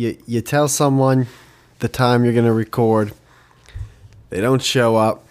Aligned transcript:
you 0.00 0.16
you 0.26 0.40
tell 0.40 0.66
someone 0.66 1.26
the 1.80 1.88
time 1.88 2.24
you're 2.24 2.32
gonna 2.32 2.52
record, 2.52 3.12
they 4.30 4.40
don't 4.40 4.62
show 4.62 4.96
up, 4.96 5.26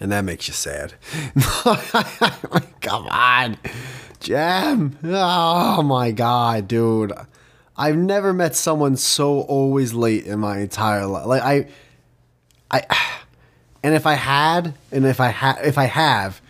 and 0.00 0.12
that 0.12 0.24
makes 0.24 0.46
you 0.46 0.54
sad. 0.54 0.94
Come 2.80 3.08
on, 3.08 3.58
Jam. 4.20 4.96
Oh 5.02 5.82
my 5.82 6.12
god, 6.12 6.68
dude. 6.68 7.12
I've 7.76 7.96
never 7.96 8.32
met 8.32 8.54
someone 8.54 8.96
so 8.96 9.40
always 9.40 9.94
late 9.94 10.26
in 10.26 10.38
my 10.38 10.58
entire 10.58 11.06
life. 11.06 11.26
Like 11.26 11.42
I, 11.42 11.66
I, 12.70 12.82
and 13.82 13.94
if 13.94 14.06
I 14.06 14.14
had, 14.14 14.74
and 14.92 15.04
if 15.06 15.18
I 15.18 15.28
had, 15.28 15.64
if 15.64 15.76
I 15.76 15.86
have, 15.86 16.40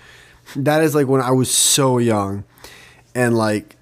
that 0.54 0.82
is 0.82 0.94
like 0.94 1.06
when 1.06 1.22
I 1.22 1.30
was 1.30 1.50
so 1.50 1.98
young, 1.98 2.44
and 3.14 3.38
like 3.38 3.76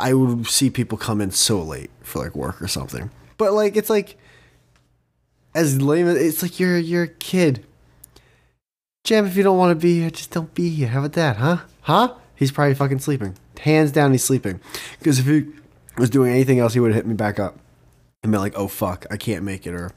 I 0.00 0.14
would 0.14 0.46
see 0.46 0.70
people 0.70 0.96
come 0.96 1.20
in 1.20 1.30
so 1.30 1.60
late 1.62 1.90
for 2.08 2.18
like 2.20 2.34
work 2.34 2.60
or 2.60 2.68
something. 2.68 3.10
But 3.36 3.52
like 3.52 3.76
it's 3.76 3.90
like 3.90 4.16
as 5.54 5.80
lame 5.80 6.08
as 6.08 6.16
it's 6.16 6.42
like 6.42 6.58
you're 6.58 6.78
you're 6.78 7.04
a 7.04 7.08
kid. 7.08 7.64
Jam, 9.04 9.26
if 9.26 9.36
you 9.36 9.42
don't 9.42 9.58
want 9.58 9.70
to 9.70 9.82
be 9.82 10.00
here, 10.00 10.10
just 10.10 10.32
don't 10.32 10.52
be 10.54 10.68
here. 10.68 10.88
How 10.88 10.98
about 10.98 11.12
that, 11.14 11.36
huh? 11.36 11.58
Huh? 11.82 12.14
He's 12.34 12.52
probably 12.52 12.74
fucking 12.74 12.98
sleeping. 12.98 13.36
Hands 13.60 13.90
down, 13.90 14.12
he's 14.12 14.24
sleeping. 14.24 14.60
Because 14.98 15.18
if 15.18 15.26
he 15.26 15.46
was 15.96 16.10
doing 16.10 16.32
anything 16.32 16.58
else, 16.58 16.74
he 16.74 16.80
would 16.80 16.88
have 16.88 16.96
hit 16.96 17.06
me 17.06 17.14
back 17.14 17.38
up 17.38 17.58
and 18.22 18.30
been 18.32 18.40
like, 18.40 18.54
"Oh 18.56 18.68
fuck, 18.68 19.06
I 19.10 19.16
can't 19.16 19.44
make 19.44 19.66
it." 19.66 19.74
Or 19.74 19.92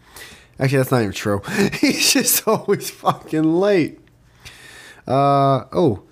actually, 0.60 0.78
that's 0.78 0.92
not 0.92 1.02
even 1.02 1.14
true. 1.14 1.42
he's 1.80 2.14
just 2.14 2.48
always 2.48 2.90
fucking 2.90 3.44
late. 3.44 4.00
Uh 5.08 5.66
oh, 5.74 6.04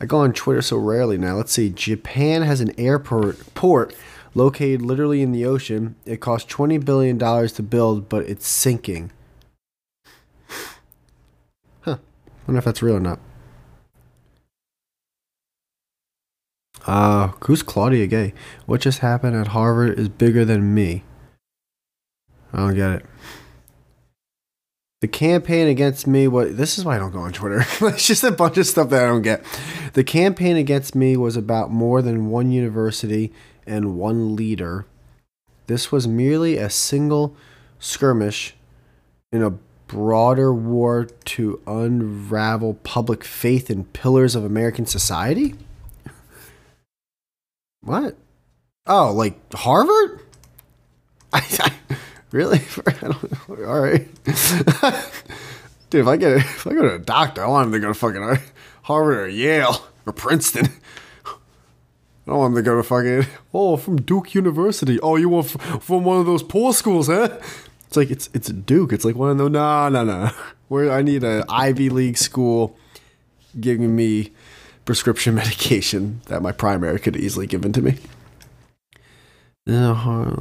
I 0.00 0.06
go 0.06 0.18
on 0.18 0.32
Twitter 0.32 0.62
so 0.62 0.78
rarely 0.78 1.18
now. 1.18 1.36
Let's 1.36 1.52
see. 1.52 1.70
Japan 1.70 2.42
has 2.42 2.60
an 2.60 2.72
airport 2.78 3.54
port 3.54 3.94
located 4.34 4.82
literally 4.82 5.22
in 5.22 5.32
the 5.32 5.44
ocean. 5.44 5.96
It 6.04 6.20
cost 6.20 6.48
twenty 6.48 6.78
billion 6.78 7.18
dollars 7.18 7.52
to 7.54 7.62
build, 7.62 8.08
but 8.08 8.24
it's 8.26 8.46
sinking. 8.46 9.12
Huh. 11.80 11.98
Wonder 12.46 12.58
if 12.58 12.64
that's 12.64 12.82
real 12.82 12.96
or 12.96 13.00
not. 13.00 13.18
Uh, 16.86 17.28
who's 17.44 17.62
Claudine 17.62 18.08
Gay? 18.08 18.32
What 18.66 18.80
just 18.80 19.00
happened 19.00 19.36
at 19.36 19.48
Harvard 19.48 19.98
is 19.98 20.08
bigger 20.08 20.44
than 20.44 20.74
me. 20.74 21.04
I 22.52 22.58
don't 22.58 22.74
get 22.74 22.90
it. 22.92 23.06
The 25.00 25.08
campaign 25.08 25.66
against 25.66 26.06
me 26.06 26.28
what 26.28 26.58
this 26.58 26.78
is 26.78 26.84
why 26.84 26.96
I 26.96 26.98
don't 26.98 27.12
go 27.12 27.20
on 27.20 27.32
Twitter. 27.32 27.64
it's 27.88 28.06
just 28.06 28.24
a 28.24 28.30
bunch 28.30 28.58
of 28.58 28.66
stuff 28.66 28.90
that 28.90 29.02
I 29.02 29.06
don't 29.06 29.22
get. 29.22 29.44
The 29.94 30.04
campaign 30.04 30.56
against 30.56 30.94
me 30.94 31.16
was 31.16 31.36
about 31.36 31.70
more 31.70 32.02
than 32.02 32.28
one 32.28 32.50
university 32.50 33.32
and 33.70 33.96
one 33.96 34.34
leader. 34.34 34.84
This 35.66 35.92
was 35.92 36.08
merely 36.08 36.56
a 36.56 36.68
single 36.68 37.36
skirmish 37.78 38.54
in 39.30 39.42
a 39.42 39.54
broader 39.86 40.52
war 40.52 41.04
to 41.24 41.60
unravel 41.66 42.74
public 42.74 43.24
faith 43.24 43.70
in 43.70 43.84
pillars 43.84 44.34
of 44.34 44.44
American 44.44 44.86
society? 44.86 45.54
What? 47.82 48.14
Oh, 48.86 49.10
like 49.10 49.40
Harvard? 49.54 50.20
I, 51.32 51.42
I 51.60 51.72
really? 52.30 52.60
All 53.48 53.80
right, 53.80 54.06
dude. 55.88 56.02
If 56.02 56.06
I 56.06 56.16
get 56.18 56.32
if 56.36 56.66
I 56.66 56.74
go 56.74 56.82
to 56.82 56.94
a 56.96 56.98
doctor, 56.98 57.42
I 57.42 57.46
want 57.46 57.68
him 57.68 57.72
to 57.72 57.78
go 57.78 57.88
to 57.88 57.94
fucking 57.94 58.38
Harvard 58.82 59.18
or 59.18 59.28
Yale 59.28 59.82
or 60.04 60.12
Princeton. 60.12 60.68
I 62.30 62.32
don't 62.34 62.38
want 62.38 62.52
him 62.52 62.56
to 62.58 62.62
go 62.62 62.76
to 62.76 62.82
fucking 62.84 63.26
oh 63.52 63.76
from 63.76 64.02
Duke 64.02 64.36
University. 64.36 65.00
Oh, 65.00 65.16
you 65.16 65.28
want 65.28 65.46
f- 65.46 65.82
from 65.82 66.04
one 66.04 66.20
of 66.20 66.26
those 66.26 66.44
poor 66.44 66.72
schools, 66.72 67.08
huh? 67.08 67.40
It's 67.88 67.96
like 67.96 68.08
it's 68.08 68.30
it's 68.32 68.48
Duke. 68.50 68.92
It's 68.92 69.04
like 69.04 69.16
one 69.16 69.30
of 69.30 69.38
those. 69.38 69.50
No, 69.50 69.88
no, 69.88 70.04
no. 70.04 70.30
Where 70.68 70.92
I 70.92 71.02
need 71.02 71.24
an 71.24 71.42
Ivy 71.48 71.90
League 71.90 72.16
school 72.16 72.76
giving 73.58 73.96
me 73.96 74.30
prescription 74.84 75.34
medication 75.42 76.20
that 76.26 76.40
my 76.40 76.52
primary 76.52 77.00
could 77.00 77.16
easily 77.16 77.48
given 77.48 77.72
to 77.72 77.82
me. 77.82 77.96
Uh, 79.68 80.36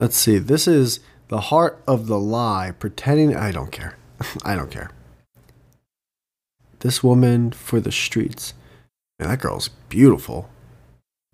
Let's 0.00 0.16
see. 0.16 0.38
This 0.38 0.66
is 0.66 0.98
the 1.28 1.40
heart 1.40 1.80
of 1.86 2.08
the 2.08 2.18
lie, 2.18 2.72
pretending. 2.76 3.36
I 3.36 3.52
don't 3.52 3.70
care. 3.70 3.96
I 4.44 4.56
don't 4.56 4.72
care. 4.72 4.90
This 6.80 7.04
woman 7.04 7.52
for 7.52 7.78
the 7.78 7.92
streets. 7.92 8.54
Man, 9.18 9.30
that 9.30 9.40
girl's 9.40 9.68
beautiful. 9.88 10.48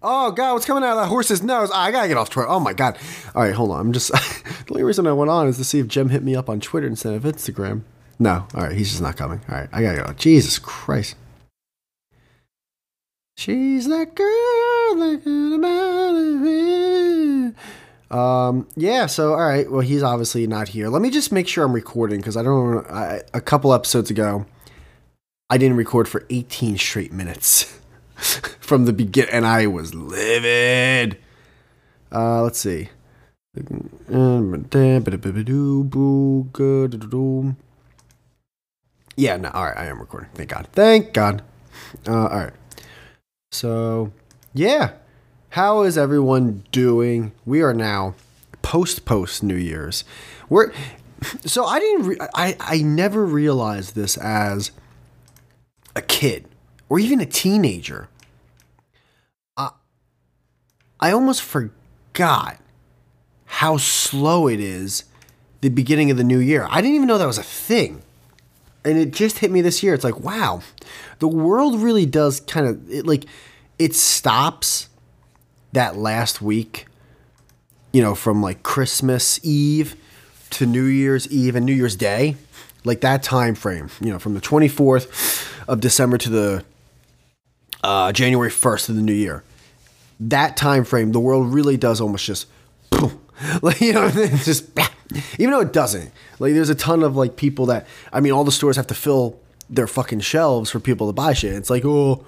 Oh 0.00 0.31
God, 0.33 0.55
what's 0.55 0.67
coming 0.67 0.84
out 0.84 0.97
of 0.97 1.05
that 1.05 1.09
horse's 1.09 1.43
nose? 1.43 1.71
Ah, 1.72 1.84
I 1.84 1.91
gotta 1.91 2.09
get 2.09 2.17
off 2.17 2.31
Twitter. 2.31 2.49
Oh 2.49 2.61
my 2.61 2.72
God. 2.72 2.99
All 3.34 3.43
right, 3.43 3.55
hold 3.55 3.71
on. 3.71 3.81
I'm 3.81 3.93
just 3.93 4.09
the 4.67 4.67
only 4.71 4.83
reason 4.83 5.06
I 5.06 5.12
went 5.12 5.31
on 5.31 5.49
is 5.49 5.56
to 5.59 5.65
see 5.65 5.81
if 5.81 5.89
Jim 5.89 6.09
hit 6.09 6.22
me 6.22 6.34
up 6.34 6.49
on 6.49 6.61
Twitter 6.61 6.87
instead 6.87 7.15
of 7.15 7.22
Instagram. 7.25 7.83
No, 8.19 8.47
all 8.55 8.62
right, 8.62 8.72
he's 8.72 8.91
just 8.91 9.03
not 9.03 9.17
coming. 9.17 9.41
All 9.49 9.56
right, 9.56 9.69
I 9.72 9.83
gotta 9.83 10.03
go. 10.03 10.12
Jesus 10.15 10.59
Christ. 10.59 11.17
She's 13.37 13.89
that 13.89 14.15
girl 14.15 14.31
Um, 18.11 18.69
yeah, 18.77 19.06
so 19.06 19.33
all 19.33 19.41
right, 19.41 19.71
well, 19.71 19.81
he's 19.81 20.03
obviously 20.03 20.47
not 20.47 20.69
here. 20.69 20.89
Let 20.89 21.03
me 21.03 21.11
just 21.11 21.33
make 21.33 21.49
sure 21.49 21.65
I'm 21.65 21.72
recording 21.72 22.21
because 22.21 22.37
I 22.37 22.43
don't 22.43 22.87
I, 22.91 23.22
a 23.34 23.41
couple 23.41 23.75
episodes 23.75 24.11
ago, 24.11 24.47
I 25.54 25.56
didn't 25.56 25.76
record 25.76 26.09
for 26.09 26.26
18 26.31 26.78
straight 26.78 27.12
minutes 27.12 27.78
from 28.59 28.87
the 28.87 28.92
begin, 28.92 29.28
and 29.31 29.47
I 29.47 29.69
was 29.69 29.94
livid. 29.94 31.16
Uh, 32.10 32.42
let's 32.42 32.59
see. 32.59 32.88
Yeah, 39.15 39.37
no, 39.37 39.50
all 39.50 39.66
right, 39.66 39.76
I 39.78 39.87
am 39.87 40.00
recording. 40.00 40.28
Thank 40.34 40.50
God. 40.50 40.66
Thank 40.72 41.12
God. 41.12 41.42
Uh, 42.04 42.26
all 42.26 42.38
right. 42.38 42.53
So, 43.53 44.12
yeah. 44.54 44.94
How 45.50 45.82
is 45.82 45.97
everyone 45.97 46.65
doing? 46.72 47.31
We 47.47 47.62
are 47.62 47.72
now 47.72 48.16
post 48.62 49.04
post 49.04 49.44
New 49.44 49.54
Year's. 49.54 50.03
We're 50.48 50.72
so 51.44 51.65
I 51.65 51.78
didn't 51.78 52.06
re- 52.06 52.19
I 52.34 52.56
I 52.59 52.78
never 52.82 53.25
realized 53.25 53.94
this 53.94 54.16
as 54.16 54.72
a 55.97 56.03
kid 56.03 56.47
or 56.88 56.99
even 56.99 57.21
a 57.21 57.27
teenager. 57.27 58.09
I 59.56 59.71
I 61.00 61.12
almost 61.12 61.43
forgot 61.43 62.59
how 63.47 63.77
slow 63.77 64.49
it 64.49 64.60
is 64.60 65.04
the 65.60 65.69
beginning 65.69 66.10
of 66.10 66.16
the 66.16 66.25
new 66.25 66.38
year. 66.38 66.66
I 66.71 66.81
didn't 66.81 66.97
even 66.97 67.09
know 67.09 67.19
that 67.19 67.27
was 67.27 67.38
a 67.38 67.43
thing. 67.43 68.03
And 68.84 68.99
it 68.99 69.12
just 69.12 69.38
hit 69.38 69.50
me 69.50 69.62
this 69.62 69.83
year. 69.83 69.94
It's 69.94 70.04
like, 70.04 70.21
wow, 70.21 70.60
the 71.21 71.28
world 71.28 71.81
really 71.81 72.04
does 72.04 72.41
kind 72.41 72.66
of 72.66 72.91
it 72.91 73.06
like 73.06 73.25
it 73.78 73.94
stops 73.94 74.88
that 75.72 75.97
last 75.97 76.43
week, 76.43 76.87
you 77.93 78.03
know, 78.03 78.15
from 78.15 78.43
like 78.43 78.62
Christmas 78.62 79.41
Eve 79.43 79.97
to 80.50 80.66
New 80.66 80.84
Year's 80.84 81.28
Eve 81.33 81.56
and 81.56 81.65
New 81.65 81.72
Year's 81.72 81.97
Day, 81.97 82.37
like 82.84 83.00
that 83.00 83.22
time 83.22 83.54
frame, 83.54 83.88
you 84.00 84.12
know, 84.12 84.19
from 84.19 84.34
the 84.34 84.41
24th 84.41 85.53
of 85.69 85.80
December 85.80 86.19
to 86.19 86.30
the 86.30 86.64
uh, 87.82 88.12
January 88.12 88.50
1st 88.50 88.88
of 88.88 88.97
the 88.97 89.02
new 89.02 89.12
year. 89.12 89.44
That 90.20 90.56
time 90.56 90.84
frame, 90.84 91.12
the 91.12 91.20
world 91.20 91.52
really 91.52 91.76
does 91.76 92.00
almost 92.00 92.25
just, 92.25 92.47
like 93.62 93.80
you 93.80 93.92
know, 93.92 94.08
just 94.10 94.70
even 95.38 95.50
though 95.50 95.60
it 95.60 95.72
doesn't. 95.72 96.10
Like 96.38 96.54
there's 96.54 96.70
a 96.70 96.74
ton 96.74 97.03
of 97.03 97.16
like 97.16 97.36
people 97.36 97.66
that 97.66 97.86
I 98.12 98.20
mean, 98.20 98.32
all 98.32 98.44
the 98.44 98.53
stores 98.53 98.76
have 98.76 98.86
to 98.88 98.94
fill 98.94 99.38
their 99.69 99.86
fucking 99.86 100.20
shelves 100.20 100.70
for 100.70 100.80
people 100.80 101.06
to 101.08 101.12
buy 101.12 101.32
shit. 101.32 101.54
It's 101.54 101.70
like, 101.70 101.84
oh, 101.84 102.24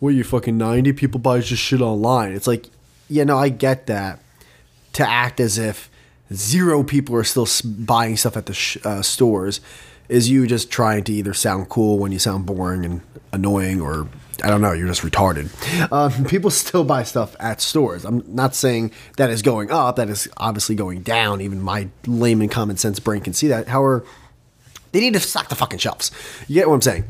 what 0.00 0.10
are 0.10 0.12
you 0.12 0.24
fucking 0.24 0.56
90 0.58 0.92
people 0.92 1.18
buy 1.18 1.40
just 1.40 1.62
shit 1.62 1.80
online. 1.80 2.32
It's 2.32 2.46
like, 2.46 2.68
yeah, 3.08 3.24
no, 3.24 3.38
I 3.38 3.48
get 3.48 3.86
that. 3.86 4.20
To 4.94 5.08
act 5.08 5.40
as 5.40 5.58
if 5.58 5.90
zero 6.32 6.84
people 6.84 7.16
are 7.16 7.24
still 7.24 7.48
buying 7.64 8.16
stuff 8.16 8.36
at 8.36 8.46
the 8.46 8.54
sh- 8.54 8.76
uh, 8.84 9.02
stores 9.02 9.60
is 10.08 10.28
you 10.28 10.46
just 10.46 10.70
trying 10.70 11.04
to 11.04 11.12
either 11.12 11.34
sound 11.34 11.68
cool 11.68 11.98
when 11.98 12.12
you 12.12 12.18
sound 12.18 12.46
boring 12.46 12.84
and 12.84 13.00
annoying 13.32 13.80
or 13.80 14.08
I 14.42 14.48
don't 14.48 14.60
know, 14.60 14.72
you're 14.72 14.88
just 14.88 15.02
retarded. 15.02 15.48
Um, 15.92 16.24
people 16.28 16.50
still 16.50 16.84
buy 16.84 17.04
stuff 17.04 17.36
at 17.38 17.60
stores. 17.60 18.04
I'm 18.04 18.22
not 18.26 18.54
saying 18.54 18.92
that 19.16 19.30
is 19.30 19.42
going 19.42 19.70
up, 19.70 19.96
that 19.96 20.08
is 20.08 20.28
obviously 20.36 20.74
going 20.74 21.02
down. 21.02 21.40
Even 21.40 21.62
my 21.62 21.88
layman 22.06 22.48
common 22.48 22.76
sense 22.76 22.98
brain 22.98 23.22
can 23.22 23.32
see 23.32 23.48
that. 23.48 23.68
However, 23.68 24.04
they 24.92 25.00
need 25.00 25.14
to 25.14 25.20
stock 25.20 25.48
the 25.48 25.54
fucking 25.54 25.78
shelves. 25.78 26.10
You 26.48 26.56
get 26.56 26.68
what 26.68 26.74
I'm 26.74 26.82
saying? 26.82 27.04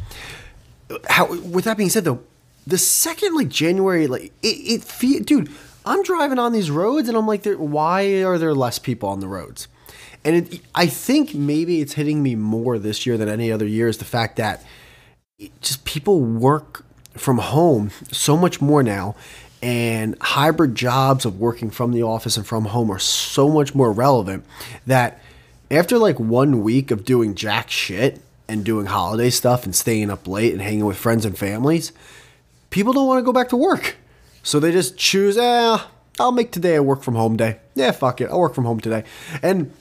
How, 1.09 1.35
with 1.35 1.65
that 1.65 1.77
being 1.77 1.91
said, 1.91 2.05
though, 2.05 2.21
the 2.67 2.79
second 2.79 3.35
like 3.35 3.49
January, 3.49 4.07
like 4.07 4.33
it, 4.43 4.85
it 4.93 5.27
dude, 5.27 5.51
I'm 5.85 6.03
driving 6.03 6.39
on 6.39 6.53
these 6.53 6.71
roads 6.71 7.09
and 7.09 7.17
I'm 7.17 7.27
like, 7.27 7.45
why 7.45 8.23
are 8.23 8.39
there 8.39 8.55
less 8.55 8.79
people 8.79 9.09
on 9.09 9.21
the 9.21 9.29
roads? 9.29 9.69
And 10.25 10.37
it, 10.37 10.61
I 10.75 10.87
think 10.87 11.35
maybe 11.35 11.81
it's 11.81 11.95
hitting 11.95 12.23
me 12.23 12.35
more 12.35 12.79
this 12.79 13.07
year 13.07 13.17
than 13.17 13.29
any 13.29 13.53
other 13.53 13.67
year 13.67 13.89
is 13.89 13.99
the 13.99 14.05
fact 14.05 14.37
that 14.37 14.65
just 15.61 15.85
people 15.85 16.21
work 16.21 16.85
from 17.13 17.39
home 17.39 17.91
so 18.11 18.37
much 18.37 18.61
more 18.61 18.83
now, 18.83 19.15
and 19.63 20.17
hybrid 20.21 20.75
jobs 20.75 21.25
of 21.25 21.39
working 21.41 21.71
from 21.71 21.93
the 21.93 22.03
office 22.03 22.37
and 22.37 22.47
from 22.47 22.67
home 22.67 22.91
are 22.91 22.99
so 22.99 23.49
much 23.49 23.75
more 23.75 23.93
relevant 23.93 24.45
that 24.87 25.23
after 25.71 25.97
like 25.97 26.21
one 26.21 26.63
week 26.63 26.91
of 26.91 27.05
doing 27.05 27.35
jack 27.35 27.71
shit 27.71 28.21
and 28.47 28.65
doing 28.65 28.87
holiday 28.87 29.31
stuff 29.31 29.65
and 29.65 29.75
staying 29.75 30.11
up 30.11 30.29
late 30.29 30.53
and 30.53 30.61
hanging 30.61 30.85
with 30.85 30.97
friends 30.97 31.25
and 31.25 31.39
families, 31.39 31.93
people 32.71 32.93
don't 32.93 33.07
want 33.07 33.19
to 33.19 33.25
go 33.25 33.33
back 33.33 33.49
to 33.49 33.57
work. 33.57 33.97
So 34.43 34.61
they 34.61 34.71
just 34.71 34.99
choose, 34.99 35.39
eh, 35.39 35.79
I'll 36.21 36.33
make 36.33 36.53
today 36.53 36.75
a 36.75 36.83
work 36.83 37.03
from 37.03 37.15
home 37.15 37.37
day. 37.37 37.59
Yeah, 37.75 37.93
fuck 37.93 38.21
it. 38.21 38.29
I'll 38.29 38.41
work 38.41 38.55
from 38.55 38.67
home 38.67 38.81
today. 38.81 39.05
And 39.43 39.73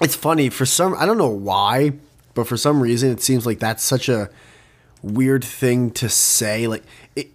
it's 0.00 0.14
funny 0.14 0.48
for 0.48 0.66
some, 0.66 0.94
I 0.94 1.06
don't 1.06 1.18
know 1.18 1.28
why, 1.28 1.92
but 2.34 2.46
for 2.46 2.56
some 2.56 2.82
reason 2.82 3.10
it 3.10 3.20
seems 3.20 3.46
like 3.46 3.58
that's 3.58 3.84
such 3.84 4.08
a 4.08 4.30
weird 5.02 5.44
thing 5.44 5.90
to 5.92 6.08
say. 6.08 6.66
Like, 6.66 6.84
it, 7.16 7.28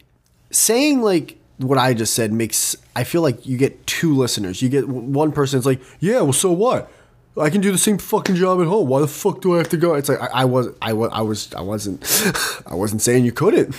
saying 0.51 1.01
like 1.01 1.37
what 1.57 1.77
I 1.77 1.93
just 1.93 2.13
said 2.13 2.33
makes, 2.33 2.75
I 2.95 3.03
feel 3.03 3.21
like 3.21 3.45
you 3.45 3.57
get 3.57 3.85
two 3.85 4.15
listeners. 4.15 4.61
You 4.61 4.69
get 4.69 4.87
one 4.87 5.31
person 5.31 5.57
that's 5.57 5.65
like, 5.65 5.81
yeah, 5.99 6.21
well, 6.21 6.33
so 6.33 6.51
what? 6.51 6.91
I 7.37 7.49
can 7.49 7.59
do 7.59 7.71
the 7.71 7.77
same 7.77 7.97
fucking 7.97 8.35
job 8.35 8.61
at 8.61 8.67
home. 8.67 8.87
Why 8.87 9.01
the 9.01 9.07
fuck 9.07 9.41
do 9.41 9.55
I 9.55 9.57
have 9.57 9.69
to 9.69 9.77
go? 9.77 9.93
It's 9.95 10.07
like 10.07 10.21
I, 10.21 10.27
I 10.27 10.45
was, 10.45 10.69
I 10.81 10.93
was, 10.93 11.09
I 11.11 11.21
was, 11.21 11.53
I 11.53 11.61
wasn't, 11.61 12.63
I 12.67 12.75
wasn't 12.75 13.01
saying 13.01 13.25
you 13.25 13.33
couldn't. 13.33 13.75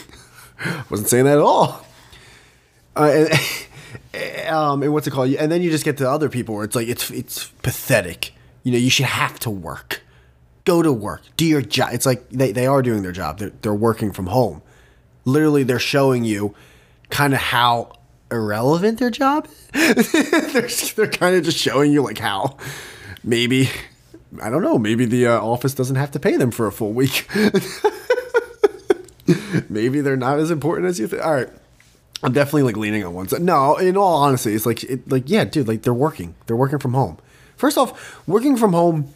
I 0.60 0.84
wasn't 0.90 1.08
saying 1.08 1.24
that 1.24 1.38
at 1.38 1.42
all. 1.42 1.84
Uh, 2.94 3.26
and, 4.12 4.48
um, 4.48 4.82
and 4.82 4.92
what's 4.92 5.06
it 5.06 5.10
called? 5.10 5.30
And 5.32 5.50
then 5.50 5.62
you 5.62 5.70
just 5.70 5.84
get 5.84 5.96
to 5.98 6.10
other 6.10 6.28
people 6.28 6.54
where 6.54 6.64
it's 6.64 6.76
like 6.76 6.88
it's 6.88 7.10
it's 7.10 7.48
pathetic. 7.62 8.32
You 8.66 8.72
know, 8.72 8.78
you 8.78 8.90
should 8.90 9.06
have 9.06 9.38
to 9.40 9.50
work. 9.50 10.02
Go 10.64 10.82
to 10.82 10.92
work. 10.92 11.22
Do 11.36 11.46
your 11.46 11.62
job. 11.62 11.90
It's 11.92 12.04
like 12.04 12.28
they, 12.30 12.50
they 12.50 12.66
are 12.66 12.82
doing 12.82 13.04
their 13.04 13.12
job. 13.12 13.38
They're, 13.38 13.52
they're 13.62 13.72
working 13.72 14.10
from 14.10 14.26
home. 14.26 14.60
Literally, 15.24 15.62
they're 15.62 15.78
showing 15.78 16.24
you 16.24 16.52
kind 17.08 17.32
of 17.32 17.38
how 17.38 17.92
irrelevant 18.28 18.98
their 18.98 19.10
job 19.10 19.46
they're, 19.72 20.68
they're 20.96 21.06
kind 21.06 21.36
of 21.36 21.44
just 21.44 21.56
showing 21.56 21.92
you 21.92 22.02
like 22.02 22.18
how 22.18 22.56
maybe 23.22 23.70
I 24.42 24.50
don't 24.50 24.62
know. 24.62 24.78
Maybe 24.78 25.04
the 25.04 25.28
uh, 25.28 25.40
office 25.40 25.72
doesn't 25.72 25.94
have 25.94 26.10
to 26.10 26.19
pay 26.19 26.36
them 26.36 26.50
for 26.50 26.66
a 26.66 26.72
full 26.72 26.92
week. 26.92 27.28
maybe 29.70 30.00
they're 30.00 30.16
not 30.16 30.40
as 30.40 30.50
important 30.50 30.88
as 30.88 30.98
you 30.98 31.06
think. 31.06 31.24
All 31.24 31.34
right. 31.34 31.50
I'm 32.24 32.32
definitely 32.32 32.64
like 32.64 32.76
leaning 32.76 33.04
on 33.04 33.14
one 33.14 33.28
side. 33.28 33.42
No, 33.42 33.76
in 33.76 33.96
all 33.96 34.24
honesty, 34.24 34.54
it's 34.54 34.66
like 34.66 34.82
it, 34.82 35.08
like 35.08 35.30
yeah, 35.30 35.44
dude, 35.44 35.69
like 35.69 35.82
they're 35.82 35.94
working. 35.94 36.34
They're 36.46 36.56
working 36.56 36.80
from 36.80 36.94
home. 36.94 37.19
First 37.56 37.79
off, 37.79 38.26
working 38.26 38.56
from 38.56 38.73
home, 38.73 39.12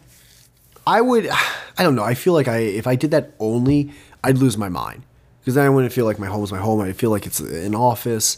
I 0.85 1.01
would 1.01 1.29
I 1.77 1.83
don't 1.83 1.95
know. 1.95 2.03
I 2.03 2.13
feel 2.13 2.33
like 2.33 2.47
I 2.47 2.57
if 2.57 2.87
I 2.87 2.95
did 2.95 3.11
that 3.11 3.31
only, 3.39 3.91
I'd 4.23 4.37
lose 4.37 4.57
my 4.57 4.69
mind 4.69 5.03
because 5.39 5.55
then 5.55 5.65
I 5.65 5.69
wouldn't 5.69 5.93
feel 5.93 6.05
like 6.05 6.19
my 6.19 6.27
home 6.27 6.43
is 6.43 6.51
my 6.51 6.59
home. 6.59 6.81
I 6.81 6.93
feel 6.93 7.09
like 7.09 7.25
it's 7.25 7.39
an 7.39 7.75
office. 7.75 8.37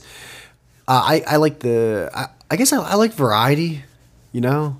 Uh, 0.87 1.01
I 1.03 1.23
I 1.27 1.35
like 1.37 1.59
the 1.59 2.09
I, 2.13 2.27
I 2.51 2.55
guess 2.55 2.71
I, 2.71 2.81
I 2.81 2.95
like 2.95 3.13
variety. 3.13 3.83
You 4.31 4.41
know, 4.41 4.79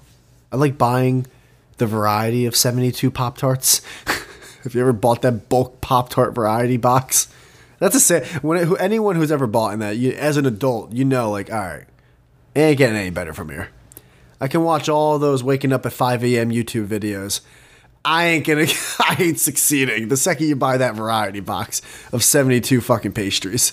I 0.52 0.58
like 0.58 0.78
buying 0.78 1.28
the 1.78 1.88
variety 1.88 2.46
of 2.46 2.56
72 2.56 3.12
Pop 3.12 3.38
Tarts. 3.38 3.82
Have 4.64 4.74
you 4.74 4.82
ever 4.82 4.94
bought 4.94 5.22
that 5.24 5.50
bulk 5.50 5.82
Pop 5.82 6.10
Tart 6.10 6.34
variety 6.34 6.78
box? 6.78 7.28
That's 7.80 7.96
a 7.96 8.00
say. 8.00 8.26
When 8.42 8.58
it, 8.58 8.80
anyone 8.80 9.16
who's 9.16 9.32
ever 9.32 9.46
bought 9.46 9.74
in 9.74 9.80
that, 9.80 9.98
you, 9.98 10.12
as 10.14 10.38
an 10.38 10.46
adult, 10.46 10.94
you 10.94 11.04
know, 11.04 11.30
like, 11.30 11.52
all 11.52 11.60
right, 11.60 11.86
it 12.56 12.60
ain't 12.60 12.78
getting 12.78 12.96
any 12.96 13.10
better 13.10 13.34
from 13.34 13.50
here. 13.50 13.70
I 14.44 14.50
can 14.50 14.62
watch 14.62 14.90
all 14.90 15.20
those 15.20 15.42
waking 15.42 15.72
up 15.72 15.86
at 15.86 15.94
5 15.94 16.22
a.m. 16.26 16.50
YouTube 16.50 16.86
videos. 16.86 17.40
I 18.04 18.26
ain't 18.26 18.46
gonna, 18.46 18.66
I 19.00 19.16
ain't 19.18 19.40
succeeding. 19.40 20.10
The 20.10 20.18
second 20.18 20.48
you 20.48 20.58
buy 20.58 20.76
that 20.76 20.96
variety 20.96 21.40
box 21.40 21.82
of 22.12 22.26
72 22.26 22.82
fucking 22.82 23.14
pastries. 23.14 23.72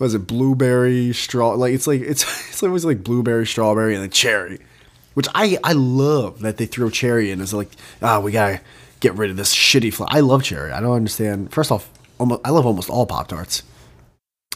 Was 0.00 0.12
it 0.12 0.26
blueberry 0.26 1.12
straw? 1.12 1.50
Like 1.50 1.72
it's 1.72 1.86
like 1.86 2.00
it's 2.00 2.24
it's 2.48 2.64
always 2.64 2.84
like 2.84 3.04
blueberry, 3.04 3.46
strawberry, 3.46 3.94
and 3.94 4.02
then 4.02 4.10
cherry, 4.10 4.58
which 5.14 5.28
I 5.36 5.56
I 5.62 5.72
love 5.74 6.40
that 6.40 6.56
they 6.56 6.66
throw 6.66 6.90
cherry 6.90 7.30
in 7.30 7.40
as 7.40 7.54
like 7.54 7.70
ah 8.02 8.16
oh, 8.16 8.20
we 8.22 8.32
gotta 8.32 8.60
get 8.98 9.14
rid 9.14 9.30
of 9.30 9.36
this 9.36 9.54
shitty 9.54 9.94
flavor. 9.94 10.10
I 10.12 10.18
love 10.18 10.42
cherry. 10.42 10.72
I 10.72 10.80
don't 10.80 10.96
understand. 10.96 11.52
First 11.52 11.70
off, 11.70 11.88
almost 12.18 12.40
I 12.44 12.50
love 12.50 12.66
almost 12.66 12.90
all 12.90 13.06
Pop 13.06 13.28
Tarts. 13.28 13.62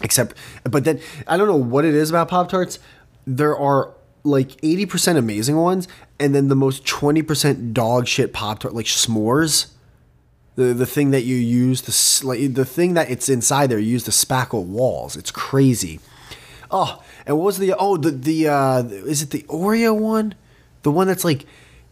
Except 0.02 0.34
but 0.64 0.82
then 0.82 0.98
I 1.28 1.36
don't 1.36 1.46
know 1.46 1.54
what 1.54 1.84
it 1.84 1.94
is 1.94 2.10
about 2.10 2.30
Pop 2.30 2.48
Tarts. 2.48 2.80
There 3.26 3.56
are 3.56 3.93
like 4.24 4.60
80% 4.62 5.16
amazing 5.16 5.56
ones 5.56 5.86
and 6.18 6.34
then 6.34 6.48
the 6.48 6.56
most 6.56 6.84
20% 6.84 7.72
dog 7.72 8.08
shit 8.08 8.32
Pop 8.32 8.60
Tart 8.60 8.74
like 8.74 8.86
s'mores. 8.86 9.70
The, 10.56 10.72
the 10.72 10.86
thing 10.86 11.10
that 11.10 11.22
you 11.22 11.34
use 11.34 11.82
the 11.82 12.26
like, 12.26 12.54
the 12.54 12.64
thing 12.64 12.94
that 12.94 13.10
it's 13.10 13.28
inside 13.28 13.70
there 13.70 13.78
you 13.78 13.90
use 13.90 14.04
to 14.04 14.12
spackle 14.12 14.64
walls. 14.64 15.16
It's 15.16 15.32
crazy. 15.32 15.98
Oh, 16.70 17.02
and 17.26 17.36
what 17.36 17.44
was 17.44 17.58
the 17.58 17.74
oh 17.76 17.96
the 17.96 18.12
the 18.12 18.48
uh 18.48 18.84
is 18.84 19.20
it 19.20 19.30
the 19.30 19.42
Oreo 19.42 19.98
one? 19.98 20.34
The 20.82 20.92
one 20.92 21.08
that's 21.08 21.24
like 21.24 21.44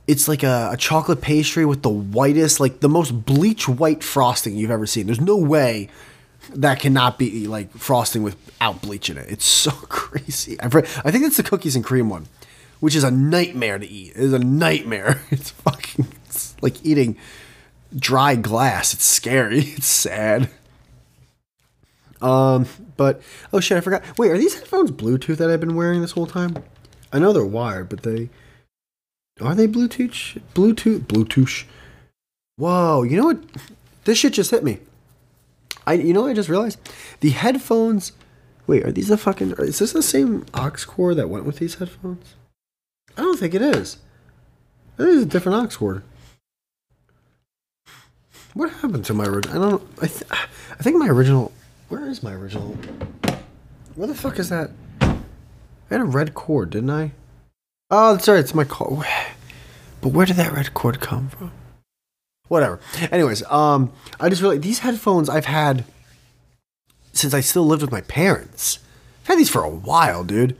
it's 0.06 0.28
like 0.28 0.42
a, 0.42 0.70
a, 0.72 0.76
chocolate 0.76 1.20
pastry 1.20 1.64
with 1.64 1.82
the 1.82 1.88
whitest, 1.88 2.60
like 2.60 2.80
the 2.80 2.88
most 2.88 3.24
bleach 3.24 3.68
white 3.68 4.02
frosting 4.02 4.56
you've 4.56 4.70
ever 4.70 4.86
seen. 4.86 5.06
There's 5.06 5.20
no 5.20 5.36
way 5.36 5.88
that 6.50 6.80
cannot 6.80 7.18
be 7.18 7.46
like 7.46 7.72
frosting 7.72 8.22
without 8.22 8.82
bleach 8.82 9.10
in 9.10 9.18
it. 9.18 9.30
It's 9.30 9.44
so 9.44 9.70
crazy. 9.88 10.60
I've 10.60 10.74
read, 10.74 10.86
I 11.04 11.10
think 11.10 11.24
it's 11.24 11.36
the 11.36 11.42
cookies 11.42 11.76
and 11.76 11.84
cream 11.84 12.08
one, 12.08 12.26
which 12.80 12.94
is 12.94 13.04
a 13.04 13.10
nightmare 13.10 13.78
to 13.78 13.86
eat. 13.86 14.10
It 14.10 14.22
is 14.22 14.32
a 14.32 14.38
nightmare. 14.38 15.22
It's 15.30 15.50
fucking 15.50 16.06
it's 16.26 16.54
like 16.62 16.84
eating 16.84 17.16
dry 17.94 18.36
glass. 18.36 18.94
It's 18.94 19.04
scary. 19.04 19.60
It's 19.76 19.86
sad. 19.86 20.50
Um, 22.20 22.66
but 22.96 23.20
oh 23.52 23.60
shit, 23.60 23.76
I 23.78 23.80
forgot. 23.80 24.02
Wait, 24.16 24.30
are 24.30 24.38
these 24.38 24.54
headphones 24.54 24.92
Bluetooth 24.92 25.38
that 25.38 25.50
I've 25.50 25.60
been 25.60 25.74
wearing 25.74 26.00
this 26.00 26.12
whole 26.12 26.26
time? 26.26 26.56
I 27.12 27.18
know 27.18 27.32
they're 27.32 27.44
wired, 27.44 27.88
but 27.88 28.02
they 28.02 28.30
are 29.40 29.54
they 29.54 29.66
Bluetooth? 29.66 30.40
Bluetooth? 30.54 31.00
Bluetooth? 31.00 31.64
Whoa! 32.56 33.02
You 33.02 33.16
know 33.16 33.24
what? 33.24 33.42
This 34.04 34.18
shit 34.18 34.34
just 34.34 34.50
hit 34.50 34.62
me. 34.62 34.78
I 35.86 35.94
you 35.94 36.12
know 36.12 36.22
what 36.22 36.30
I 36.30 36.34
just 36.34 36.48
realized 36.48 36.78
the 37.20 37.30
headphones. 37.30 38.12
Wait, 38.66 38.84
are 38.84 38.92
these 38.92 39.08
the 39.08 39.16
fucking? 39.16 39.52
Is 39.58 39.78
this 39.80 39.92
the 39.92 40.02
same 40.02 40.46
aux 40.54 40.70
cord 40.86 41.16
that 41.16 41.28
went 41.28 41.44
with 41.44 41.58
these 41.58 41.74
headphones? 41.74 42.34
I 43.16 43.22
don't 43.22 43.38
think 43.38 43.54
it 43.54 43.62
is. 43.62 43.98
It 44.98 45.08
is 45.08 45.22
a 45.22 45.26
different 45.26 45.74
aux 45.74 45.76
cord. 45.76 46.02
What 48.54 48.70
happened 48.70 49.04
to 49.06 49.14
my 49.14 49.24
original? 49.24 49.56
I 49.64 49.70
don't. 49.70 49.82
I 50.02 50.06
th- 50.06 50.30
I 50.30 50.82
think 50.82 50.96
my 50.96 51.08
original. 51.08 51.52
Where 51.88 52.06
is 52.06 52.22
my 52.22 52.32
original? 52.32 52.76
Where 53.94 54.08
the 54.08 54.14
fuck 54.14 54.38
is 54.38 54.48
that? 54.48 54.70
I 55.00 55.16
had 55.90 56.00
a 56.00 56.04
red 56.04 56.34
cord, 56.34 56.70
didn't 56.70 56.90
I? 56.90 57.12
Oh, 57.90 58.16
sorry. 58.18 58.40
It's 58.40 58.54
my 58.54 58.64
cord. 58.64 59.06
But 60.00 60.08
where 60.08 60.26
did 60.26 60.34
that 60.34 60.52
red 60.52 60.74
cord 60.74 60.98
come 60.98 61.28
from? 61.28 61.52
Whatever. 62.52 62.80
Anyways, 63.10 63.42
um, 63.44 63.90
I 64.20 64.28
just 64.28 64.42
realized 64.42 64.60
these 64.60 64.80
headphones 64.80 65.30
I've 65.30 65.46
had 65.46 65.86
since 67.14 67.32
I 67.32 67.40
still 67.40 67.64
lived 67.64 67.80
with 67.80 67.90
my 67.90 68.02
parents. 68.02 68.78
I've 69.22 69.28
had 69.28 69.38
these 69.38 69.48
for 69.48 69.62
a 69.62 69.70
while, 69.70 70.22
dude. 70.22 70.54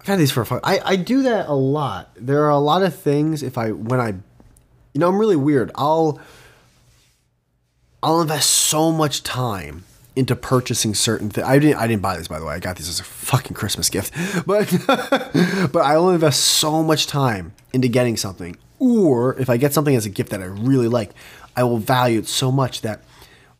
I've 0.00 0.06
had 0.06 0.20
these 0.20 0.30
for 0.30 0.42
a 0.42 0.46
fun. 0.46 0.60
I, 0.62 0.78
I 0.84 0.94
do 0.94 1.22
that 1.22 1.48
a 1.48 1.52
lot. 1.52 2.10
There 2.14 2.44
are 2.44 2.50
a 2.50 2.60
lot 2.60 2.84
of 2.84 2.94
things 2.94 3.42
if 3.42 3.58
I 3.58 3.72
when 3.72 3.98
I 3.98 4.10
you 4.92 5.00
know, 5.00 5.08
I'm 5.08 5.18
really 5.18 5.34
weird. 5.34 5.72
I'll 5.74 6.20
I'll 8.00 8.20
invest 8.20 8.48
so 8.48 8.92
much 8.92 9.24
time 9.24 9.82
into 10.14 10.36
purchasing 10.36 10.94
certain 10.94 11.28
things. 11.28 11.44
I 11.44 11.58
didn't 11.58 11.78
I 11.78 11.88
didn't 11.88 12.02
buy 12.02 12.16
these 12.16 12.28
by 12.28 12.38
the 12.38 12.44
way. 12.44 12.54
I 12.54 12.60
got 12.60 12.76
these 12.76 12.88
as 12.88 13.00
a 13.00 13.04
fucking 13.04 13.54
Christmas 13.54 13.90
gift. 13.90 14.14
But 14.46 14.72
but 15.72 15.82
I 15.84 15.98
will 15.98 16.10
invest 16.10 16.40
so 16.40 16.84
much 16.84 17.08
time 17.08 17.52
into 17.72 17.88
getting 17.88 18.16
something. 18.16 18.56
Or 18.82 19.38
if 19.38 19.48
I 19.48 19.58
get 19.58 19.72
something 19.72 19.94
as 19.94 20.06
a 20.06 20.10
gift 20.10 20.30
that 20.30 20.42
I 20.42 20.46
really 20.46 20.88
like, 20.88 21.12
I 21.54 21.62
will 21.62 21.78
value 21.78 22.18
it 22.18 22.26
so 22.26 22.50
much 22.50 22.80
that 22.80 23.00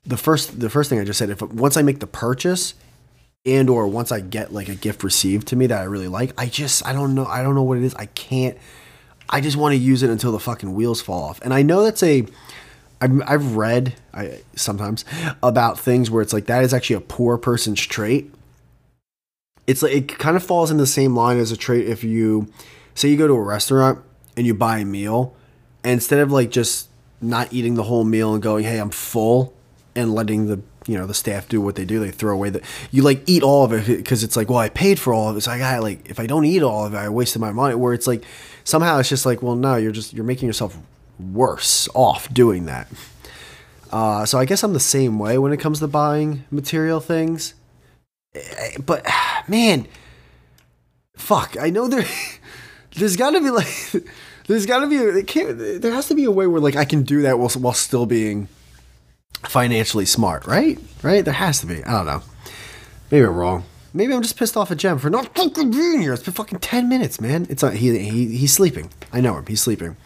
the 0.05 0.17
first 0.17 0.59
the 0.59 0.69
first 0.69 0.91
thing 0.91 0.99
I 0.99 1.05
just 1.05 1.17
said, 1.17 1.31
if 1.31 1.41
once 1.41 1.77
I 1.77 1.83
make 1.83 2.01
the 2.01 2.09
purchase 2.09 2.75
and 3.47 3.71
or 3.71 3.87
once 3.87 4.11
I 4.11 4.19
get 4.19 4.53
like 4.53 4.69
a 4.69 4.75
gift 4.75 5.05
received 5.05 5.47
to 5.49 5.57
me 5.57 5.69
that 5.69 5.81
I 5.81 5.85
really 5.85 6.09
like, 6.09 6.33
I 6.37 6.47
just 6.47 6.85
I 6.85 6.93
don't 6.93 7.15
know 7.15 7.25
I 7.25 7.45
don't 7.45 7.55
know 7.55 7.63
what 7.63 7.79
it 7.79 7.85
is. 7.85 7.95
I 7.95 8.07
can't 8.07 8.59
I 9.31 9.41
just 9.41 9.57
want 9.57 9.75
to 9.75 9.79
use 9.79 10.03
it 10.03 10.11
until 10.11 10.33
the 10.33 10.41
fucking 10.41 10.75
wheels 10.75 11.01
fall 11.01 11.23
off. 11.23 11.41
And 11.43 11.55
I 11.55 11.63
know 11.63 11.85
that's 11.85 12.03
a 12.03 12.27
I've 13.01 13.55
read 13.55 13.95
I, 14.13 14.41
sometimes 14.57 15.05
about 15.41 15.79
things 15.79 16.11
where 16.11 16.23
it's 16.23 16.33
like 16.33 16.47
that 16.47 16.65
is 16.65 16.75
actually 16.75 16.97
a 16.97 17.01
poor 17.01 17.39
person's 17.39 17.81
trait. 17.81 18.35
It's 19.69 19.85
like 19.85 19.93
it 19.93 20.19
kind 20.19 20.37
of 20.37 20.43
falls 20.43 20.73
in 20.73 20.79
the 20.79 20.87
same 20.87 21.15
line 21.15 21.39
as 21.39 21.53
a 21.53 21.57
trait 21.57 21.87
if 21.87 22.03
you 22.03 22.49
say 22.97 23.09
you 23.09 23.17
go 23.17 23.29
to 23.29 23.35
a 23.35 23.41
restaurant 23.41 24.03
and 24.37 24.47
you 24.47 24.55
buy 24.55 24.79
a 24.79 24.85
meal, 24.85 25.35
and 25.85 25.93
instead 25.93 26.21
of 26.21 26.31
like 26.33 26.51
just 26.51 26.89
not 27.21 27.53
eating 27.53 27.75
the 27.75 27.85
whole 27.85 28.05
meal 28.05 28.35
and 28.35 28.43
going, 28.43 28.65
"Hey, 28.65 28.79
I'm 28.79 28.91
full," 28.91 29.55
and 29.95 30.15
letting 30.15 30.47
the 30.47 30.61
you 30.87 30.99
know 30.99 31.07
the 31.07 31.15
staff 31.15 31.49
do 31.49 31.61
what 31.61 31.77
they 31.77 31.85
do, 31.85 32.01
they 32.01 32.11
throw 32.11 32.35
away 32.35 32.51
the 32.51 32.61
you 32.91 33.03
like 33.03 33.23
eat 33.27 33.43
all 33.43 33.65
of 33.65 33.73
it 33.73 33.87
because 33.87 34.25
it's 34.25 34.37
like, 34.37 34.49
well, 34.49 34.59
I 34.59 34.69
paid 34.69 34.99
for 34.99 35.15
all 35.15 35.29
of 35.31 35.37
it, 35.37 35.43
so 35.43 35.51
I 35.53 35.59
got 35.59 35.83
like 35.83 36.09
if 36.11 36.19
I 36.19 36.27
don't 36.27 36.45
eat 36.45 36.63
all 36.63 36.87
of 36.87 36.95
it, 36.95 36.97
I 36.97 37.09
wasted 37.09 37.41
my 37.41 37.53
money. 37.53 37.75
Where 37.75 37.93
it's 37.93 38.07
like 38.07 38.25
somehow 38.65 38.99
it's 38.99 39.09
just 39.09 39.25
like, 39.27 39.43
well, 39.43 39.55
no, 39.57 39.77
you're 39.77 39.93
just 39.93 40.13
you're 40.13 40.25
making 40.25 40.47
yourself 40.49 40.77
worse 41.21 41.89
off 41.95 42.33
doing 42.35 42.67
that. 42.67 42.89
Uh, 43.93 44.25
so 44.25 44.39
I 44.39 44.47
guess 44.47 44.63
I'm 44.63 44.73
the 44.73 44.81
same 44.81 45.19
way 45.19 45.37
when 45.37 45.53
it 45.53 45.59
comes 45.59 45.79
to 45.81 45.87
buying 45.87 46.45
material 46.51 46.99
things. 46.99 47.55
Eh, 48.35 48.79
But 48.85 49.07
man, 49.49 49.87
fuck. 51.17 51.57
I 51.61 51.71
know 51.71 51.87
there. 51.89 52.07
There's 52.95 53.17
got 53.17 53.31
to 53.31 53.41
be 53.41 53.51
like. 53.51 53.93
There's 54.47 54.67
got 54.67 54.81
to 54.81 54.87
be. 54.89 54.97
It 54.97 55.27
can't, 55.27 55.57
there 55.57 55.93
has 55.93 56.09
to 56.09 56.15
be 56.15 56.25
a 56.25 56.31
way 56.31 56.47
where 56.47 56.61
like 56.61 56.77
I 56.77 56.85
can 56.85 57.03
do 57.03 57.23
that 57.23 57.39
while 57.39 57.49
while 57.51 57.75
still 57.75 58.07
being 58.07 58.49
financially 59.45 60.05
smart, 60.05 60.47
right? 60.47 60.79
Right? 61.03 61.25
There 61.25 61.35
has 61.35 61.61
to 61.61 61.67
be. 61.67 61.83
I 61.85 61.93
don't 61.93 62.07
know. 62.07 62.23
Maybe 63.11 63.25
I'm 63.25 63.37
wrong. 63.37 63.65
Maybe 63.95 64.15
I'm 64.15 64.23
just 64.23 64.39
pissed 64.39 64.57
off 64.57 64.71
at 64.71 64.79
Gem 64.79 64.99
for 64.99 65.11
not 65.11 65.35
fucking 65.37 65.71
being 65.71 66.01
here. 66.01 66.13
It's 66.13 66.23
been 66.23 66.35
fucking 66.35 66.61
ten 66.61 66.89
minutes, 66.89 67.21
man. 67.21 67.47
It's 67.51 67.63
not, 67.63 67.75
he, 67.75 67.99
he 67.99 68.37
he's 68.37 68.53
sleeping. 68.53 68.91
I 69.13 69.21
know 69.21 69.37
him. 69.37 69.47
He's 69.47 69.61
sleeping. 69.61 69.97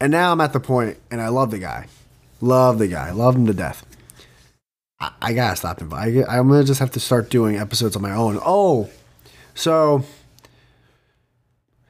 And 0.00 0.12
now 0.12 0.32
I'm 0.32 0.40
at 0.40 0.52
the 0.52 0.60
point, 0.60 0.98
and 1.10 1.20
I 1.20 1.28
love 1.28 1.50
the 1.50 1.58
guy. 1.58 1.86
Love 2.40 2.78
the 2.78 2.88
guy. 2.88 3.10
Love 3.12 3.36
him 3.36 3.46
to 3.46 3.54
death. 3.54 3.86
I, 5.00 5.12
I 5.22 5.32
gotta 5.32 5.56
stop 5.56 5.80
him. 5.80 5.92
I, 5.92 6.24
I'm 6.28 6.48
gonna 6.48 6.64
just 6.64 6.80
have 6.80 6.90
to 6.92 7.00
start 7.00 7.30
doing 7.30 7.56
episodes 7.56 7.96
on 7.96 8.02
my 8.02 8.12
own. 8.12 8.38
Oh, 8.44 8.90
so 9.54 10.04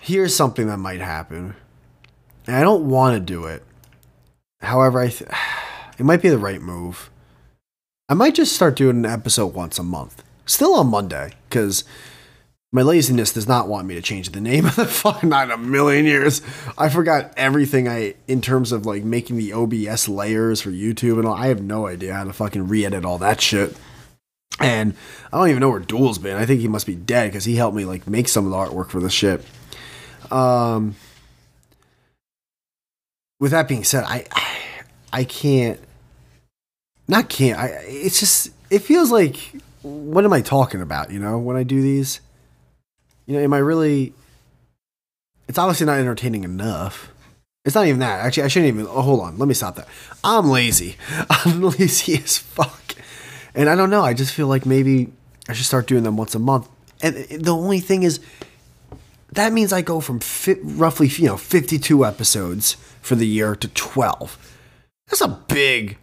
here's 0.05 0.37
something 0.37 0.67
that 0.67 0.77
might 0.77 1.01
happen. 1.01 1.55
And 2.47 2.55
I 2.55 2.61
don't 2.61 2.89
want 2.89 3.15
to 3.15 3.21
do 3.21 3.47
it. 3.47 3.63
However, 4.61 5.01
I 5.01 5.09
th- 5.09 5.31
it 5.99 6.05
might 6.05 6.23
be 6.23 6.29
the 6.29 6.39
right 6.39 6.61
move. 6.61 7.11
I 8.09 8.15
might 8.15 8.35
just 8.35 8.55
start 8.55 8.77
doing 8.77 8.99
an 8.99 9.07
episode 9.07 9.55
once 9.55 9.79
a 9.79 9.83
month. 9.83 10.23
Still 10.45 10.75
on 10.75 10.89
Monday, 10.89 11.33
because 11.49 11.85
my 12.71 12.83
laziness 12.83 13.33
does 13.33 13.49
not 13.49 13.67
want 13.67 13.87
me 13.87 13.95
to 13.95 14.03
change 14.03 14.29
the 14.29 14.43
name 14.43 14.67
of 14.67 14.77
the 14.77 14.85
fucking 14.85 15.31
not 15.31 15.51
a 15.51 15.57
million 15.57 16.05
years. 16.05 16.43
I 16.77 16.91
forgot 16.91 17.33
everything 17.39 17.89
I 17.89 18.15
in 18.29 18.43
terms 18.43 18.73
of 18.73 18.85
like 18.85 19.05
making 19.05 19.39
the 19.39 19.55
OBS 19.55 20.07
layers 20.07 20.61
for 20.61 20.71
YouTube 20.71 21.19
and 21.19 21.27
all. 21.27 21.35
I 21.35 21.47
have 21.47 21.63
no 21.63 21.87
idea 21.87 22.13
how 22.13 22.25
to 22.25 22.33
fucking 22.35 22.69
re-edit 22.69 23.07
all 23.07 23.17
that 23.19 23.41
shit. 23.41 23.75
And 24.61 24.95
I 25.33 25.39
don't 25.39 25.49
even 25.49 25.61
know 25.61 25.71
where 25.71 25.81
Duel's 25.81 26.19
been. 26.19 26.37
I 26.37 26.45
think 26.45 26.61
he 26.61 26.69
must 26.69 26.87
be 26.87 26.95
dead 26.95 27.31
because 27.31 27.47
he 27.47 27.57
helped 27.57 27.77
me 27.77 27.87
like 27.87 28.07
make 28.07 28.29
some 28.29 28.45
of 28.45 28.51
the 28.51 28.57
artwork 28.57 28.91
for 28.91 29.01
this 29.01 29.15
shit. 29.15 29.43
Um 30.33 30.95
with 33.40 33.50
that 33.50 33.69
being 33.69 33.85
said, 33.85 34.04
I 34.04 34.26
I 35.12 35.25
can't 35.25 35.81
not 37.07 37.28
can't. 37.28 37.59
I 37.59 37.66
it's 37.87 38.21
just 38.21 38.50
it 38.71 38.81
feels 38.81 39.11
like 39.11 39.37
what 39.83 40.25
am 40.25 40.33
I 40.33 40.40
talking 40.40 40.81
about, 40.81 41.11
you 41.11 41.19
know, 41.19 41.38
when 41.38 41.57
I 41.57 41.62
do 41.62 41.83
these? 41.83 42.21
You 43.26 43.35
know, 43.37 43.40
am 43.40 43.52
I 43.52 43.59
really 43.59 44.14
It's 45.49 45.59
obviously 45.59 45.87
not 45.87 45.99
entertaining 45.99 46.45
enough. 46.45 47.11
It's 47.64 47.75
not 47.75 47.87
even 47.87 48.00
that. 48.00 48.21
Actually, 48.25 48.43
I 48.45 48.49
shouldn't 48.49 48.75
even 48.75 48.87
oh, 48.87 49.02
hold 49.02 49.21
on. 49.21 49.38
Let 49.38 49.49
me 49.49 49.54
stop 49.54 49.76
that. 49.76 49.88
I'm 50.23 50.50
lazy. 50.50 50.97
I'm 51.31 51.62
lazy 51.62 52.14
as 52.14 52.38
fuck. 52.38 52.95
And 53.54 53.69
I 53.69 53.75
don't 53.75 53.90
know. 53.90 54.02
I 54.02 54.14
just 54.14 54.35
feel 54.35 54.49
like 54.49 54.66
maybe 54.66 55.12
I 55.49 55.52
should 55.52 55.66
start 55.66 55.87
doing 55.87 56.02
them 56.02 56.16
once 56.16 56.35
a 56.35 56.38
month. 56.38 56.69
And 57.02 57.14
the 57.16 57.54
only 57.54 57.81
thing 57.81 58.02
is 58.02 58.21
that 59.35 59.53
means 59.53 59.73
I 59.73 59.83
go 59.83 60.00
from 60.00 60.21
fi- 60.21 60.61
roughly, 60.62 61.09
you 61.09 61.26
know, 61.26 61.37
52 61.37 62.05
episodes 62.05 62.76
for 63.00 63.14
the 63.14 63.26
year 63.26 63.55
to 63.57 63.69
12. 63.69 64.59
That's 65.09 65.21
a 65.21 65.29
big. 65.29 65.99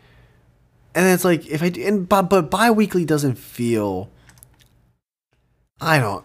And 0.94 1.08
it's 1.08 1.24
like 1.24 1.48
if 1.48 1.64
I 1.64 1.68
and 1.86 2.08
but, 2.08 2.24
but 2.24 2.52
bi-weekly 2.52 3.06
doesn't 3.06 3.36
feel 3.36 4.10
I 5.84 5.98
don't. 5.98 6.24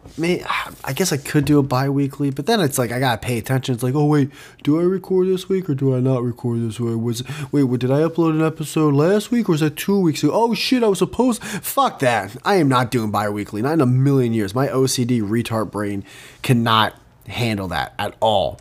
I 0.84 0.92
guess 0.92 1.12
I 1.12 1.16
could 1.16 1.46
do 1.46 1.58
a 1.58 1.62
bi-weekly, 1.62 2.28
but 2.28 2.44
then 2.44 2.60
it's 2.60 2.76
like 2.76 2.92
I 2.92 3.00
gotta 3.00 3.16
pay 3.16 3.38
attention. 3.38 3.74
It's 3.74 3.82
like, 3.82 3.94
oh 3.94 4.04
wait, 4.04 4.30
do 4.62 4.78
I 4.78 4.82
record 4.82 5.28
this 5.28 5.48
week 5.48 5.70
or 5.70 5.74
do 5.74 5.96
I 5.96 6.00
not 6.00 6.22
record 6.22 6.60
this 6.60 6.78
week? 6.78 6.98
Was 6.98 7.24
wait, 7.52 7.64
what, 7.64 7.80
did 7.80 7.90
I 7.90 8.00
upload 8.00 8.32
an 8.32 8.44
episode 8.44 8.92
last 8.92 9.30
week 9.30 9.48
or 9.48 9.52
was 9.52 9.62
that 9.62 9.76
two 9.76 9.98
weeks 9.98 10.22
ago? 10.22 10.32
Oh 10.34 10.52
shit, 10.52 10.82
I 10.82 10.88
was 10.88 10.98
supposed. 10.98 11.42
Fuck 11.42 12.00
that. 12.00 12.36
I 12.44 12.56
am 12.56 12.68
not 12.68 12.90
doing 12.90 13.10
bi-weekly. 13.10 13.62
Not 13.62 13.72
in 13.72 13.80
a 13.80 13.86
million 13.86 14.34
years. 14.34 14.54
My 14.54 14.68
OCD 14.68 15.22
retard 15.22 15.70
brain 15.70 16.04
cannot 16.42 16.94
handle 17.26 17.68
that 17.68 17.94
at 17.98 18.14
all. 18.20 18.60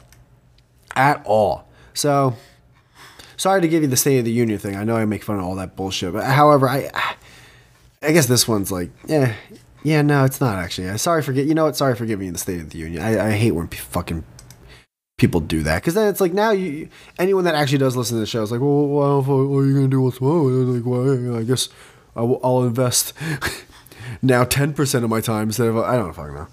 At 0.96 1.22
all. 1.26 1.68
So 1.94 2.38
sorry 3.36 3.60
to 3.60 3.68
give 3.68 3.82
you 3.82 3.90
the 3.90 3.98
State 3.98 4.20
of 4.20 4.26
the 4.26 4.32
Union 4.32 4.60
thing. 4.60 4.78
I 4.78 4.86
know 4.86 4.96
I 4.96 5.04
make 5.04 5.24
fun 5.24 5.40
of 5.40 5.44
all 5.44 5.56
that 5.56 5.76
bullshit, 5.76 6.14
but 6.14 6.24
however, 6.24 6.70
I 6.70 6.90
I 8.02 8.14
guess 8.14 8.28
this 8.28 8.48
one's 8.48 8.72
like, 8.72 8.92
yeah, 9.08 9.34
yeah, 9.86 10.02
no, 10.02 10.26
it's 10.26 10.42
not 10.42 10.58
actually. 10.58 10.98
Sorry 10.98 11.22
for 11.22 11.32
get. 11.32 11.46
You 11.46 11.54
know 11.54 11.66
what? 11.66 11.76
Sorry 11.76 11.96
for 11.96 12.06
giving 12.08 12.26
you 12.26 12.32
the 12.32 12.40
State 12.40 12.60
of 12.60 12.72
the 12.72 12.80
Union. 12.80 13.04
I, 13.04 13.28
I 13.28 13.32
hate 13.34 13.52
when 13.52 13.68
p- 13.68 13.78
fucking 13.78 14.24
people 15.18 15.40
do 15.40 15.62
that 15.64 15.82
because 15.82 15.94
then 15.94 16.10
it's 16.10 16.20
like 16.20 16.34
now 16.34 16.52
you 16.52 16.90
anyone 17.20 17.46
that 17.46 17.56
actually 17.56 17.78
does 17.78 17.96
listen 17.96 18.16
to 18.16 18.20
the 18.20 18.26
show 18.26 18.42
is 18.42 18.52
like, 18.52 18.62
well, 18.62 18.88
well 18.88 19.22
what 19.22 19.60
are 19.60 19.66
you 19.68 19.76
gonna 19.76 19.88
do 19.88 20.02
with 20.02 20.18
tomorrow? 20.18 20.42
Like, 20.44 20.86
well, 20.86 21.38
I 21.38 21.44
guess 21.44 21.70
I 22.16 22.22
will, 22.22 22.40
I'll 22.44 22.64
invest 22.64 23.14
now 24.24 24.44
ten 24.44 24.74
percent 24.74 25.04
of 25.04 25.12
my 25.12 25.22
time 25.22 25.50
instead 25.50 25.68
of 25.68 25.78
I 25.78 25.96
don't 25.98 26.14
fucking 26.14 26.34
know. 26.34 26.48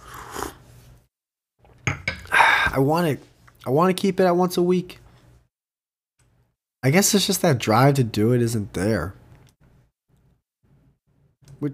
I 2.31 2.79
want 2.81 3.19
to, 3.19 3.27
I 3.67 3.71
want 3.71 3.97
to 3.97 4.01
keep 4.01 4.21
it 4.21 4.25
at 4.25 4.37
once 4.37 4.59
a 4.59 4.63
week. 4.63 4.99
I 6.83 6.91
guess 6.91 7.15
it's 7.15 7.27
just 7.27 7.41
that 7.41 7.59
drive 7.59 7.95
to 7.95 8.05
do 8.05 8.33
it 8.33 8.43
isn't 8.43 8.75
there. 8.75 9.15
What? 11.61 11.73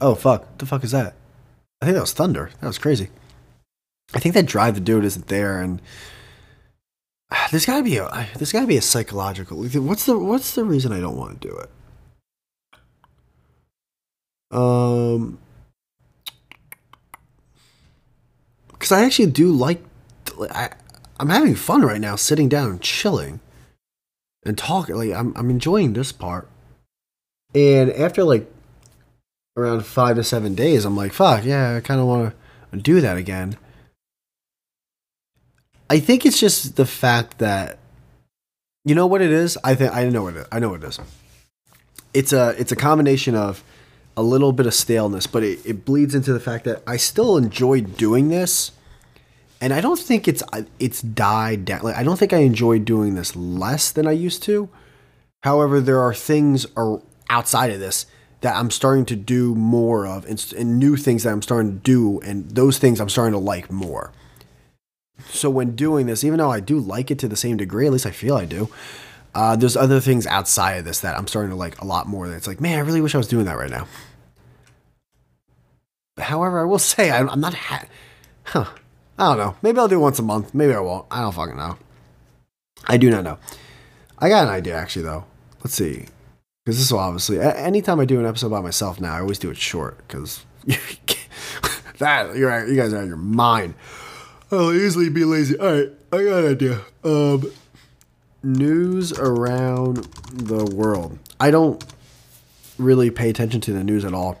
Oh 0.00 0.14
fuck! 0.14 0.42
What 0.42 0.58
the 0.58 0.66
fuck 0.66 0.84
is 0.84 0.92
that? 0.92 1.14
I 1.80 1.86
think 1.86 1.94
that 1.94 2.02
was 2.02 2.12
thunder. 2.12 2.50
That 2.60 2.66
was 2.66 2.78
crazy. 2.78 3.08
I 4.14 4.20
think 4.20 4.34
that 4.34 4.46
drive 4.46 4.74
to 4.74 4.80
do 4.80 4.98
it 4.98 5.04
isn't 5.04 5.28
there, 5.28 5.60
and 5.60 5.80
there's 7.50 7.66
got 7.66 7.78
to 7.78 7.82
be 7.82 7.96
a 7.96 8.28
there's 8.36 8.52
got 8.52 8.60
to 8.60 8.66
be 8.66 8.76
a 8.76 8.82
psychological. 8.82 9.58
What's 9.58 10.06
the 10.06 10.18
what's 10.18 10.54
the 10.54 10.64
reason 10.64 10.92
I 10.92 11.00
don't 11.00 11.16
want 11.16 11.40
to 11.40 11.48
do 11.48 11.56
it? 11.56 11.70
Um, 14.50 15.38
because 18.72 18.92
I 18.92 19.04
actually 19.04 19.30
do 19.30 19.52
like. 19.52 19.82
I 20.50 20.70
I'm 21.20 21.30
having 21.30 21.56
fun 21.56 21.82
right 21.82 22.00
now, 22.00 22.16
sitting 22.16 22.48
down 22.48 22.70
and 22.70 22.80
chilling, 22.80 23.40
and 24.44 24.56
talking. 24.56 24.94
Like 24.94 25.12
I'm 25.12 25.32
I'm 25.36 25.50
enjoying 25.50 25.92
this 25.92 26.12
part, 26.12 26.48
and 27.54 27.90
after 27.92 28.24
like 28.24 28.50
around 29.58 29.84
five 29.84 30.16
to 30.16 30.24
seven 30.24 30.54
days, 30.54 30.84
I'm 30.84 30.96
like, 30.96 31.12
fuck 31.12 31.44
yeah, 31.44 31.76
I 31.76 31.80
kind 31.80 32.00
of 32.00 32.06
want 32.06 32.34
to 32.72 32.76
do 32.78 33.00
that 33.00 33.16
again. 33.16 33.56
I 35.90 36.00
think 36.00 36.26
it's 36.26 36.38
just 36.38 36.76
the 36.76 36.86
fact 36.86 37.38
that 37.38 37.78
you 38.84 38.94
know 38.94 39.06
what 39.06 39.22
it 39.22 39.30
is. 39.30 39.58
I 39.64 39.74
think 39.74 39.94
I 39.94 40.08
know 40.08 40.22
what 40.22 40.36
it. 40.36 40.40
Is. 40.40 40.46
I 40.52 40.58
know 40.58 40.70
what 40.70 40.82
it 40.82 40.88
is. 40.88 41.00
It's 42.14 42.32
a 42.32 42.54
it's 42.58 42.72
a 42.72 42.76
combination 42.76 43.34
of 43.34 43.62
a 44.16 44.22
little 44.22 44.52
bit 44.52 44.66
of 44.66 44.74
staleness, 44.74 45.26
but 45.26 45.42
it, 45.42 45.64
it 45.64 45.84
bleeds 45.84 46.14
into 46.14 46.32
the 46.32 46.40
fact 46.40 46.64
that 46.64 46.82
I 46.86 46.96
still 46.96 47.36
enjoy 47.36 47.82
doing 47.82 48.28
this, 48.28 48.72
and 49.60 49.72
I 49.72 49.80
don't 49.80 49.98
think 49.98 50.28
it's 50.28 50.42
it's 50.78 51.02
died 51.02 51.64
down. 51.64 51.82
Like 51.82 51.96
I 51.96 52.02
don't 52.02 52.18
think 52.18 52.32
I 52.32 52.38
enjoy 52.38 52.78
doing 52.78 53.14
this 53.14 53.34
less 53.34 53.90
than 53.90 54.06
I 54.06 54.12
used 54.12 54.42
to. 54.44 54.68
However, 55.42 55.80
there 55.80 56.00
are 56.00 56.14
things 56.14 56.66
are 56.76 57.00
outside 57.30 57.70
of 57.70 57.80
this 57.80 58.06
that 58.40 58.56
I'm 58.56 58.70
starting 58.70 59.04
to 59.06 59.16
do 59.16 59.54
more 59.54 60.06
of, 60.06 60.24
and, 60.26 60.54
and 60.56 60.78
new 60.78 60.96
things 60.96 61.24
that 61.24 61.32
I'm 61.32 61.42
starting 61.42 61.72
to 61.72 61.78
do, 61.78 62.20
and 62.20 62.50
those 62.50 62.78
things 62.78 63.00
I'm 63.00 63.08
starting 63.08 63.32
to 63.32 63.38
like 63.38 63.70
more. 63.70 64.12
So 65.30 65.50
when 65.50 65.74
doing 65.74 66.06
this, 66.06 66.22
even 66.22 66.38
though 66.38 66.50
I 66.50 66.60
do 66.60 66.78
like 66.78 67.10
it 67.10 67.18
to 67.20 67.28
the 67.28 67.36
same 67.36 67.56
degree, 67.56 67.86
at 67.86 67.92
least 67.92 68.06
I 68.06 68.12
feel 68.12 68.36
I 68.36 68.44
do, 68.44 68.68
uh, 69.34 69.56
there's 69.56 69.76
other 69.76 70.00
things 70.00 70.26
outside 70.26 70.74
of 70.74 70.84
this 70.84 71.00
that 71.00 71.16
I'm 71.16 71.26
starting 71.26 71.50
to 71.50 71.56
like 71.56 71.80
a 71.80 71.84
lot 71.84 72.06
more. 72.06 72.28
That 72.28 72.36
it's 72.36 72.46
like, 72.46 72.60
man, 72.60 72.78
I 72.78 72.82
really 72.82 73.00
wish 73.00 73.14
I 73.14 73.18
was 73.18 73.28
doing 73.28 73.44
that 73.46 73.56
right 73.56 73.70
now. 73.70 73.86
However, 76.18 76.60
I 76.60 76.64
will 76.64 76.78
say 76.78 77.10
I'm, 77.10 77.28
I'm 77.28 77.40
not. 77.40 77.54
Ha- 77.54 77.86
huh. 78.44 78.66
I 79.18 79.28
don't 79.28 79.38
know. 79.38 79.56
Maybe 79.62 79.78
I'll 79.78 79.88
do 79.88 79.98
once 79.98 80.20
a 80.20 80.22
month. 80.22 80.54
Maybe 80.54 80.72
I 80.72 80.78
won't. 80.78 81.06
I 81.10 81.20
don't 81.20 81.34
fucking 81.34 81.56
know. 81.56 81.76
I 82.86 82.96
do 82.96 83.10
not 83.10 83.24
know. 83.24 83.38
I 84.18 84.28
got 84.28 84.44
an 84.44 84.52
idea 84.52 84.76
actually 84.76 85.02
though. 85.02 85.24
Let's 85.60 85.74
see. 85.74 86.06
Because 86.68 86.80
this 86.80 86.92
will 86.92 86.98
obviously. 86.98 87.40
Anytime 87.40 87.98
I 87.98 88.04
do 88.04 88.20
an 88.20 88.26
episode 88.26 88.50
by 88.50 88.60
myself 88.60 89.00
now, 89.00 89.14
I 89.14 89.20
always 89.20 89.38
do 89.38 89.48
it 89.48 89.56
short 89.56 89.96
because 90.06 90.44
that 91.96 92.36
you're 92.36 92.66
you 92.66 92.76
guys 92.76 92.92
are 92.92 93.00
of 93.00 93.08
your 93.08 93.16
mind. 93.16 93.72
I'll 94.52 94.74
easily 94.74 95.08
be 95.08 95.24
lazy. 95.24 95.58
All 95.58 95.72
right, 95.72 95.90
I 96.12 96.24
got 96.24 96.44
an 96.44 96.50
idea. 96.50 96.80
Um, 97.02 97.50
news 98.42 99.12
around 99.12 100.08
the 100.30 100.66
world. 100.66 101.18
I 101.40 101.50
don't 101.50 101.82
really 102.76 103.10
pay 103.10 103.30
attention 103.30 103.62
to 103.62 103.72
the 103.72 103.82
news 103.82 104.04
at 104.04 104.12
all. 104.12 104.38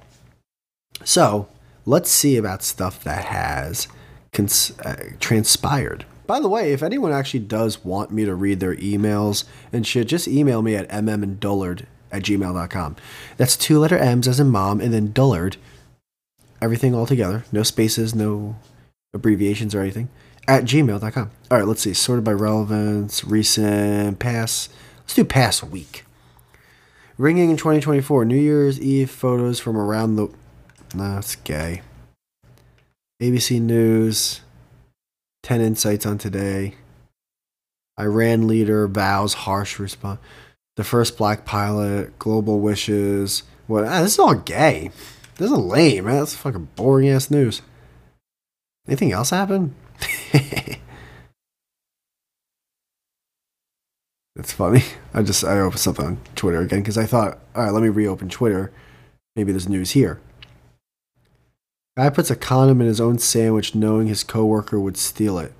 So 1.04 1.48
let's 1.86 2.10
see 2.10 2.36
about 2.36 2.62
stuff 2.62 3.02
that 3.04 3.24
has 3.24 3.88
cons- 4.34 4.78
uh, 4.80 5.12
transpired. 5.18 6.04
By 6.26 6.40
the 6.40 6.48
way, 6.50 6.74
if 6.74 6.82
anyone 6.82 7.10
actually 7.10 7.40
does 7.40 7.82
want 7.86 8.10
me 8.10 8.26
to 8.26 8.34
read 8.34 8.60
their 8.60 8.76
emails 8.76 9.44
and 9.72 9.86
shit, 9.86 10.08
just 10.08 10.28
email 10.28 10.60
me 10.60 10.74
at 10.74 10.90
mmanddullard 10.90 11.86
at 12.10 12.22
gmail.com. 12.22 12.96
That's 13.36 13.56
two 13.56 13.78
letter 13.78 13.98
M's 13.98 14.28
as 14.28 14.40
in 14.40 14.50
mom 14.50 14.80
and 14.80 14.92
then 14.92 15.12
Dullard. 15.12 15.56
Everything 16.60 16.94
all 16.94 17.06
together. 17.06 17.44
No 17.52 17.62
spaces, 17.62 18.14
no 18.14 18.56
abbreviations 19.14 19.74
or 19.74 19.80
anything. 19.80 20.08
At 20.46 20.64
gmail.com. 20.64 21.30
All 21.50 21.58
right, 21.58 21.66
let's 21.66 21.82
see. 21.82 21.94
Sorted 21.94 22.24
by 22.24 22.32
relevance, 22.32 23.24
recent, 23.24 24.18
past. 24.18 24.72
Let's 25.00 25.14
do 25.14 25.24
past 25.24 25.62
week. 25.62 26.04
Ringing 27.16 27.50
in 27.50 27.56
2024. 27.56 28.24
New 28.24 28.36
Year's 28.36 28.80
Eve 28.80 29.10
photos 29.10 29.60
from 29.60 29.76
around 29.76 30.16
the 30.16 30.28
No, 30.94 31.18
it's 31.18 31.36
gay. 31.36 31.82
ABC 33.22 33.60
News. 33.60 34.40
10 35.42 35.60
insights 35.60 36.06
on 36.06 36.18
today. 36.18 36.74
Iran 37.98 38.46
leader 38.46 38.86
vows 38.86 39.34
harsh 39.34 39.78
response. 39.78 40.20
The 40.78 40.84
first 40.84 41.18
black 41.18 41.44
pilot. 41.44 42.16
Global 42.20 42.60
wishes. 42.60 43.42
What? 43.66 43.82
Ah, 43.82 44.02
this 44.02 44.12
is 44.12 44.18
all 44.20 44.34
gay. 44.34 44.92
This 45.34 45.50
is 45.50 45.58
lame, 45.58 46.04
man. 46.04 46.20
That's 46.20 46.36
fucking 46.36 46.68
boring 46.76 47.08
ass 47.08 47.32
news. 47.32 47.62
Anything 48.86 49.10
else 49.10 49.30
happen? 49.30 49.74
It's 54.36 54.52
funny. 54.52 54.84
I 55.12 55.22
just 55.22 55.42
I 55.42 55.58
opened 55.58 55.80
something 55.80 56.06
on 56.06 56.18
Twitter 56.36 56.60
again 56.60 56.78
because 56.78 56.96
I 56.96 57.06
thought, 57.06 57.40
all 57.56 57.64
right, 57.64 57.72
let 57.72 57.82
me 57.82 57.88
reopen 57.88 58.28
Twitter. 58.28 58.70
Maybe 59.34 59.50
there's 59.50 59.68
news 59.68 59.90
here. 59.90 60.20
Guy 61.96 62.08
puts 62.10 62.30
a 62.30 62.36
condom 62.36 62.80
in 62.80 62.86
his 62.86 63.00
own 63.00 63.18
sandwich 63.18 63.74
knowing 63.74 64.06
his 64.06 64.22
coworker 64.22 64.78
would 64.78 64.96
steal 64.96 65.40
it. 65.40 65.52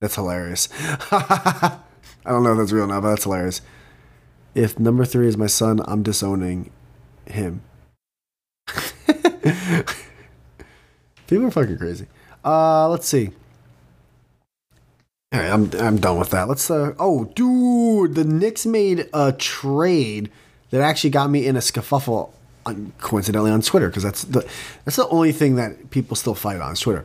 That's 0.00 0.14
hilarious. 0.14 0.70
I 1.12 1.80
don't 2.24 2.42
know 2.42 2.52
if 2.52 2.58
that's 2.58 2.72
real 2.72 2.86
now, 2.86 3.02
but 3.02 3.10
that's 3.10 3.24
hilarious. 3.24 3.60
If 4.54 4.78
number 4.78 5.04
three 5.04 5.26
is 5.26 5.36
my 5.36 5.48
son, 5.48 5.80
I'm 5.86 6.02
disowning 6.02 6.70
him. 7.26 7.62
People 11.26 11.46
are 11.46 11.50
fucking 11.50 11.78
crazy. 11.78 12.06
Uh, 12.44 12.88
let's 12.88 13.08
see. 13.08 13.30
All 15.32 15.40
right, 15.40 15.50
I'm 15.50 15.70
I'm 15.80 15.96
done 15.96 16.18
with 16.18 16.30
that. 16.30 16.48
Let's. 16.48 16.70
Uh, 16.70 16.94
oh, 16.98 17.24
dude, 17.24 18.14
the 18.14 18.24
Knicks 18.24 18.64
made 18.64 19.08
a 19.12 19.32
trade 19.32 20.30
that 20.70 20.80
actually 20.80 21.10
got 21.10 21.28
me 21.30 21.46
in 21.46 21.56
a 21.56 21.60
scuffle, 21.60 22.32
coincidentally 22.98 23.50
on 23.50 23.60
Twitter, 23.60 23.88
because 23.88 24.04
that's 24.04 24.22
the 24.22 24.48
that's 24.84 24.96
the 24.96 25.08
only 25.08 25.32
thing 25.32 25.56
that 25.56 25.90
people 25.90 26.14
still 26.14 26.34
fight 26.36 26.60
on 26.60 26.76
Twitter, 26.76 27.04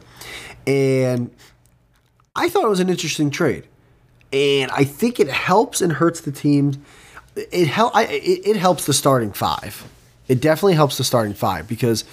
and 0.68 1.32
I 2.36 2.50
thought 2.50 2.66
it 2.66 2.70
was 2.70 2.82
an 2.82 2.90
interesting 2.90 3.32
trade, 3.32 3.64
and 4.32 4.70
I 4.72 4.84
think 4.84 5.20
it 5.20 5.30
helps 5.30 5.82
and 5.82 5.94
hurts 5.94 6.22
the 6.22 6.32
team. 6.32 6.86
It 7.36 7.68
help. 7.68 7.96
I, 7.96 8.06
it, 8.06 8.48
it 8.48 8.56
helps 8.56 8.86
the 8.86 8.94
starting 8.94 9.32
five. 9.32 9.88
It 10.28 10.42
definitely 10.42 10.76
helps 10.76 10.98
the 10.98 11.04
starting 11.04 11.34
five 11.34 11.68
because 11.68 12.04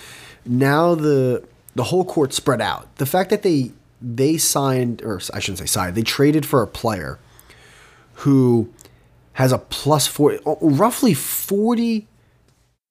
now 0.44 0.94
the 0.94 1.44
the 1.74 1.84
whole 1.84 2.04
court 2.04 2.32
spread 2.32 2.60
out. 2.60 2.94
The 2.96 3.06
fact 3.06 3.30
that 3.30 3.42
they 3.42 3.72
they 4.00 4.36
signed, 4.36 5.02
or 5.02 5.20
I 5.32 5.40
shouldn't 5.40 5.58
say 5.58 5.66
signed, 5.66 5.96
they 5.96 6.02
traded 6.02 6.46
for 6.46 6.62
a 6.62 6.66
player 6.66 7.18
who 8.20 8.72
has 9.34 9.52
a 9.52 9.58
plus 9.58 10.06
40, 10.06 10.40
roughly 10.62 11.12
40, 11.12 12.06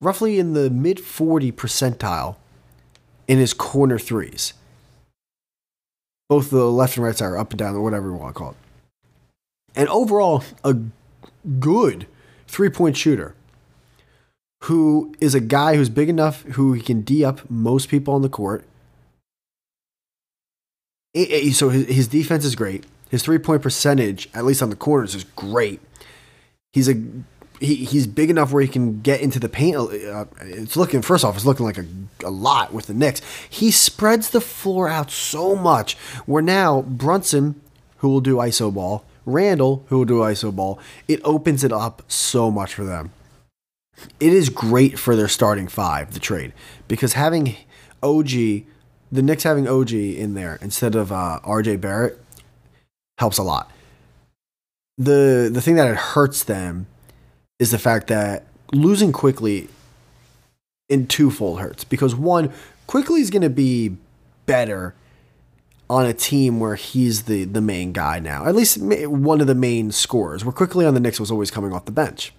roughly 0.01 0.37
in 0.37 0.53
the 0.53 0.69
mid 0.69 0.99
40 0.99 1.51
percentile 1.51 2.35
in 3.27 3.39
his 3.39 3.53
corner 3.53 3.97
threes. 3.97 4.53
Both 6.29 6.49
the 6.49 6.65
left 6.65 6.97
and 6.97 7.05
right 7.05 7.15
side 7.15 7.25
are 7.25 7.37
up 7.37 7.51
and 7.51 7.59
down, 7.59 7.75
or 7.75 7.81
whatever 7.81 8.09
you 8.09 8.13
want 8.13 8.35
to 8.35 8.39
call 8.39 8.51
it. 8.51 8.57
And 9.75 9.89
overall, 9.89 10.43
a 10.63 10.77
good 11.59 12.07
three 12.47 12.69
point 12.69 12.97
shooter 12.97 13.35
who 14.63 15.13
is 15.19 15.35
a 15.35 15.39
guy 15.39 15.75
who's 15.75 15.89
big 15.89 16.09
enough 16.09 16.41
who 16.43 16.73
he 16.73 16.81
can 16.81 17.01
D 17.01 17.23
up 17.23 17.49
most 17.49 17.89
people 17.89 18.13
on 18.13 18.21
the 18.21 18.29
court 18.29 18.65
so 21.53 21.69
his, 21.69 21.87
his 21.87 22.07
defense 22.07 22.43
is 22.43 22.55
great. 22.55 22.85
His 23.09 23.23
three 23.23 23.37
point 23.37 23.61
percentage, 23.61 24.29
at 24.33 24.45
least 24.45 24.61
on 24.61 24.69
the 24.69 24.75
corners, 24.75 25.15
is 25.15 25.23
great. 25.23 25.79
He's 26.73 26.89
a 26.89 27.01
he, 27.61 27.75
he's 27.75 28.05
big 28.05 28.29
enough 28.29 28.51
where 28.51 28.61
he 28.61 28.67
can 28.67 28.99
get 28.99 29.21
into 29.21 29.39
the 29.39 29.47
paint. 29.47 29.77
Uh, 29.77 30.25
it's 30.41 30.75
looking 30.75 31.01
first 31.01 31.23
off, 31.23 31.35
it's 31.35 31.45
looking 31.45 31.65
like 31.65 31.77
a, 31.77 31.85
a 32.25 32.29
lot 32.29 32.73
with 32.73 32.87
the 32.87 32.93
Knicks. 32.93 33.21
He 33.49 33.71
spreads 33.71 34.31
the 34.31 34.41
floor 34.41 34.89
out 34.89 35.09
so 35.09 35.55
much. 35.55 35.95
Where 36.25 36.43
now 36.43 36.81
Brunson, 36.81 37.61
who 37.99 38.09
will 38.09 38.21
do 38.21 38.35
iso 38.35 38.73
ball, 38.73 39.05
Randle, 39.25 39.85
who 39.87 39.99
will 39.99 40.05
do 40.05 40.19
iso 40.19 40.55
ball, 40.55 40.79
it 41.07 41.19
opens 41.23 41.63
it 41.63 41.71
up 41.71 42.03
so 42.07 42.51
much 42.51 42.73
for 42.73 42.83
them. 42.83 43.11
It 44.19 44.33
is 44.33 44.49
great 44.49 44.99
for 44.99 45.15
their 45.15 45.27
starting 45.27 45.67
five, 45.67 46.13
the 46.13 46.19
trade, 46.19 46.53
because 46.87 47.13
having 47.13 47.55
OG 48.03 48.29
the 49.11 49.21
Knicks 49.21 49.43
having 49.43 49.67
OG 49.67 49.93
in 49.93 50.33
there 50.33 50.57
instead 50.61 50.95
of 50.95 51.11
uh, 51.11 51.39
RJ 51.43 51.79
Barrett 51.79 52.19
helps 53.17 53.37
a 53.37 53.43
lot. 53.43 53.71
The 54.97 55.49
the 55.51 55.61
thing 55.61 55.75
that 55.75 55.89
it 55.89 55.97
hurts 55.97 56.43
them 56.43 56.87
is 57.59 57.71
the 57.71 57.79
fact 57.79 58.07
that 58.07 58.45
losing 58.71 59.11
Quickley 59.11 59.69
in 60.89 61.07
twofold 61.07 61.59
hurts 61.59 61.83
because 61.83 62.15
one, 62.15 62.51
Quickley 62.87 63.21
is 63.21 63.29
going 63.29 63.41
to 63.41 63.49
be 63.49 63.95
better 64.45 64.93
on 65.89 66.05
a 66.05 66.13
team 66.13 66.59
where 66.59 66.75
he's 66.75 67.23
the 67.23 67.43
the 67.43 67.61
main 67.61 67.93
guy 67.93 68.19
now. 68.19 68.45
At 68.45 68.55
least 68.55 68.79
one 68.81 69.41
of 69.41 69.47
the 69.47 69.55
main 69.55 69.91
scorers. 69.91 70.43
Where 70.43 70.51
Quickley 70.51 70.85
on 70.85 70.93
the 70.93 70.99
Knicks 70.99 71.19
was 71.19 71.31
always 71.31 71.51
coming 71.51 71.73
off 71.73 71.85
the 71.85 71.91
bench. 71.91 72.33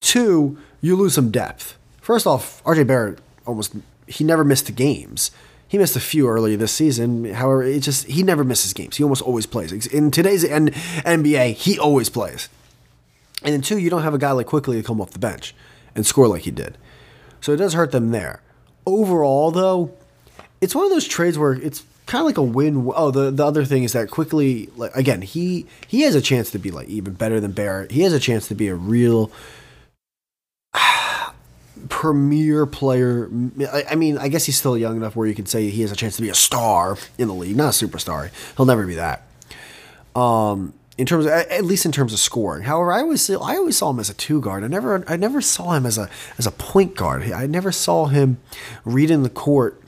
Two, 0.00 0.58
you 0.80 0.96
lose 0.96 1.14
some 1.14 1.30
depth. 1.30 1.78
First 2.00 2.26
off, 2.26 2.62
RJ 2.64 2.86
Barrett 2.86 3.18
almost 3.46 3.74
he 4.06 4.24
never 4.24 4.44
missed 4.44 4.74
games. 4.74 5.30
He 5.66 5.78
missed 5.78 5.96
a 5.96 6.00
few 6.00 6.28
earlier 6.28 6.56
this 6.56 6.72
season. 6.72 7.32
However, 7.32 7.62
it 7.62 7.80
just 7.80 8.06
he 8.06 8.22
never 8.22 8.44
misses 8.44 8.72
games. 8.72 8.96
He 8.96 9.02
almost 9.02 9.22
always 9.22 9.46
plays. 9.46 9.86
In 9.86 10.10
today's 10.10 10.44
NBA, 10.44 11.54
he 11.54 11.78
always 11.78 12.10
plays. 12.10 12.48
And 13.42 13.54
then 13.54 13.62
two, 13.62 13.78
you 13.78 13.90
don't 13.90 14.02
have 14.02 14.14
a 14.14 14.18
guy 14.18 14.32
like 14.32 14.46
Quickley 14.46 14.76
to 14.76 14.86
come 14.86 15.00
off 15.00 15.10
the 15.10 15.18
bench 15.18 15.54
and 15.94 16.06
score 16.06 16.28
like 16.28 16.42
he 16.42 16.50
did. 16.50 16.78
So 17.40 17.52
it 17.52 17.56
does 17.56 17.72
hurt 17.74 17.90
them 17.90 18.10
there. 18.12 18.42
Overall, 18.86 19.50
though, 19.50 19.92
it's 20.60 20.74
one 20.74 20.84
of 20.84 20.90
those 20.90 21.08
trades 21.08 21.38
where 21.38 21.54
it's 21.54 21.84
kind 22.12 22.20
of 22.20 22.26
like 22.26 22.36
a 22.36 22.42
win. 22.42 22.92
Oh, 22.94 23.10
the, 23.10 23.30
the 23.30 23.44
other 23.44 23.64
thing 23.64 23.84
is 23.84 23.94
that 23.94 24.10
Quickley, 24.10 24.68
like 24.76 24.94
again, 24.94 25.22
he 25.22 25.66
he 25.88 26.02
has 26.02 26.14
a 26.14 26.20
chance 26.20 26.50
to 26.50 26.58
be 26.58 26.70
like 26.70 26.86
even 26.88 27.14
better 27.14 27.40
than 27.40 27.52
Barrett. 27.52 27.90
He 27.90 28.02
has 28.02 28.12
a 28.12 28.20
chance 28.20 28.46
to 28.48 28.54
be 28.54 28.68
a 28.68 28.74
real 28.74 29.32
premier 31.88 32.66
player. 32.66 33.30
I 33.90 33.94
mean, 33.94 34.18
I 34.18 34.28
guess 34.28 34.44
he's 34.44 34.58
still 34.58 34.76
young 34.76 34.98
enough 34.98 35.16
where 35.16 35.26
you 35.26 35.34
can 35.34 35.46
say 35.46 35.70
he 35.70 35.80
has 35.80 35.90
a 35.90 35.96
chance 35.96 36.16
to 36.16 36.22
be 36.22 36.28
a 36.28 36.34
star 36.34 36.98
in 37.16 37.28
the 37.28 37.34
league, 37.34 37.56
not 37.56 37.82
a 37.82 37.86
superstar. 37.86 38.30
He'll 38.58 38.66
never 38.66 38.86
be 38.86 38.96
that. 38.96 39.22
Um, 40.14 40.74
in 40.98 41.06
terms, 41.06 41.24
of, 41.24 41.32
at 41.32 41.64
least 41.64 41.86
in 41.86 41.92
terms 41.92 42.12
of 42.12 42.18
scoring. 42.18 42.64
However, 42.64 42.92
I 42.92 43.00
always 43.00 43.30
I 43.30 43.56
always 43.56 43.78
saw 43.78 43.88
him 43.88 43.98
as 43.98 44.10
a 44.10 44.14
two 44.14 44.42
guard. 44.42 44.64
I 44.64 44.68
never 44.68 45.02
I 45.08 45.16
never 45.16 45.40
saw 45.40 45.72
him 45.72 45.86
as 45.86 45.96
a 45.96 46.10
as 46.36 46.46
a 46.46 46.50
point 46.50 46.94
guard. 46.94 47.22
I 47.32 47.46
never 47.46 47.72
saw 47.72 48.04
him 48.04 48.36
reading 48.84 49.22
the 49.22 49.30
court 49.30 49.82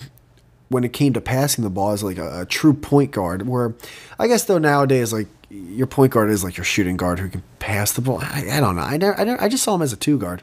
when 0.68 0.84
it 0.84 0.92
came 0.92 1.12
to 1.12 1.20
passing 1.20 1.64
the 1.64 1.70
ball 1.70 1.92
as 1.92 2.02
like 2.02 2.18
a, 2.18 2.42
a 2.42 2.46
true 2.46 2.74
point 2.74 3.10
guard. 3.10 3.46
Where 3.46 3.74
I 4.18 4.26
guess 4.26 4.44
though 4.44 4.58
nowadays 4.58 5.12
like 5.12 5.28
your 5.50 5.86
point 5.86 6.12
guard 6.12 6.30
is 6.30 6.42
like 6.42 6.56
your 6.56 6.64
shooting 6.64 6.96
guard 6.96 7.18
who 7.18 7.28
can 7.28 7.42
pass 7.58 7.92
the 7.92 8.00
ball. 8.00 8.18
I, 8.20 8.46
I 8.50 8.60
don't 8.60 8.76
know. 8.76 8.82
I 8.82 8.96
never, 8.96 9.20
I 9.20 9.24
never 9.24 9.42
I 9.42 9.48
just 9.48 9.62
saw 9.62 9.74
him 9.74 9.82
as 9.82 9.92
a 9.92 9.96
two 9.96 10.18
guard. 10.18 10.42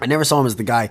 I 0.00 0.06
never 0.06 0.24
saw 0.24 0.40
him 0.40 0.46
as 0.46 0.56
the 0.56 0.64
guy 0.64 0.90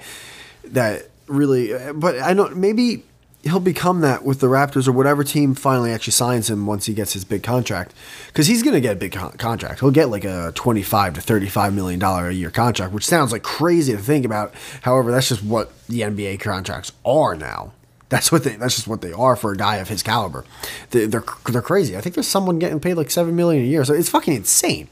that 0.65 1.09
really, 1.27 1.73
but 1.93 2.19
I 2.19 2.33
know 2.33 2.49
maybe 2.49 3.03
he'll 3.43 3.59
become 3.59 4.01
that 4.01 4.23
with 4.23 4.39
the 4.39 4.47
Raptors 4.47 4.87
or 4.87 4.91
whatever 4.91 5.23
team 5.23 5.55
finally 5.55 5.91
actually 5.91 6.11
signs 6.11 6.49
him 6.49 6.65
once 6.65 6.85
he 6.85 6.93
gets 6.93 7.13
his 7.13 7.25
big 7.25 7.43
contract. 7.43 7.93
Because 8.27 8.47
he's 8.47 8.61
going 8.63 8.75
to 8.75 8.81
get 8.81 8.93
a 8.93 8.99
big 8.99 9.13
con- 9.13 9.31
contract. 9.33 9.79
He'll 9.79 9.91
get 9.91 10.09
like 10.09 10.23
a 10.25 10.51
25 10.55 11.15
to 11.15 11.21
35 11.21 11.73
million 11.73 11.99
dollar 11.99 12.29
a 12.29 12.33
year 12.33 12.51
contract, 12.51 12.93
which 12.93 13.05
sounds 13.05 13.31
like 13.31 13.43
crazy 13.43 13.93
to 13.93 13.99
think 13.99 14.25
about. 14.25 14.53
However, 14.81 15.11
that's 15.11 15.29
just 15.29 15.43
what 15.43 15.71
the 15.87 16.01
NBA 16.01 16.39
contracts 16.39 16.91
are 17.03 17.35
now. 17.35 17.73
That's 18.11 18.29
what 18.29 18.43
they. 18.43 18.57
That's 18.57 18.75
just 18.75 18.89
what 18.89 18.99
they 18.99 19.13
are 19.13 19.37
for 19.37 19.53
a 19.53 19.57
guy 19.57 19.77
of 19.77 19.87
his 19.87 20.03
caliber. 20.03 20.43
They, 20.89 21.05
they're 21.05 21.23
they're 21.49 21.61
crazy. 21.61 21.95
I 21.95 22.01
think 22.01 22.13
there's 22.13 22.27
someone 22.27 22.59
getting 22.59 22.81
paid 22.81 22.95
like 22.95 23.09
seven 23.09 23.37
million 23.37 23.63
a 23.63 23.67
year, 23.67 23.85
so 23.85 23.93
it's 23.93 24.09
fucking 24.09 24.33
insane. 24.33 24.89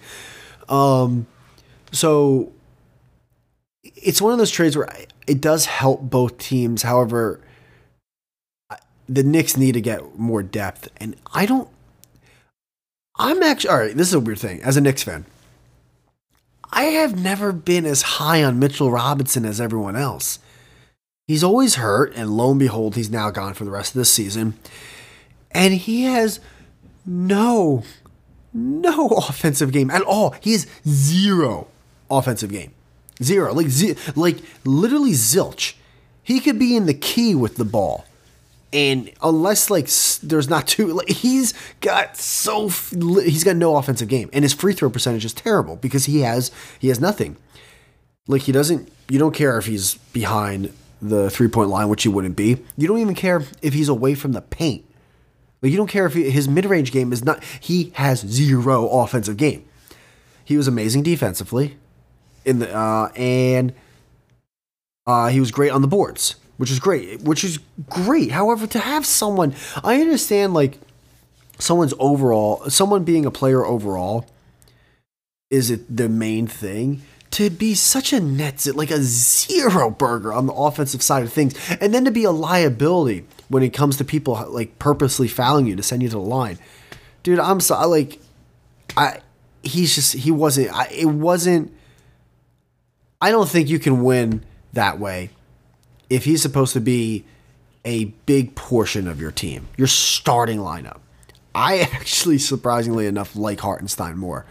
Um, 0.69 1.27
so 1.91 2.53
it's 3.84 4.21
one 4.21 4.32
of 4.32 4.39
those 4.39 4.49
trades 4.49 4.77
where 4.77 4.88
it 5.27 5.41
does 5.41 5.65
help 5.65 6.01
both 6.01 6.38
teams. 6.38 6.84
However, 6.84 7.41
the 9.10 9.23
Knicks 9.23 9.58
need 9.58 9.73
to 9.73 9.82
get 9.82 10.17
more 10.17 10.41
depth, 10.41 10.88
and 10.95 11.17
I 11.34 11.45
don't. 11.45 11.67
I'm 13.17 13.43
actually 13.43 13.69
all 13.69 13.79
right. 13.79 13.97
This 13.97 14.08
is 14.08 14.13
a 14.13 14.21
weird 14.21 14.39
thing 14.39 14.63
as 14.63 14.77
a 14.77 14.82
Knicks 14.82 15.03
fan. 15.03 15.25
I 16.71 16.84
have 16.84 17.21
never 17.21 17.51
been 17.51 17.86
as 17.86 18.01
high 18.01 18.45
on 18.45 18.60
Mitchell 18.60 18.91
Robinson 18.91 19.43
as 19.43 19.60
everyone 19.60 19.97
else. 19.97 20.39
He's 21.30 21.44
always 21.44 21.76
hurt, 21.76 22.12
and 22.15 22.32
lo 22.32 22.50
and 22.50 22.60
behold, 22.60 22.96
he's 22.96 23.12
now 23.12 23.30
gone 23.30 23.54
for 23.54 23.63
the 23.63 23.70
rest 23.70 23.94
of 23.94 24.00
the 24.00 24.06
season. 24.06 24.56
And 25.52 25.76
he 25.76 26.06
has 26.06 26.39
no, 27.06 27.84
no 28.52 29.08
offensive 29.30 29.72
game 29.72 29.92
at 29.92 30.02
all. 30.02 30.32
He 30.42 30.54
has 30.54 30.65
zero 30.88 31.68
offensive 32.10 32.52
game. 32.52 32.72
Zero. 33.22 33.54
Like, 33.54 33.68
z- 33.68 33.96
like 34.15 34.38
literally 34.65 35.12
zilch. 35.12 35.76
He 36.24 36.39
could 36.39 36.58
be 36.58 36.76
in 36.76 36.88
the 36.88 36.96
key 36.96 37.36
with 37.36 37.58
the 37.58 37.65
ball. 37.65 38.06
And 38.74 39.12
unless 39.22 39.70
like 39.70 39.88
there's 40.24 40.50
not 40.50 40.65
too, 40.65 40.88
like, 40.94 41.10
he's 41.10 41.54
got 41.82 42.18
so 42.18 42.70
he's 42.70 43.44
got 43.44 43.56
no 43.56 43.76
offensive 43.76 44.08
game, 44.08 44.32
and 44.34 44.44
his 44.44 44.54
free 44.54 44.74
throw 44.74 44.89
percentage 44.89 45.26
is 45.26 45.34
terrible 45.34 45.76
because 45.76 46.06
he 46.06 46.22
has 46.22 46.50
he 46.80 46.88
has 46.88 47.00
nothing. 47.00 47.38
Like 48.28 48.42
he 48.44 48.52
doesn't. 48.52 48.92
You 49.10 49.20
don't 49.20 49.36
care 49.36 49.60
if 49.60 49.68
he's 49.68 49.94
behind 50.12 50.74
the 51.01 51.29
three 51.29 51.47
point 51.47 51.69
line, 51.69 51.89
which 51.89 52.03
he 52.03 52.09
wouldn't 52.09 52.35
be. 52.35 52.63
You 52.77 52.88
don't 52.88 52.99
even 52.99 53.15
care 53.15 53.43
if 53.62 53.73
he's 53.73 53.89
away 53.89 54.15
from 54.15 54.33
the 54.33 54.41
paint. 54.41 54.85
Like 55.62 55.71
you 55.71 55.77
don't 55.77 55.88
care 55.88 56.05
if 56.05 56.13
he, 56.13 56.29
his 56.29 56.47
mid 56.47 56.65
range 56.65 56.91
game 56.91 57.12
is 57.12 57.23
not. 57.23 57.43
He 57.59 57.91
has 57.95 58.19
zero 58.19 58.88
offensive 58.88 59.38
game. 59.38 59.65
He 60.45 60.57
was 60.57 60.67
amazing 60.67 61.03
defensively, 61.03 61.77
in 62.45 62.59
the 62.59 62.75
uh, 62.75 63.12
and 63.15 63.73
uh, 65.05 65.27
he 65.27 65.39
was 65.39 65.51
great 65.51 65.71
on 65.71 65.81
the 65.81 65.88
boards, 65.88 66.35
which 66.57 66.71
is 66.71 66.79
great. 66.79 67.21
Which 67.21 67.43
is 67.43 67.59
great. 67.89 68.31
However, 68.31 68.67
to 68.67 68.79
have 68.79 69.05
someone, 69.05 69.53
I 69.83 70.01
understand 70.01 70.53
like 70.53 70.79
someone's 71.59 71.93
overall, 71.99 72.69
someone 72.69 73.03
being 73.03 73.25
a 73.25 73.31
player 73.31 73.65
overall, 73.65 74.25
is 75.49 75.69
it 75.69 75.95
the 75.95 76.09
main 76.09 76.47
thing 76.47 77.01
to 77.32 77.50
be 77.50 77.76
such 77.76 78.12
a 78.12 78.20
net 78.20 78.65
like 78.76 78.92
a 78.92 79.02
zero 79.02 79.89
burger 79.89 80.34
on 80.34 80.48
the 80.48 80.54
offensive 80.54 81.02
side 81.02 81.24
of 81.24 81.32
things, 81.32 81.56
and 81.80 81.94
then 81.94 82.06
to 82.06 82.12
be 82.12 82.24
a 82.24 82.32
liability 82.32 83.26
when 83.50 83.63
it 83.63 83.70
comes 83.70 83.98
to 83.98 84.06
people 84.06 84.46
like 84.50 84.80
purposely 84.80 85.28
fouling 85.28 85.65
you 85.68 85.76
to 85.76 85.84
send 85.84 86.02
you 86.02 86.10
to 86.10 86.15
the 86.15 86.22
line, 86.22 86.58
dude. 87.24 87.39
I'm 87.39 87.60
so 87.60 87.88
like, 87.88 88.20
I 88.98 89.20
he's 89.63 89.96
just 89.96 90.13
he 90.13 90.32
wasn't. 90.32 90.74
I, 90.74 90.88
it 90.88 91.06
wasn't. 91.06 91.74
I 93.22 93.32
don't 93.32 93.50
think 93.50 93.70
you 93.70 93.80
can 93.80 94.04
win 94.04 94.44
that 94.74 95.00
way 95.00 95.30
if 96.10 96.26
he's 96.26 96.42
supposed 96.42 96.74
to 96.74 96.82
be 96.82 97.26
a 97.86 98.06
big 98.26 98.56
portion 98.56 99.08
of 99.08 99.22
your 99.22 99.32
team, 99.32 99.68
your 99.78 99.88
starting 99.88 100.60
lineup. 100.60 101.00
I 101.54 101.80
actually, 101.94 102.38
surprisingly 102.38 103.06
enough, 103.06 103.36
like 103.36 103.60
Hartenstein 103.60 104.18
more. 104.18 104.46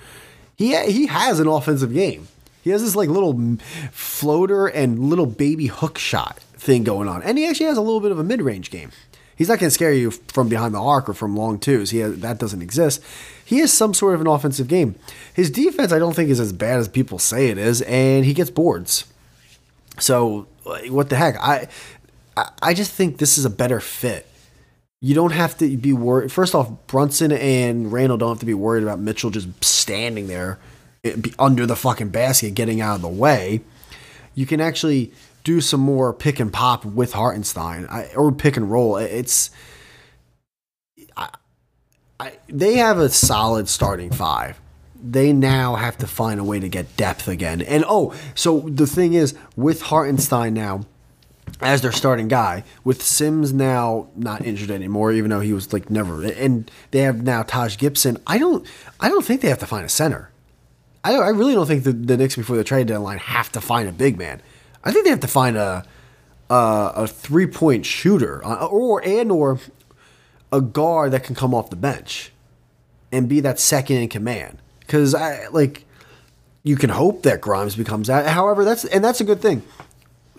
He 0.57 0.77
he 0.91 1.07
has 1.07 1.41
an 1.41 1.47
offensive 1.47 1.93
game. 1.93 2.29
He 2.69 2.73
has 2.73 2.83
this 2.83 2.95
like 2.95 3.09
little 3.09 3.57
floater 3.93 4.67
and 4.67 5.09
little 5.09 5.25
baby 5.25 5.69
hook 5.69 5.97
shot 5.97 6.39
thing 6.59 6.85
going 6.85 7.09
on, 7.09 7.23
and 7.23 7.39
he 7.39 7.47
actually 7.47 7.65
has 7.65 7.79
a 7.79 7.81
little 7.81 8.01
bit 8.01 8.13
of 8.13 8.19
a 8.19 8.23
mid 8.25 8.43
range 8.43 8.71
game. 8.71 8.91
He's 9.35 9.49
not 9.49 9.59
going 9.59 9.69
to 9.69 9.75
scare 9.75 9.95
you 9.95 10.11
from 10.11 10.51
behind 10.51 10.75
the 10.75 10.83
arc 10.83 11.09
or 11.09 11.15
from 11.15 11.35
long 11.35 11.59
twos. 11.59 11.89
He 11.89 12.01
has, 12.01 12.19
that 12.19 12.39
doesn't 12.39 12.61
exist. 12.61 13.03
He 13.43 13.61
has 13.61 13.73
some 13.73 13.95
sort 13.95 14.15
of 14.15 14.21
an 14.21 14.27
offensive 14.27 14.69
game. 14.69 14.97
His 15.33 15.51
defense, 15.51 15.93
I 15.93 15.99
don't 15.99 16.13
think, 16.13 16.29
is 16.29 16.41
as 16.41 16.53
bad 16.53 16.79
as 16.79 16.89
people 16.89 17.19
say 17.19 17.49
it 17.49 17.57
is, 17.57 17.81
and 17.81 18.27
he 18.27 18.35
gets 18.35 18.51
boards. 18.51 19.07
So 19.99 20.47
what 20.91 21.09
the 21.09 21.17
heck? 21.17 21.37
I 21.39 21.69
I 22.61 22.75
just 22.75 22.93
think 22.93 23.17
this 23.17 23.39
is 23.39 23.47
a 23.47 23.51
better 23.51 23.81
fit. 23.81 24.27
You 25.01 25.15
don't 25.15 25.33
have 25.33 25.57
to 25.57 25.75
be 25.79 25.95
worried. 25.95 26.31
First 26.31 26.55
off, 26.55 26.71
Brunson 26.87 27.33
and 27.33 27.91
Randle 27.91 28.19
don't 28.19 28.29
have 28.29 28.41
to 28.41 28.47
be 28.47 28.53
worried 28.53 28.83
about 28.83 29.01
Mitchell 29.01 29.31
just 29.31 29.65
standing 29.65 30.27
there 30.27 30.59
under 31.39 31.67
the 31.67 31.77
fucking 31.77 32.09
basket 32.09 32.55
getting 32.55 32.81
out 32.81 32.97
of 32.97 33.03
the 33.03 33.09
way. 33.09 33.61
You 34.35 34.47
can 34.47 34.61
actually 34.61 35.13
do 35.45 35.61
some 35.61 35.81
more 35.81 36.13
pick 36.13 36.41
and 36.41 36.53
pop 36.53 36.85
with 36.85 37.13
Hartenstein 37.13 37.87
or 38.15 38.33
pick 38.33 38.57
and 38.57 38.71
roll. 38.71 38.97
It's 38.97 39.51
I, 41.17 41.31
I, 42.21 42.33
they 42.49 42.77
have 42.77 42.99
a 42.99 43.09
solid 43.09 43.69
starting 43.69 44.11
five. 44.11 44.61
They 45.01 45.33
now 45.33 45.77
have 45.77 45.97
to 45.99 46.07
find 46.07 46.41
a 46.41 46.45
way 46.45 46.59
to 46.59 46.69
get 46.69 46.97
depth 46.97 47.29
again. 47.29 47.63
And 47.63 47.85
oh, 47.87 48.15
so 48.35 48.61
the 48.61 48.87
thing 48.87 49.15
is 49.15 49.35
with 49.57 49.83
Hartenstein 49.83 50.55
now 50.55 50.83
as 51.61 51.83
their 51.83 51.93
starting 51.93 52.29
guy, 52.29 52.65
with 52.85 53.03
Sims 53.03 53.53
now 53.53 54.09
not 54.15 54.45
injured 54.45 54.71
anymore, 54.71 55.13
even 55.13 55.31
though 55.31 55.41
he 55.41 55.53
was 55.53 55.73
like 55.73 55.91
never, 55.91 56.25
and 56.25 56.71
they 56.91 57.01
have 57.01 57.23
now 57.23 57.43
Taj 57.43 57.79
Gibson. 57.79 58.19
I 58.27 58.39
don't, 58.39 58.67
I 59.01 59.09
don't 59.09 59.25
think 59.25 59.41
they 59.41 59.49
have 59.49 59.59
to 59.61 59.67
find 59.67 59.85
a 59.85 59.89
center. 59.89 60.31
I, 61.09 61.15
I 61.15 61.29
really 61.31 61.55
don't 61.55 61.67
think 61.67 61.85
the, 61.85 61.93
the 61.93 62.17
Knicks 62.17 62.37
before 62.37 62.57
the 62.57 62.65
trade 62.65 62.87
deadline 62.87 63.19
have 63.19 63.51
to 63.53 63.61
find 63.61 63.89
a 63.89 63.93
big 63.93 64.19
man. 64.19 64.43
I 64.85 64.93
think 64.93 65.05
they 65.05 65.11
have 65.11 65.21
to 65.21 65.29
find 65.29 65.57
a 65.57 65.85
a, 66.51 66.93
a 66.97 67.07
three 67.07 67.47
point 67.47 67.87
shooter 67.87 68.45
uh, 68.45 68.67
or 68.67 69.05
and 69.05 69.31
or 69.31 69.59
a 70.53 70.61
guard 70.61 71.13
that 71.13 71.25
can 71.25 71.35
come 71.35 71.55
off 71.55 71.71
the 71.71 71.77
bench 71.77 72.33
and 73.13 73.29
be 73.29 73.41
that 73.41 73.59
second 73.59 73.97
in 73.97 74.09
command. 74.09 74.59
Because 74.81 75.15
I 75.15 75.49
like 75.49 75.85
you 76.63 76.77
can 76.77 76.91
hope 76.91 77.23
that 77.23 77.41
Grimes 77.41 77.77
becomes 77.77 78.09
that. 78.09 78.27
However, 78.27 78.65
that's 78.65 78.85
and 78.85 79.05
that's 79.05 79.21
a 79.21 79.25
good 79.25 79.41
thing. 79.41 79.63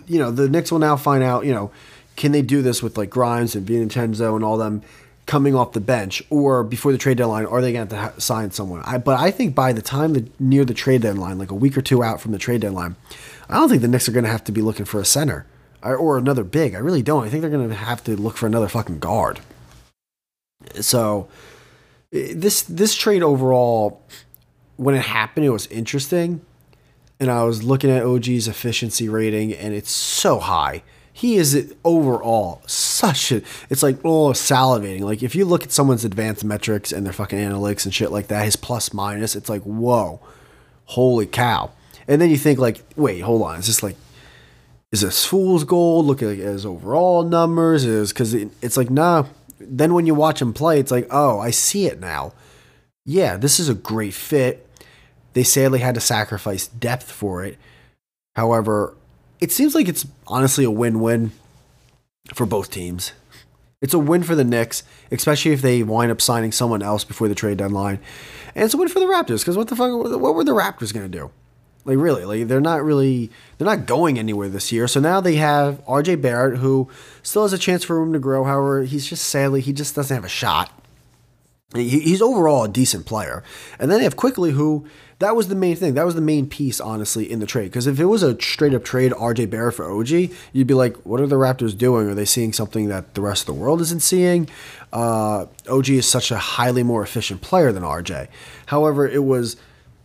You 0.06 0.18
know, 0.18 0.30
the 0.30 0.48
Knicks 0.48 0.72
will 0.72 0.78
now 0.78 0.96
find 0.96 1.22
out. 1.22 1.44
You 1.44 1.52
know, 1.52 1.70
can 2.16 2.32
they 2.32 2.42
do 2.42 2.62
this 2.62 2.82
with 2.82 2.96
like 2.98 3.10
Grimes 3.10 3.54
and 3.54 3.66
Vincenzo 3.66 4.34
and 4.34 4.44
all 4.44 4.56
them 4.56 4.82
coming 5.30 5.54
off 5.54 5.70
the 5.74 5.80
bench, 5.80 6.20
or 6.28 6.64
before 6.64 6.90
the 6.90 6.98
trade 6.98 7.16
deadline, 7.16 7.46
are 7.46 7.60
they 7.60 7.72
going 7.72 7.86
to 7.86 7.94
have 7.94 8.16
to 8.16 8.20
sign 8.20 8.50
someone? 8.50 8.82
I, 8.84 8.98
but 8.98 9.16
I 9.20 9.30
think 9.30 9.54
by 9.54 9.72
the 9.72 9.80
time 9.80 10.12
the, 10.14 10.28
near 10.40 10.64
the 10.64 10.74
trade 10.74 11.02
deadline, 11.02 11.38
like 11.38 11.52
a 11.52 11.54
week 11.54 11.78
or 11.78 11.82
two 11.82 12.02
out 12.02 12.20
from 12.20 12.32
the 12.32 12.38
trade 12.38 12.62
deadline, 12.62 12.96
I 13.48 13.54
don't 13.54 13.68
think 13.68 13.80
the 13.80 13.86
Knicks 13.86 14.08
are 14.08 14.12
going 14.12 14.24
to 14.24 14.30
have 14.30 14.42
to 14.42 14.52
be 14.52 14.60
looking 14.60 14.86
for 14.86 15.00
a 15.00 15.04
center 15.04 15.46
or, 15.84 15.96
or 15.96 16.18
another 16.18 16.42
big. 16.42 16.74
I 16.74 16.78
really 16.78 17.00
don't. 17.00 17.24
I 17.24 17.28
think 17.28 17.42
they're 17.42 17.50
going 17.50 17.68
to 17.68 17.74
have 17.76 18.02
to 18.04 18.16
look 18.16 18.36
for 18.36 18.48
another 18.48 18.66
fucking 18.66 18.98
guard. 18.98 19.38
So 20.80 21.28
this 22.10 22.62
this 22.62 22.96
trade 22.96 23.22
overall, 23.22 24.02
when 24.78 24.96
it 24.96 25.02
happened, 25.02 25.46
it 25.46 25.50
was 25.50 25.68
interesting, 25.68 26.40
and 27.20 27.30
I 27.30 27.44
was 27.44 27.62
looking 27.62 27.88
at 27.88 28.02
OG's 28.02 28.48
efficiency 28.48 29.08
rating, 29.08 29.54
and 29.54 29.74
it's 29.74 29.92
so 29.92 30.40
high 30.40 30.82
he 31.20 31.36
is 31.36 31.74
overall 31.84 32.62
such 32.66 33.30
a 33.30 33.42
it's 33.68 33.82
like 33.82 33.98
oh 34.06 34.30
salivating. 34.30 35.00
Like 35.00 35.22
if 35.22 35.34
you 35.34 35.44
look 35.44 35.62
at 35.62 35.70
someone's 35.70 36.02
advanced 36.02 36.44
metrics 36.44 36.92
and 36.92 37.04
their 37.04 37.12
fucking 37.12 37.38
analytics 37.38 37.84
and 37.84 37.94
shit 37.94 38.10
like 38.10 38.28
that 38.28 38.46
his 38.46 38.56
plus 38.56 38.94
minus 38.94 39.36
it's 39.36 39.50
like 39.50 39.60
whoa 39.64 40.18
holy 40.86 41.26
cow. 41.26 41.72
And 42.08 42.22
then 42.22 42.30
you 42.30 42.38
think 42.38 42.58
like 42.58 42.82
wait 42.96 43.20
hold 43.20 43.42
on 43.42 43.58
is 43.58 43.66
this 43.66 43.82
like 43.82 43.96
is 44.92 45.02
this 45.02 45.26
fool's 45.26 45.64
gold? 45.64 46.06
Look 46.06 46.22
at 46.22 46.38
his 46.38 46.64
overall 46.64 47.22
numbers 47.22 47.84
is 47.84 48.14
because 48.14 48.32
it, 48.32 48.48
it's 48.62 48.78
like 48.78 48.88
nah. 48.88 49.26
Then 49.58 49.92
when 49.92 50.06
you 50.06 50.14
watch 50.14 50.40
him 50.40 50.54
play 50.54 50.80
it's 50.80 50.90
like 50.90 51.06
oh 51.10 51.38
i 51.38 51.50
see 51.50 51.84
it 51.84 52.00
now. 52.00 52.32
Yeah 53.04 53.36
this 53.36 53.60
is 53.60 53.68
a 53.68 53.74
great 53.74 54.14
fit. 54.14 54.66
They 55.34 55.42
sadly 55.42 55.80
had 55.80 55.96
to 55.96 56.00
sacrifice 56.00 56.66
depth 56.66 57.12
for 57.12 57.44
it. 57.44 57.58
However 58.36 58.94
it 59.40 59.52
seems 59.52 59.74
like 59.74 59.88
it's 59.88 60.06
honestly 60.26 60.64
a 60.64 60.70
win-win 60.70 61.32
for 62.34 62.46
both 62.46 62.70
teams. 62.70 63.12
It's 63.80 63.94
a 63.94 63.98
win 63.98 64.22
for 64.22 64.34
the 64.34 64.44
Knicks, 64.44 64.82
especially 65.10 65.52
if 65.52 65.62
they 65.62 65.82
wind 65.82 66.12
up 66.12 66.20
signing 66.20 66.52
someone 66.52 66.82
else 66.82 67.02
before 67.02 67.28
the 67.28 67.34
trade 67.34 67.58
deadline, 67.58 67.98
and 68.54 68.64
it's 68.64 68.74
a 68.74 68.76
win 68.76 68.88
for 68.88 69.00
the 69.00 69.06
Raptors 69.06 69.40
because 69.40 69.56
what 69.56 69.68
the 69.68 69.76
fuck? 69.76 69.90
What 69.90 70.34
were 70.34 70.44
the 70.44 70.52
Raptors 70.52 70.92
to 70.92 71.08
do? 71.08 71.30
Like 71.86 71.96
really, 71.96 72.26
like 72.26 72.48
they're 72.48 72.60
not 72.60 72.84
really 72.84 73.30
they're 73.56 73.66
not 73.66 73.86
going 73.86 74.18
anywhere 74.18 74.50
this 74.50 74.70
year. 74.70 74.86
So 74.86 75.00
now 75.00 75.20
they 75.20 75.36
have 75.36 75.82
R.J. 75.86 76.16
Barrett, 76.16 76.58
who 76.58 76.90
still 77.22 77.42
has 77.42 77.54
a 77.54 77.58
chance 77.58 77.82
for 77.82 77.98
room 77.98 78.12
to 78.12 78.18
grow. 78.18 78.44
However, 78.44 78.82
he's 78.82 79.06
just 79.06 79.24
sadly 79.24 79.62
he 79.62 79.72
just 79.72 79.94
doesn't 79.94 80.14
have 80.14 80.24
a 80.24 80.28
shot. 80.28 80.70
He's 81.74 82.20
overall 82.20 82.64
a 82.64 82.68
decent 82.68 83.06
player, 83.06 83.44
and 83.78 83.90
then 83.90 83.98
they 83.98 84.04
have 84.04 84.16
Quickley 84.16 84.50
who 84.50 84.86
that 85.20 85.36
was 85.36 85.48
the 85.48 85.54
main 85.54 85.76
thing. 85.76 85.94
That 85.94 86.06
was 86.06 86.14
the 86.14 86.22
main 86.22 86.48
piece, 86.48 86.80
honestly, 86.80 87.30
in 87.30 87.40
the 87.40 87.46
trade. 87.46 87.66
Because 87.66 87.86
if 87.86 88.00
it 88.00 88.06
was 88.06 88.22
a 88.22 88.40
straight 88.40 88.72
up 88.72 88.84
trade, 88.84 89.12
RJ 89.12 89.50
Barrett 89.50 89.74
for 89.74 89.88
OG, 89.88 90.08
you'd 90.52 90.66
be 90.66 90.74
like, 90.74 90.96
what 91.04 91.20
are 91.20 91.26
the 91.26 91.36
Raptors 91.36 91.76
doing? 91.76 92.08
Are 92.08 92.14
they 92.14 92.24
seeing 92.24 92.54
something 92.54 92.88
that 92.88 93.14
the 93.14 93.20
rest 93.20 93.42
of 93.42 93.46
the 93.46 93.60
world 93.60 93.82
isn't 93.82 94.00
seeing? 94.00 94.48
Uh, 94.94 95.44
OG 95.68 95.90
is 95.90 96.08
such 96.08 96.30
a 96.30 96.38
highly 96.38 96.82
more 96.82 97.02
efficient 97.02 97.42
player 97.42 97.70
than 97.70 97.82
RJ. 97.82 98.28
However, 98.66 99.06
it 99.06 99.22
was 99.22 99.56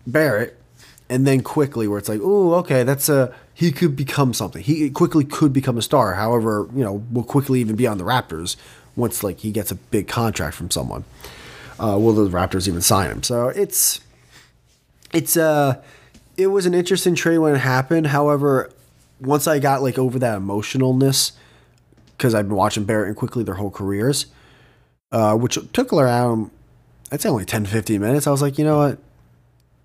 Barrett 0.05 0.59
and 1.09 1.25
then 1.25 1.41
Quickley 1.41 1.87
where 1.87 1.97
it's 1.97 2.09
like, 2.09 2.19
oh, 2.21 2.55
okay, 2.55 2.83
that's 2.83 3.09
a 3.09 3.33
he 3.53 3.71
could 3.71 3.95
become 3.95 4.33
something. 4.33 4.61
He 4.61 4.89
Quickley 4.89 5.23
could 5.23 5.53
become 5.53 5.77
a 5.77 5.81
star. 5.81 6.15
However, 6.15 6.67
you 6.75 6.83
know, 6.83 7.05
will 7.09 7.23
Quickley 7.23 7.61
even 7.61 7.77
be 7.77 7.87
on 7.87 7.97
the 7.97 8.03
Raptors 8.03 8.57
once 8.97 9.23
like 9.23 9.39
he 9.39 9.51
gets 9.51 9.71
a 9.71 9.75
big 9.75 10.09
contract 10.09 10.55
from 10.55 10.69
someone. 10.69 11.05
Uh, 11.79 11.97
will 11.99 12.13
the 12.13 12.29
Raptors 12.29 12.67
even 12.67 12.81
sign 12.81 13.11
him? 13.11 13.23
So 13.23 13.49
it's 13.49 13.99
it's 15.13 15.37
uh 15.37 15.81
it 16.37 16.47
was 16.47 16.65
an 16.65 16.73
interesting 16.73 17.15
trade 17.15 17.37
when 17.37 17.55
it 17.55 17.59
happened. 17.59 18.07
However, 18.07 18.71
once 19.19 19.47
I 19.47 19.59
got 19.59 19.81
like 19.81 19.97
over 19.97 20.19
that 20.19 20.39
emotionalness, 20.39 21.31
because 22.17 22.33
I've 22.33 22.47
been 22.47 22.57
watching 22.57 22.85
Barrett 22.85 23.07
and 23.07 23.17
Quickley 23.17 23.43
their 23.43 23.55
whole 23.55 23.71
careers, 23.71 24.27
uh, 25.11 25.35
which 25.35 25.57
took 25.73 25.93
around 25.93 26.51
I'd 27.11 27.21
say 27.21 27.29
only 27.29 27.45
10, 27.45 27.65
15 27.65 28.01
minutes. 28.01 28.27
I 28.27 28.31
was 28.31 28.41
like, 28.41 28.57
you 28.57 28.65
know 28.65 28.77
what, 28.77 28.97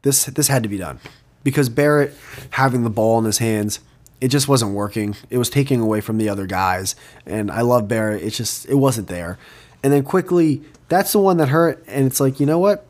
this 0.03 0.25
this 0.25 0.49
had 0.49 0.63
to 0.63 0.69
be 0.69 0.79
done 0.79 0.99
because 1.45 1.69
Barrett 1.69 2.15
having 2.51 2.83
the 2.83 2.91
ball 2.91 3.19
in 3.19 3.25
his 3.25 3.39
hands, 3.39 3.81
it 4.21 4.29
just 4.29 4.49
wasn't 4.49 4.73
working. 4.73 5.17
It 5.29 5.39
was 5.39 5.51
taking 5.51 5.81
away 5.81 6.01
from 6.01 6.19
the 6.19 6.29
other 6.29 6.47
guys, 6.47 6.95
and 7.27 7.51
I 7.51 7.61
love 7.63 7.89
Barrett. 7.89 8.23
It's 8.23 8.37
just 8.37 8.67
it 8.69 8.75
wasn't 8.75 9.09
there. 9.09 9.39
And 9.83 9.93
then 9.93 10.03
Quickley, 10.03 10.63
that's 10.91 11.13
the 11.13 11.19
one 11.19 11.39
that 11.39 11.49
hurt. 11.49 11.83
And 11.87 12.07
it's 12.07 12.21
like, 12.21 12.39
you 12.39 12.45
know 12.45 12.59
what? 12.59 12.87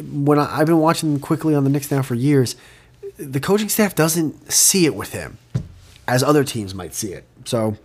when 0.00 0.38
I, 0.38 0.56
have 0.56 0.66
been 0.66 0.78
watching 0.78 1.18
Quickley 1.20 1.54
on 1.54 1.64
the 1.64 1.70
Knicks 1.70 1.90
now 1.90 2.02
for 2.02 2.14
years, 2.14 2.56
the 3.16 3.40
coaching 3.40 3.68
staff 3.68 3.94
doesn't 3.94 4.50
see 4.50 4.86
it 4.86 4.94
with 4.94 5.12
him 5.12 5.38
as 6.08 6.22
other 6.22 6.44
teams 6.44 6.74
might 6.74 6.94
see 6.94 7.12
it. 7.12 7.24
So, 7.44 7.76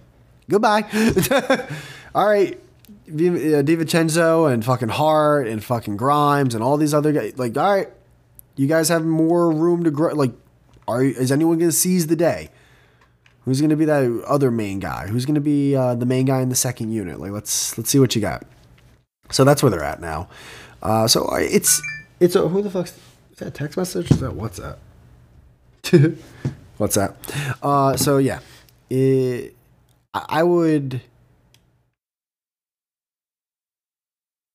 goodbye. 0.49 0.83
all 2.15 2.27
right, 2.27 2.53
uh, 2.53 3.11
DiVincenzo 3.11 4.51
and 4.51 4.63
fucking 4.63 4.89
Hart 4.89 5.47
and 5.47 5.63
fucking 5.63 5.97
Grimes 5.97 6.55
and 6.55 6.63
all 6.63 6.77
these 6.77 6.93
other 6.93 7.11
guys. 7.11 7.37
Like, 7.37 7.57
all 7.57 7.75
right, 7.75 7.89
you 8.55 8.67
guys 8.67 8.89
have 8.89 9.05
more 9.05 9.51
room 9.51 9.83
to 9.83 9.91
grow. 9.91 10.13
Like, 10.13 10.31
are 10.87 11.03
is 11.03 11.31
anyone 11.31 11.57
going 11.57 11.69
to 11.69 11.75
seize 11.75 12.07
the 12.07 12.15
day? 12.15 12.49
Who's 13.43 13.61
going 13.61 13.69
to 13.69 13.77
be 13.77 13.85
that 13.85 14.23
other 14.27 14.51
main 14.51 14.79
guy? 14.79 15.07
Who's 15.07 15.25
going 15.25 15.35
to 15.35 15.41
be 15.41 15.75
uh, 15.75 15.95
the 15.95 16.05
main 16.05 16.25
guy 16.25 16.41
in 16.41 16.49
the 16.49 16.55
second 16.55 16.91
unit? 16.91 17.19
Like 17.19 17.31
let's 17.31 17.77
let's 17.77 17.89
see 17.89 17.99
what 17.99 18.15
you 18.15 18.21
got. 18.21 18.45
So 19.31 19.43
that's 19.43 19.61
where 19.61 19.69
they're 19.69 19.83
at 19.83 20.01
now. 20.01 20.29
Uh, 20.81 21.07
so 21.07 21.27
it's 21.35 21.81
it's 22.19 22.35
a 22.35 22.47
who 22.47 22.61
the 22.61 22.69
fuck's 22.69 22.97
is 23.31 23.37
that 23.37 23.53
text 23.53 23.77
message? 23.77 24.09
Is 24.09 24.19
that 24.19 24.31
WhatsApp? 24.31 24.77
What's 26.77 26.95
that? 26.95 27.15
Uh, 27.61 27.95
so 27.95 28.17
yeah, 28.17 28.39
it, 28.89 29.55
I 30.13 30.43
would 30.43 31.01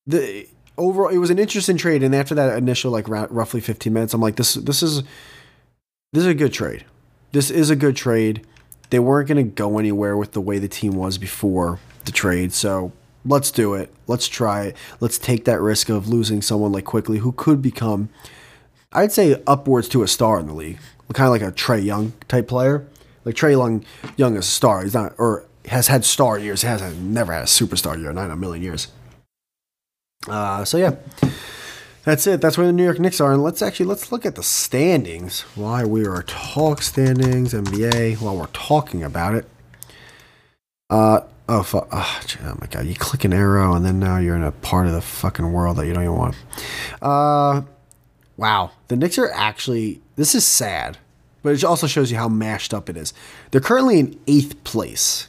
the 0.07 0.49
overall 0.77 1.11
it 1.11 1.19
was 1.19 1.31
an 1.31 1.39
interesting 1.39 1.77
trade, 1.77 2.03
and 2.03 2.15
after 2.15 2.35
that 2.35 2.57
initial 2.59 2.91
like 2.91 3.09
roughly 3.09 3.61
fifteen 3.61 3.93
minutes, 3.93 4.15
I'm 4.15 4.21
like 4.21 4.37
this 4.37 4.55
this 4.55 4.83
is 4.83 5.03
this 6.13 6.23
is 6.23 6.27
a 6.27 6.35
good 6.35 6.53
trade. 6.53 6.85
This 7.33 7.51
is 7.51 7.71
a 7.71 7.77
good 7.77 7.97
trade. 7.97 8.47
They 8.91 8.99
weren't 8.99 9.29
going 9.29 9.45
to 9.45 9.51
go 9.51 9.79
anywhere 9.79 10.17
with 10.17 10.33
the 10.33 10.41
way 10.41 10.59
the 10.59 10.69
team 10.69 10.93
was 10.93 11.17
before 11.19 11.79
the 12.05 12.13
trade, 12.13 12.53
so 12.53 12.93
let's 13.25 13.51
do 13.51 13.75
it. 13.75 13.93
Let's 14.07 14.29
try 14.29 14.67
it. 14.67 14.77
Let's 15.01 15.19
take 15.19 15.45
that 15.45 15.61
risk 15.61 15.89
of 15.89 16.09
losing 16.09 16.43
someone 16.43 16.73
like 16.73 16.85
Quickley 16.85 17.19
who 17.19 17.33
could 17.33 17.63
become, 17.63 18.09
I'd 18.93 19.13
say, 19.13 19.43
upwards 19.47 19.89
to 19.91 20.03
a 20.03 20.09
star 20.09 20.39
in 20.41 20.47
the 20.47 20.55
league, 20.55 20.79
kind 21.13 21.27
of 21.27 21.33
like 21.33 21.43
a 21.43 21.55
Trae 21.55 21.85
Young 21.85 22.13
type 22.29 22.49
player. 22.49 22.87
Like 23.25 23.35
Trae 23.35 23.53
Young, 23.53 23.85
Young 24.17 24.37
is 24.37 24.47
a 24.47 24.51
star. 24.51 24.83
He's 24.83 24.95
not, 24.95 25.15
or 25.19 25.45
has 25.67 25.89
had 25.89 26.05
star 26.05 26.39
years. 26.39 26.63
He 26.63 26.69
has 26.69 26.83
never 26.97 27.33
had 27.33 27.43
a 27.43 27.47
superstar 27.47 28.01
year, 28.01 28.13
not 28.13 28.27
in 28.27 28.31
a 28.33 28.37
million 28.37 28.63
years. 28.63 28.89
Uh, 30.29 30.65
so 30.65 30.79
yeah, 30.79 30.97
that's 32.05 32.27
it. 32.27 32.41
That's 32.41 32.57
where 32.57 32.67
the 32.67 32.73
New 32.73 32.85
York 32.85 32.99
Knicks 32.99 33.21
are. 33.21 33.33
And 33.33 33.43
let's 33.43 33.63
actually 33.63 33.87
let's 33.87 34.11
look 34.13 34.27
at 34.27 34.35
the 34.35 34.43
standings. 34.43 35.43
Why 35.55 35.85
we 35.85 36.07
are 36.07 36.23
talk 36.23 36.83
standings 36.83 37.55
NBA 37.55 38.21
while 38.21 38.37
we're 38.37 38.47
talking 38.47 39.03
about 39.03 39.35
it. 39.35 39.47
Uh, 40.93 41.21
Oh, 41.49 41.63
fu- 41.63 41.87
oh, 41.91 42.21
oh, 42.45 42.57
my 42.61 42.67
god! 42.69 42.87
You 42.87 42.95
click 42.95 43.25
an 43.25 43.33
arrow, 43.33 43.75
and 43.75 43.85
then 43.85 43.99
now 43.99 44.17
you're 44.17 44.37
in 44.37 44.45
a 44.45 44.53
part 44.53 44.87
of 44.87 44.93
the 44.93 45.01
fucking 45.01 45.53
world 45.53 45.77
that 45.77 45.87
you 45.87 45.93
don't 45.93 46.05
even 46.05 46.17
want. 46.17 46.37
Uh, 47.03 47.63
wow. 48.37 48.71
The 48.89 48.97
Knicks 48.97 49.19
are 49.19 49.31
actually. 49.33 50.01
This 50.15 50.35
is 50.35 50.47
sad, 50.47 50.99
but 51.43 51.51
it 51.53 51.65
also 51.65 51.87
shows 51.87 52.11
you 52.13 52.17
how 52.17 52.29
mashed 52.29 52.73
up 52.73 52.89
it 52.89 52.97
is. 52.97 53.13
They're 53.51 53.61
currently 53.61 53.99
in 53.99 54.21
eighth 54.29 54.63
place 54.63 55.29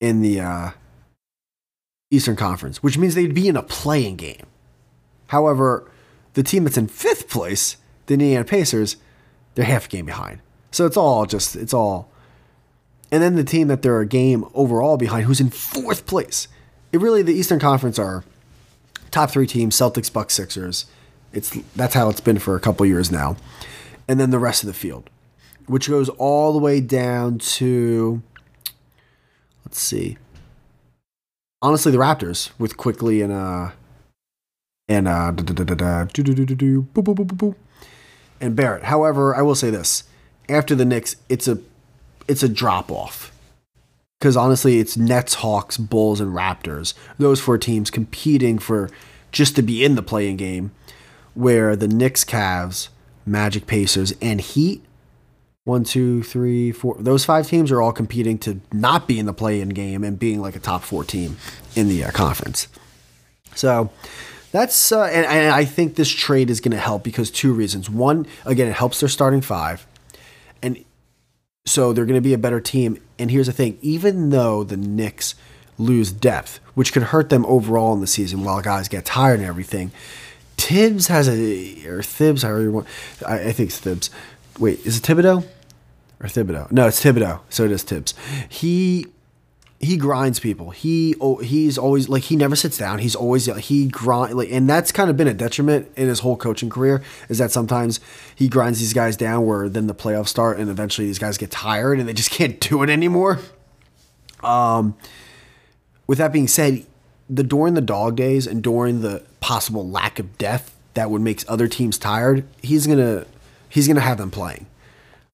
in 0.00 0.20
the 0.20 0.40
uh, 0.40 0.70
Eastern 2.10 2.36
Conference, 2.36 2.82
which 2.82 2.98
means 2.98 3.14
they'd 3.14 3.34
be 3.34 3.48
in 3.48 3.56
a 3.56 3.62
play-in 3.62 4.16
game. 4.16 4.46
However, 5.28 5.90
the 6.34 6.42
team 6.42 6.64
that's 6.64 6.76
in 6.76 6.88
fifth 6.88 7.30
place, 7.30 7.76
the 8.06 8.14
Indiana 8.14 8.44
Pacers, 8.44 8.96
they're 9.54 9.64
half 9.64 9.86
a 9.86 9.88
game 9.88 10.06
behind. 10.06 10.40
So 10.72 10.86
it's 10.86 10.96
all 10.96 11.24
just 11.24 11.54
it's 11.54 11.72
all 11.72 12.10
and 13.14 13.22
then 13.22 13.36
the 13.36 13.44
team 13.44 13.68
that 13.68 13.82
they're 13.82 14.00
a 14.00 14.06
game 14.06 14.44
overall 14.54 14.96
behind, 14.96 15.24
who's 15.26 15.40
in 15.40 15.48
fourth 15.48 16.04
place. 16.04 16.48
It 16.90 17.00
really 17.00 17.22
the 17.22 17.32
Eastern 17.32 17.60
Conference 17.60 17.96
are 17.96 18.24
top 19.12 19.30
three 19.30 19.46
teams: 19.46 19.76
Celtics, 19.76 20.12
Bucks, 20.12 20.34
Sixers. 20.34 20.86
It's 21.32 21.50
that's 21.76 21.94
how 21.94 22.08
it's 22.08 22.20
been 22.20 22.40
for 22.40 22.56
a 22.56 22.60
couple 22.60 22.84
years 22.84 23.12
now, 23.12 23.36
and 24.08 24.18
then 24.18 24.30
the 24.30 24.40
rest 24.40 24.64
of 24.64 24.66
the 24.66 24.72
field, 24.72 25.10
which 25.66 25.88
goes 25.88 26.08
all 26.08 26.52
the 26.52 26.58
way 26.58 26.80
down 26.80 27.38
to 27.38 28.20
let's 29.64 29.78
see. 29.78 30.18
Honestly, 31.62 31.92
the 31.92 31.98
Raptors 31.98 32.50
with 32.58 32.76
Quickley 32.76 33.22
and 33.22 33.32
uh 33.32 33.70
and 34.88 35.06
uh 35.06 35.32
and 38.40 38.56
Barrett. 38.56 38.82
However, 38.82 39.36
I 39.36 39.42
will 39.42 39.54
say 39.54 39.70
this: 39.70 40.02
after 40.48 40.74
the 40.74 40.84
Knicks, 40.84 41.14
it's 41.28 41.46
a 41.46 41.60
it's 42.28 42.42
a 42.42 42.48
drop 42.48 42.90
off. 42.90 43.32
Because 44.18 44.36
honestly, 44.36 44.78
it's 44.78 44.96
Nets, 44.96 45.34
Hawks, 45.34 45.76
Bulls, 45.76 46.20
and 46.20 46.32
Raptors. 46.32 46.94
Those 47.18 47.40
four 47.40 47.58
teams 47.58 47.90
competing 47.90 48.58
for 48.58 48.88
just 49.32 49.54
to 49.56 49.62
be 49.62 49.84
in 49.84 49.96
the 49.96 50.02
play-in 50.02 50.36
game. 50.36 50.72
Where 51.34 51.74
the 51.74 51.88
Knicks, 51.88 52.24
Cavs, 52.24 52.88
Magic, 53.26 53.66
Pacers, 53.66 54.14
and 54.22 54.40
Heat, 54.40 54.84
one, 55.64 55.82
two, 55.82 56.22
three, 56.22 56.72
four, 56.72 56.96
those 56.98 57.24
five 57.24 57.48
teams 57.48 57.72
are 57.72 57.82
all 57.82 57.92
competing 57.92 58.38
to 58.38 58.60
not 58.72 59.08
be 59.08 59.18
in 59.18 59.26
the 59.26 59.32
play-in 59.32 59.70
game 59.70 60.04
and 60.04 60.18
being 60.18 60.40
like 60.40 60.54
a 60.54 60.60
top 60.60 60.82
four 60.82 61.04
team 61.04 61.36
in 61.74 61.88
the 61.88 62.04
uh, 62.04 62.10
conference. 62.12 62.68
So 63.54 63.90
that's 64.52 64.92
uh, 64.92 65.04
and, 65.04 65.26
and 65.26 65.52
I 65.52 65.64
think 65.64 65.96
this 65.96 66.10
trade 66.10 66.50
is 66.50 66.60
going 66.60 66.72
to 66.72 66.78
help 66.78 67.02
because 67.02 67.30
two 67.30 67.52
reasons. 67.52 67.90
One, 67.90 68.26
again, 68.44 68.68
it 68.68 68.74
helps 68.74 69.00
their 69.00 69.08
starting 69.08 69.40
five, 69.40 69.86
so 71.66 71.92
they're 71.92 72.04
going 72.04 72.14
to 72.14 72.20
be 72.20 72.34
a 72.34 72.38
better 72.38 72.60
team. 72.60 72.98
And 73.18 73.30
here's 73.30 73.46
the 73.46 73.52
thing 73.52 73.78
even 73.80 74.30
though 74.30 74.64
the 74.64 74.76
Knicks 74.76 75.34
lose 75.78 76.12
depth, 76.12 76.60
which 76.74 76.92
could 76.92 77.04
hurt 77.04 77.30
them 77.30 77.44
overall 77.46 77.94
in 77.94 78.00
the 78.00 78.06
season 78.06 78.44
while 78.44 78.60
guys 78.60 78.88
get 78.88 79.04
tired 79.04 79.40
and 79.40 79.48
everything, 79.48 79.90
Tibbs 80.56 81.08
has 81.08 81.28
a, 81.28 81.86
or 81.86 82.02
Thibs, 82.02 82.42
however 82.42 82.62
you 82.62 82.72
want, 82.72 82.86
I, 83.26 83.48
I 83.48 83.52
think 83.52 83.70
it's 83.70 83.78
Thibs. 83.78 84.10
Wait, 84.58 84.84
is 84.86 84.98
it 84.98 85.02
Thibodeau? 85.02 85.44
Or 86.20 86.28
Thibodeau? 86.28 86.70
No, 86.70 86.86
it's 86.86 87.02
Thibodeau. 87.02 87.40
So 87.48 87.64
it 87.64 87.72
is 87.72 87.82
Tibbs. 87.82 88.14
He 88.48 89.06
he 89.84 89.96
grinds 89.96 90.40
people. 90.40 90.70
He 90.70 91.14
oh, 91.20 91.36
he's 91.36 91.78
always 91.78 92.08
like 92.08 92.24
he 92.24 92.36
never 92.36 92.56
sits 92.56 92.78
down. 92.78 92.98
He's 92.98 93.14
always 93.14 93.46
he 93.46 93.86
grind 93.86 94.34
like, 94.34 94.50
and 94.50 94.68
that's 94.68 94.92
kind 94.92 95.10
of 95.10 95.16
been 95.16 95.28
a 95.28 95.34
detriment 95.34 95.90
in 95.96 96.08
his 96.08 96.20
whole 96.20 96.36
coaching 96.36 96.70
career. 96.70 97.02
Is 97.28 97.38
that 97.38 97.50
sometimes 97.50 98.00
he 98.34 98.48
grinds 98.48 98.80
these 98.80 98.92
guys 98.92 99.16
down, 99.16 99.46
where 99.46 99.68
then 99.68 99.86
the 99.86 99.94
playoffs 99.94 100.28
start, 100.28 100.58
and 100.58 100.70
eventually 100.70 101.06
these 101.06 101.18
guys 101.18 101.38
get 101.38 101.50
tired 101.50 101.98
and 101.98 102.08
they 102.08 102.12
just 102.12 102.30
can't 102.32 102.60
do 102.60 102.82
it 102.82 102.90
anymore. 102.90 103.40
Um, 104.42 104.96
with 106.06 106.18
that 106.18 106.32
being 106.32 106.48
said, 106.48 106.84
the 107.28 107.42
during 107.42 107.74
the 107.74 107.80
dog 107.80 108.16
days 108.16 108.46
and 108.46 108.62
during 108.62 109.00
the 109.00 109.22
possible 109.40 109.88
lack 109.88 110.18
of 110.18 110.36
depth 110.38 110.74
that 110.94 111.10
would 111.10 111.22
make 111.22 111.42
other 111.48 111.68
teams 111.68 111.98
tired, 111.98 112.44
he's 112.62 112.86
gonna 112.86 113.26
he's 113.68 113.88
gonna 113.88 114.00
have 114.00 114.18
them 114.18 114.30
playing. 114.30 114.66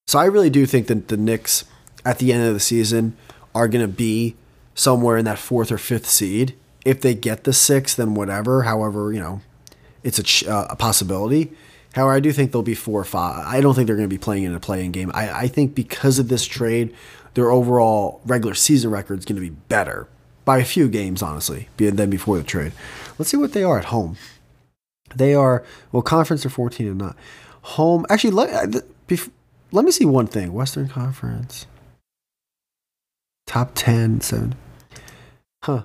So 0.06 0.18
I 0.18 0.24
really 0.24 0.50
do 0.50 0.66
think 0.66 0.86
that 0.88 1.08
the 1.08 1.16
Knicks 1.16 1.64
at 2.04 2.18
the 2.18 2.32
end 2.32 2.46
of 2.46 2.54
the 2.54 2.60
season 2.60 3.16
are 3.54 3.68
going 3.68 3.84
to 3.84 3.92
be 3.92 4.36
somewhere 4.74 5.16
in 5.16 5.24
that 5.24 5.38
fourth 5.38 5.72
or 5.72 5.78
fifth 5.78 6.06
seed. 6.06 6.54
If 6.84 7.00
they 7.00 7.14
get 7.14 7.44
the 7.44 7.52
sixth, 7.52 7.96
then 7.96 8.14
whatever. 8.14 8.62
However, 8.62 9.12
you 9.12 9.20
know, 9.20 9.42
it's 10.02 10.42
a, 10.42 10.50
uh, 10.50 10.68
a 10.70 10.76
possibility. 10.76 11.52
However, 11.94 12.12
I 12.12 12.20
do 12.20 12.32
think 12.32 12.52
they'll 12.52 12.62
be 12.62 12.74
four 12.74 13.00
or 13.00 13.04
five. 13.04 13.44
I 13.46 13.60
don't 13.60 13.74
think 13.74 13.86
they're 13.86 13.96
going 13.96 14.08
to 14.08 14.14
be 14.14 14.18
playing 14.18 14.44
in 14.44 14.54
a 14.54 14.60
play-in 14.60 14.92
game. 14.92 15.10
I, 15.12 15.30
I 15.30 15.48
think 15.48 15.74
because 15.74 16.18
of 16.18 16.28
this 16.28 16.46
trade, 16.46 16.94
their 17.34 17.50
overall 17.50 18.20
regular 18.24 18.54
season 18.54 18.90
record 18.90 19.18
is 19.18 19.24
going 19.24 19.36
to 19.36 19.42
be 19.42 19.50
better 19.50 20.08
by 20.44 20.58
a 20.58 20.64
few 20.64 20.88
games, 20.88 21.20
honestly, 21.20 21.68
than 21.76 22.08
before 22.08 22.38
the 22.38 22.44
trade. 22.44 22.72
Let's 23.18 23.30
see 23.30 23.36
what 23.36 23.52
they 23.52 23.62
are 23.62 23.78
at 23.78 23.86
home. 23.86 24.16
They 25.14 25.34
are 25.34 25.64
well, 25.92 26.02
conference 26.02 26.46
are 26.46 26.50
fourteen 26.50 26.86
and 26.86 26.98
not 26.98 27.16
home. 27.62 28.06
Actually, 28.08 28.30
let 28.30 28.84
let 29.72 29.84
me 29.84 29.90
see 29.90 30.04
one 30.04 30.28
thing. 30.28 30.52
Western 30.52 30.88
Conference. 30.88 31.66
Top 33.50 33.72
10, 33.74 34.20
7. 34.20 34.54
Huh. 35.64 35.82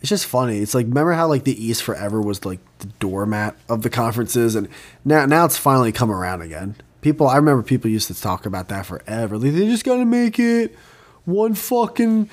It's 0.00 0.08
just 0.08 0.24
funny. 0.24 0.58
It's 0.58 0.72
like 0.72 0.86
remember 0.86 1.14
how 1.14 1.26
like 1.26 1.42
the 1.42 1.60
East 1.60 1.82
forever 1.82 2.22
was 2.22 2.44
like 2.44 2.60
the 2.78 2.86
doormat 3.00 3.56
of 3.68 3.82
the 3.82 3.90
conferences 3.90 4.54
and 4.54 4.68
now 5.04 5.26
now 5.26 5.44
it's 5.44 5.56
finally 5.56 5.90
come 5.90 6.12
around 6.12 6.42
again. 6.42 6.76
People 7.00 7.26
I 7.26 7.38
remember 7.38 7.64
people 7.64 7.90
used 7.90 8.06
to 8.06 8.14
talk 8.14 8.46
about 8.46 8.68
that 8.68 8.86
forever. 8.86 9.36
Like 9.36 9.52
they 9.52 9.66
just 9.66 9.82
gotta 9.82 10.04
make 10.04 10.38
it 10.38 10.76
one 11.24 11.54
fucking 11.54 12.30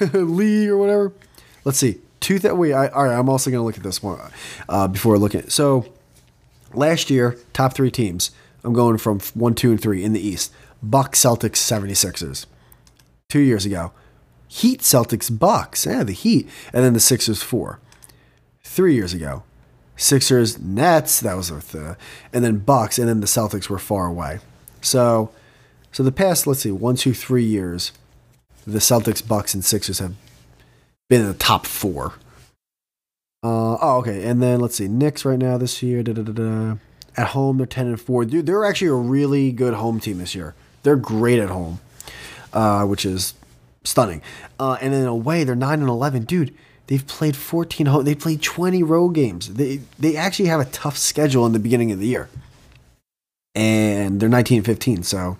league 0.12 0.68
or 0.68 0.76
whatever. 0.76 1.14
Let's 1.64 1.78
see. 1.78 1.98
Two 2.20 2.38
that 2.40 2.58
we 2.58 2.74
I, 2.74 2.88
all 2.88 3.04
right, 3.04 3.18
I'm 3.18 3.30
also 3.30 3.50
gonna 3.50 3.64
look 3.64 3.78
at 3.78 3.82
this 3.82 4.02
one 4.02 4.20
uh, 4.68 4.88
before 4.88 5.16
looking 5.16 5.40
at 5.40 5.52
so 5.52 5.90
last 6.74 7.08
year, 7.08 7.38
top 7.54 7.72
three 7.72 7.90
teams. 7.90 8.30
I'm 8.62 8.74
going 8.74 8.98
from 8.98 9.20
one, 9.32 9.54
two, 9.54 9.70
and 9.70 9.80
three 9.80 10.04
in 10.04 10.12
the 10.12 10.20
East. 10.20 10.52
Bucks, 10.82 11.18
Celtics, 11.18 11.56
76ers. 11.56 12.44
Two 13.30 13.40
years 13.40 13.64
ago, 13.64 13.92
Heat, 14.52 14.80
Celtics, 14.80 15.36
Bucks. 15.36 15.86
Yeah, 15.86 16.04
the 16.04 16.12
Heat. 16.12 16.46
And 16.74 16.84
then 16.84 16.92
the 16.92 17.00
Sixers, 17.00 17.42
four. 17.42 17.80
Three 18.62 18.94
years 18.94 19.14
ago, 19.14 19.44
Sixers, 19.96 20.58
Nets. 20.58 21.20
That 21.20 21.38
was 21.38 21.50
with 21.50 21.72
the, 21.72 21.96
and 22.34 22.44
then 22.44 22.58
Bucks, 22.58 22.98
and 22.98 23.08
then 23.08 23.20
the 23.20 23.26
Celtics 23.26 23.70
were 23.70 23.78
far 23.78 24.06
away. 24.06 24.40
So, 24.82 25.30
so 25.90 26.02
the 26.02 26.12
past, 26.12 26.46
let's 26.46 26.60
see, 26.60 26.70
one, 26.70 26.96
two, 26.96 27.14
three 27.14 27.44
years, 27.44 27.92
the 28.66 28.78
Celtics, 28.78 29.26
Bucks, 29.26 29.54
and 29.54 29.64
Sixers 29.64 30.00
have 30.00 30.14
been 31.08 31.22
in 31.22 31.28
the 31.28 31.34
top 31.34 31.64
four. 31.64 32.12
Uh, 33.42 33.78
oh, 33.80 33.96
okay. 34.00 34.22
And 34.22 34.42
then 34.42 34.60
let's 34.60 34.76
see, 34.76 34.86
Knicks 34.86 35.24
right 35.24 35.38
now 35.38 35.56
this 35.56 35.82
year. 35.82 36.02
Da, 36.02 36.12
da, 36.12 36.22
da, 36.22 36.76
At 37.16 37.28
home, 37.28 37.56
they're 37.56 37.66
ten 37.66 37.86
and 37.86 38.00
four. 38.00 38.26
Dude, 38.26 38.44
they're 38.44 38.66
actually 38.66 38.88
a 38.88 38.94
really 38.94 39.50
good 39.50 39.74
home 39.74 39.98
team 39.98 40.18
this 40.18 40.34
year. 40.34 40.54
They're 40.82 40.96
great 40.96 41.38
at 41.38 41.48
home, 41.48 41.80
uh, 42.52 42.84
which 42.84 43.06
is 43.06 43.32
stunning. 43.84 44.22
Uh, 44.58 44.78
and 44.80 44.94
in 44.94 45.04
a 45.04 45.14
way, 45.14 45.44
they're 45.44 45.54
nine 45.54 45.80
and 45.80 45.88
eleven, 45.88 46.24
dude. 46.24 46.54
They've 46.86 47.06
played 47.06 47.36
fourteen 47.36 47.86
home. 47.86 48.04
They 48.04 48.14
played 48.14 48.42
twenty 48.42 48.82
road 48.82 49.10
games. 49.10 49.54
They 49.54 49.80
they 49.98 50.16
actually 50.16 50.48
have 50.48 50.60
a 50.60 50.66
tough 50.66 50.96
schedule 50.96 51.46
in 51.46 51.52
the 51.52 51.58
beginning 51.58 51.92
of 51.92 51.98
the 51.98 52.06
year, 52.06 52.28
and 53.54 54.20
they're 54.20 54.28
nineteen 54.28 54.58
and 54.58 54.66
fifteen. 54.66 55.02
So, 55.02 55.38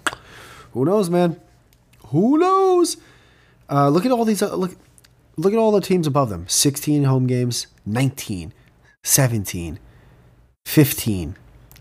who 0.72 0.84
knows, 0.84 1.10
man? 1.10 1.40
Who 2.06 2.38
knows? 2.38 2.96
Uh, 3.70 3.88
look 3.88 4.04
at 4.06 4.12
all 4.12 4.24
these. 4.24 4.42
Uh, 4.42 4.54
look, 4.54 4.76
look 5.36 5.52
at 5.52 5.58
all 5.58 5.72
the 5.72 5.80
teams 5.80 6.06
above 6.06 6.28
them 6.28 6.46
16 6.48 7.04
home 7.04 7.26
games, 7.26 7.66
19, 7.86 8.52
17, 9.02 9.78
15, 10.66 11.36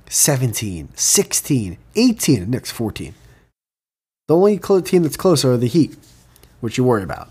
17, 0.09 0.89
16, 0.95 1.77
18, 1.95 2.49
Knicks 2.49 2.71
14. 2.71 3.13
The 4.27 4.35
only 4.35 4.59
team 4.59 5.03
that's 5.03 5.17
closer 5.17 5.53
are 5.53 5.57
the 5.57 5.67
Heat, 5.67 5.97
which 6.61 6.77
you 6.77 6.83
worry 6.83 7.03
about. 7.03 7.29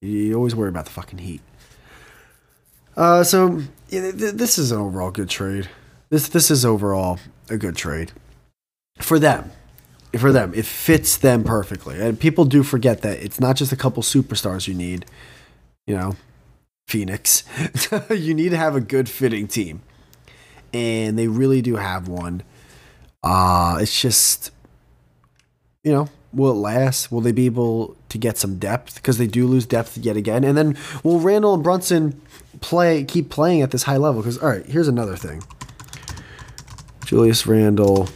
You 0.00 0.34
always 0.34 0.54
worry 0.54 0.68
about 0.68 0.84
the 0.84 0.90
fucking 0.90 1.18
Heat. 1.18 1.40
Uh, 2.96 3.22
so 3.22 3.62
yeah, 3.88 4.10
th- 4.10 4.34
this 4.34 4.58
is 4.58 4.72
an 4.72 4.78
overall 4.78 5.10
good 5.10 5.30
trade. 5.30 5.68
This 6.10 6.28
this 6.28 6.50
is 6.50 6.64
overall 6.64 7.20
a 7.48 7.56
good 7.56 7.76
trade 7.76 8.12
for 8.98 9.18
them. 9.18 9.52
For 10.18 10.32
them, 10.32 10.52
it 10.54 10.64
fits 10.64 11.16
them 11.18 11.44
perfectly. 11.44 12.00
And 12.00 12.18
people 12.18 12.44
do 12.46 12.62
forget 12.62 13.02
that 13.02 13.22
it's 13.22 13.38
not 13.38 13.56
just 13.56 13.72
a 13.72 13.76
couple 13.76 14.02
superstars 14.02 14.66
you 14.66 14.74
need. 14.74 15.04
You 15.86 15.96
know, 15.96 16.16
Phoenix. 16.88 17.44
you 18.10 18.34
need 18.34 18.48
to 18.50 18.56
have 18.56 18.74
a 18.74 18.80
good 18.80 19.08
fitting 19.08 19.46
team, 19.46 19.82
and 20.72 21.18
they 21.18 21.28
really 21.28 21.62
do 21.62 21.76
have 21.76 22.08
one. 22.08 22.42
Uh 23.22 23.78
it's 23.80 24.00
just, 24.00 24.50
you 25.84 25.92
know, 25.92 26.08
will 26.32 26.50
it 26.50 26.54
last? 26.54 27.10
Will 27.10 27.20
they 27.20 27.32
be 27.32 27.46
able 27.46 27.96
to 28.08 28.18
get 28.18 28.38
some 28.38 28.58
depth? 28.58 28.96
Because 28.96 29.18
they 29.18 29.26
do 29.26 29.46
lose 29.46 29.66
depth 29.66 29.96
yet 29.96 30.16
again. 30.16 30.44
And 30.44 30.56
then 30.56 30.76
will 31.02 31.20
Randle 31.20 31.54
and 31.54 31.62
Brunson 31.62 32.20
play 32.60 33.04
keep 33.04 33.30
playing 33.30 33.62
at 33.62 33.70
this 33.70 33.84
high 33.84 33.96
level? 33.96 34.22
Because 34.22 34.38
all 34.38 34.48
right, 34.48 34.66
here's 34.66 34.88
another 34.88 35.16
thing. 35.16 35.42
Julius 37.04 37.46
Randle 37.46 38.06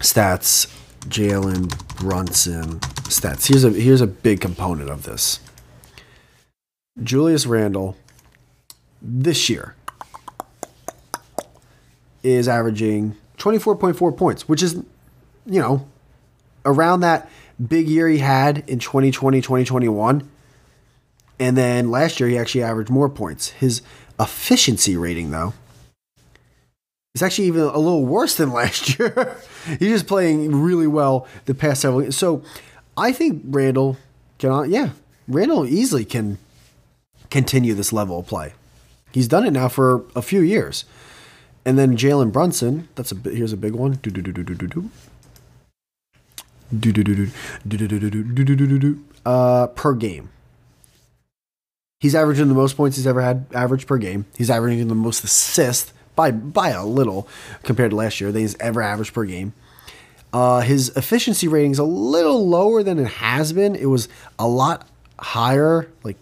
stats, 0.00 0.66
Jalen 1.08 1.70
Brunson 1.96 2.80
stats. 3.08 3.46
Here's 3.46 3.64
a 3.64 3.70
here's 3.70 4.00
a 4.00 4.06
big 4.06 4.40
component 4.40 4.90
of 4.90 5.04
this. 5.04 5.40
Julius 7.02 7.46
Randle 7.46 7.96
this 9.00 9.48
year 9.48 9.74
is 12.22 12.46
averaging 12.46 13.16
24.4 13.38 14.16
points, 14.16 14.48
which 14.48 14.62
is, 14.62 14.74
you 15.46 15.60
know, 15.60 15.88
around 16.64 17.00
that 17.00 17.28
big 17.68 17.88
year 17.88 18.08
he 18.08 18.18
had 18.18 18.64
in 18.68 18.78
2020, 18.78 19.40
2021. 19.40 20.28
And 21.38 21.56
then 21.56 21.90
last 21.90 22.20
year 22.20 22.28
he 22.28 22.38
actually 22.38 22.62
averaged 22.62 22.90
more 22.90 23.08
points. 23.08 23.48
His 23.48 23.82
efficiency 24.18 24.96
rating, 24.96 25.30
though, 25.30 25.54
is 27.14 27.22
actually 27.22 27.48
even 27.48 27.62
a 27.62 27.78
little 27.78 28.04
worse 28.06 28.36
than 28.36 28.52
last 28.52 28.98
year. 28.98 29.36
He's 29.78 29.90
just 29.90 30.06
playing 30.06 30.62
really 30.62 30.86
well 30.86 31.26
the 31.46 31.54
past 31.54 31.82
several 31.82 32.02
years. 32.02 32.16
So 32.16 32.42
I 32.96 33.12
think 33.12 33.42
Randle 33.46 33.96
can, 34.38 34.70
yeah, 34.70 34.90
Randle 35.28 35.66
easily 35.66 36.04
can 36.04 36.38
continue 37.30 37.74
this 37.74 37.92
level 37.92 38.20
of 38.20 38.26
play. 38.26 38.52
He's 39.12 39.28
done 39.28 39.46
it 39.46 39.52
now 39.52 39.68
for 39.68 40.04
a 40.14 40.22
few 40.22 40.40
years. 40.40 40.84
And 41.64 41.78
then 41.78 41.96
Jalen 41.96 42.32
Brunson, 42.32 42.88
that's 42.94 43.12
a 43.12 43.14
here's 43.14 43.52
a 43.52 43.56
big 43.56 43.72
one. 43.72 43.92
Do 44.02 44.10
do 44.10 44.20
do 44.20 44.32
do 44.32 44.42
do 44.42 44.54
do 44.54 44.66
do. 44.66 44.90
Uh 49.24 49.68
per 49.68 49.94
game. 49.94 50.30
He's 52.00 52.14
averaging 52.16 52.48
the 52.48 52.54
most 52.54 52.76
points 52.76 52.96
he's 52.96 53.06
ever 53.06 53.20
had 53.20 53.46
average 53.54 53.86
per 53.86 53.96
game. 53.96 54.26
He's 54.36 54.50
averaging 54.50 54.88
the 54.88 54.94
most 54.94 55.22
assists 55.22 55.92
by 56.16 56.30
by 56.30 56.70
a 56.70 56.84
little 56.84 57.28
compared 57.62 57.90
to 57.90 57.96
last 57.96 58.20
year 58.20 58.32
that 58.32 58.38
he's 58.40 58.56
ever 58.58 58.82
averaged 58.82 59.14
per 59.14 59.24
game. 59.24 59.52
Uh, 60.32 60.60
his 60.62 60.88
efficiency 60.96 61.46
rating 61.46 61.72
is 61.72 61.78
a 61.78 61.84
little 61.84 62.48
lower 62.48 62.82
than 62.82 62.98
it 62.98 63.06
has 63.06 63.52
been. 63.52 63.74
It 63.74 63.86
was 63.86 64.08
a 64.38 64.48
lot 64.48 64.88
higher, 65.18 65.88
like 66.02 66.16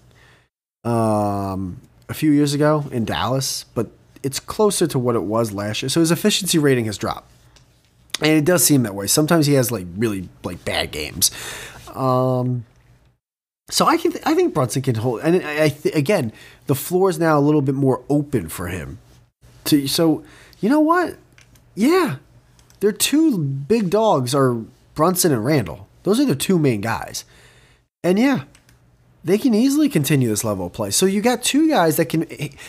um, 0.84 1.80
a 2.08 2.14
few 2.14 2.32
years 2.32 2.52
ago 2.52 2.86
in 2.90 3.04
Dallas, 3.04 3.64
but 3.74 3.88
it's 4.22 4.40
closer 4.40 4.86
to 4.88 4.98
what 4.98 5.14
it 5.14 5.22
was 5.22 5.52
last 5.52 5.82
year. 5.82 5.88
So 5.88 6.00
his 6.00 6.10
efficiency 6.10 6.58
rating 6.58 6.86
has 6.86 6.98
dropped. 6.98 7.30
And 8.22 8.32
it 8.32 8.44
does 8.44 8.64
seem 8.64 8.82
that 8.82 8.94
way. 8.94 9.06
Sometimes 9.06 9.46
he 9.46 9.54
has 9.54 9.70
like 9.70 9.86
really 9.96 10.28
like 10.44 10.64
bad 10.64 10.90
games. 10.90 11.30
Um, 11.94 12.64
so 13.70 13.86
I 13.86 13.96
can 13.96 14.12
th- 14.12 14.24
I 14.26 14.34
think 14.34 14.52
Brunson 14.52 14.82
can 14.82 14.96
hold 14.96 15.20
and 15.20 15.44
I, 15.44 15.64
I 15.64 15.68
th- 15.68 15.94
again 15.94 16.32
the 16.66 16.74
floor 16.74 17.08
is 17.10 17.18
now 17.18 17.38
a 17.38 17.40
little 17.40 17.62
bit 17.62 17.74
more 17.74 18.02
open 18.08 18.48
for 18.48 18.68
him. 18.68 18.98
To 19.64 19.86
so 19.86 20.24
you 20.60 20.68
know 20.68 20.80
what? 20.80 21.16
Yeah. 21.74 22.16
Their 22.80 22.92
two 22.92 23.38
big 23.38 23.90
dogs 23.90 24.34
are 24.34 24.54
Brunson 24.94 25.32
and 25.32 25.44
Randle. 25.44 25.88
Those 26.02 26.18
are 26.18 26.24
the 26.24 26.34
two 26.34 26.58
main 26.58 26.80
guys. 26.80 27.24
And 28.02 28.18
yeah, 28.18 28.44
they 29.22 29.38
can 29.38 29.54
easily 29.54 29.88
continue 29.88 30.28
this 30.28 30.44
level 30.44 30.66
of 30.66 30.72
play. 30.72 30.90
So 30.90 31.06
you 31.06 31.20
got 31.20 31.42
two 31.42 31.68
guys 31.68 31.96
that 31.96 32.06
can 32.06 32.26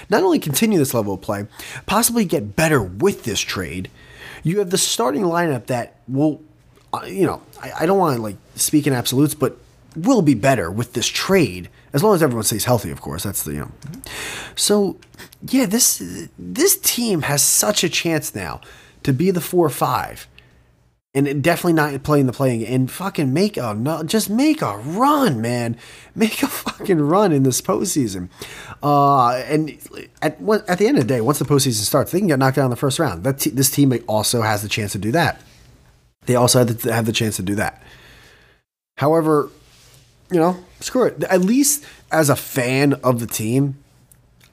not 0.10 0.24
only 0.24 0.40
continue 0.40 0.78
this 0.78 0.94
level 0.94 1.14
of 1.14 1.22
play, 1.22 1.48
possibly 1.86 2.26
get 2.26 2.56
better 2.56 2.82
with 2.82 3.24
this 3.24 3.40
trade. 3.40 3.90
You 4.44 4.60
have 4.60 4.70
the 4.70 4.78
starting 4.78 5.24
lineup 5.24 5.68
that 5.68 5.98
will, 6.08 6.42
uh, 6.94 7.04
you 7.06 7.26
know, 7.26 7.42
I, 7.62 7.72
I 7.82 7.86
don't 7.86 7.98
want 7.98 8.16
to 8.16 8.22
like 8.22 8.38
speak 8.56 8.88
in 8.88 8.94
absolutes, 8.94 9.36
but 9.36 9.58
will 9.96 10.22
be 10.22 10.34
better 10.34 10.72
with 10.72 10.94
this 10.94 11.08
trade 11.08 11.70
as 11.94 12.04
long 12.04 12.16
as 12.16 12.24
everyone 12.24 12.44
stays 12.44 12.66
healthy. 12.66 12.92
Of 12.92 13.02
course, 13.02 13.24
that's 13.24 13.44
the 13.44 13.54
you 13.54 13.60
know. 13.60 13.72
So 14.56 14.98
yeah, 15.48 15.66
this 15.66 16.02
this 16.38 16.78
team 16.78 17.24
has 17.24 17.44
such 17.44 17.84
a 17.84 17.90
chance 17.90 18.34
now 18.34 18.62
to 19.04 19.14
be 19.14 19.32
the 19.32 19.42
four 19.42 19.66
or 19.66 19.70
five 19.70 20.28
and 21.14 21.44
definitely 21.44 21.74
not 21.74 22.04
playing 22.04 22.26
the 22.26 22.32
play-in 22.32 22.66
and 22.66 22.90
fucking 22.90 23.34
make 23.34 23.58
a 23.58 23.74
no, 23.74 24.02
just 24.04 24.30
make 24.30 24.62
a 24.62 24.78
run, 24.78 25.42
man. 25.42 25.78
Make 26.14 26.44
a 26.44 26.48
fucking 26.48 27.00
run 27.00 27.32
in 27.32 27.44
this 27.44 27.62
postseason. 27.62 28.28
Uh, 28.84 29.30
and 29.48 29.78
at 30.22 30.38
at 30.68 30.78
the 30.78 30.86
end 30.86 30.98
of 30.98 31.08
the 31.08 31.14
day, 31.14 31.22
once 31.22 31.40
the 31.40 31.46
postseason 31.46 31.86
starts, 31.86 32.12
they 32.12 32.20
can 32.20 32.28
get 32.28 32.38
knocked 32.38 32.58
out 32.58 32.66
in 32.66 32.70
the 32.70 32.76
first 32.76 33.00
round. 33.00 33.24
That 33.24 33.40
this 33.40 33.72
team 33.72 33.94
also 34.10 34.42
has 34.42 34.62
the 34.62 34.68
chance 34.68 34.92
to 34.92 34.98
do 34.98 35.10
that. 35.14 35.42
They 36.26 36.36
also 36.36 36.60
have 36.60 36.82
the, 36.82 36.94
have 36.94 37.06
the 37.06 37.14
chance 37.14 37.38
to 37.38 37.44
do 37.44 37.56
that. 37.56 37.82
However, 38.98 39.50
you 40.30 40.38
know, 40.38 40.66
screw 40.82 41.06
it. 41.06 41.24
At 41.24 41.40
least 41.40 41.86
as 42.12 42.30
a 42.30 42.36
fan 42.36 42.94
of 43.06 43.22
the 43.22 43.28
team, 43.28 43.78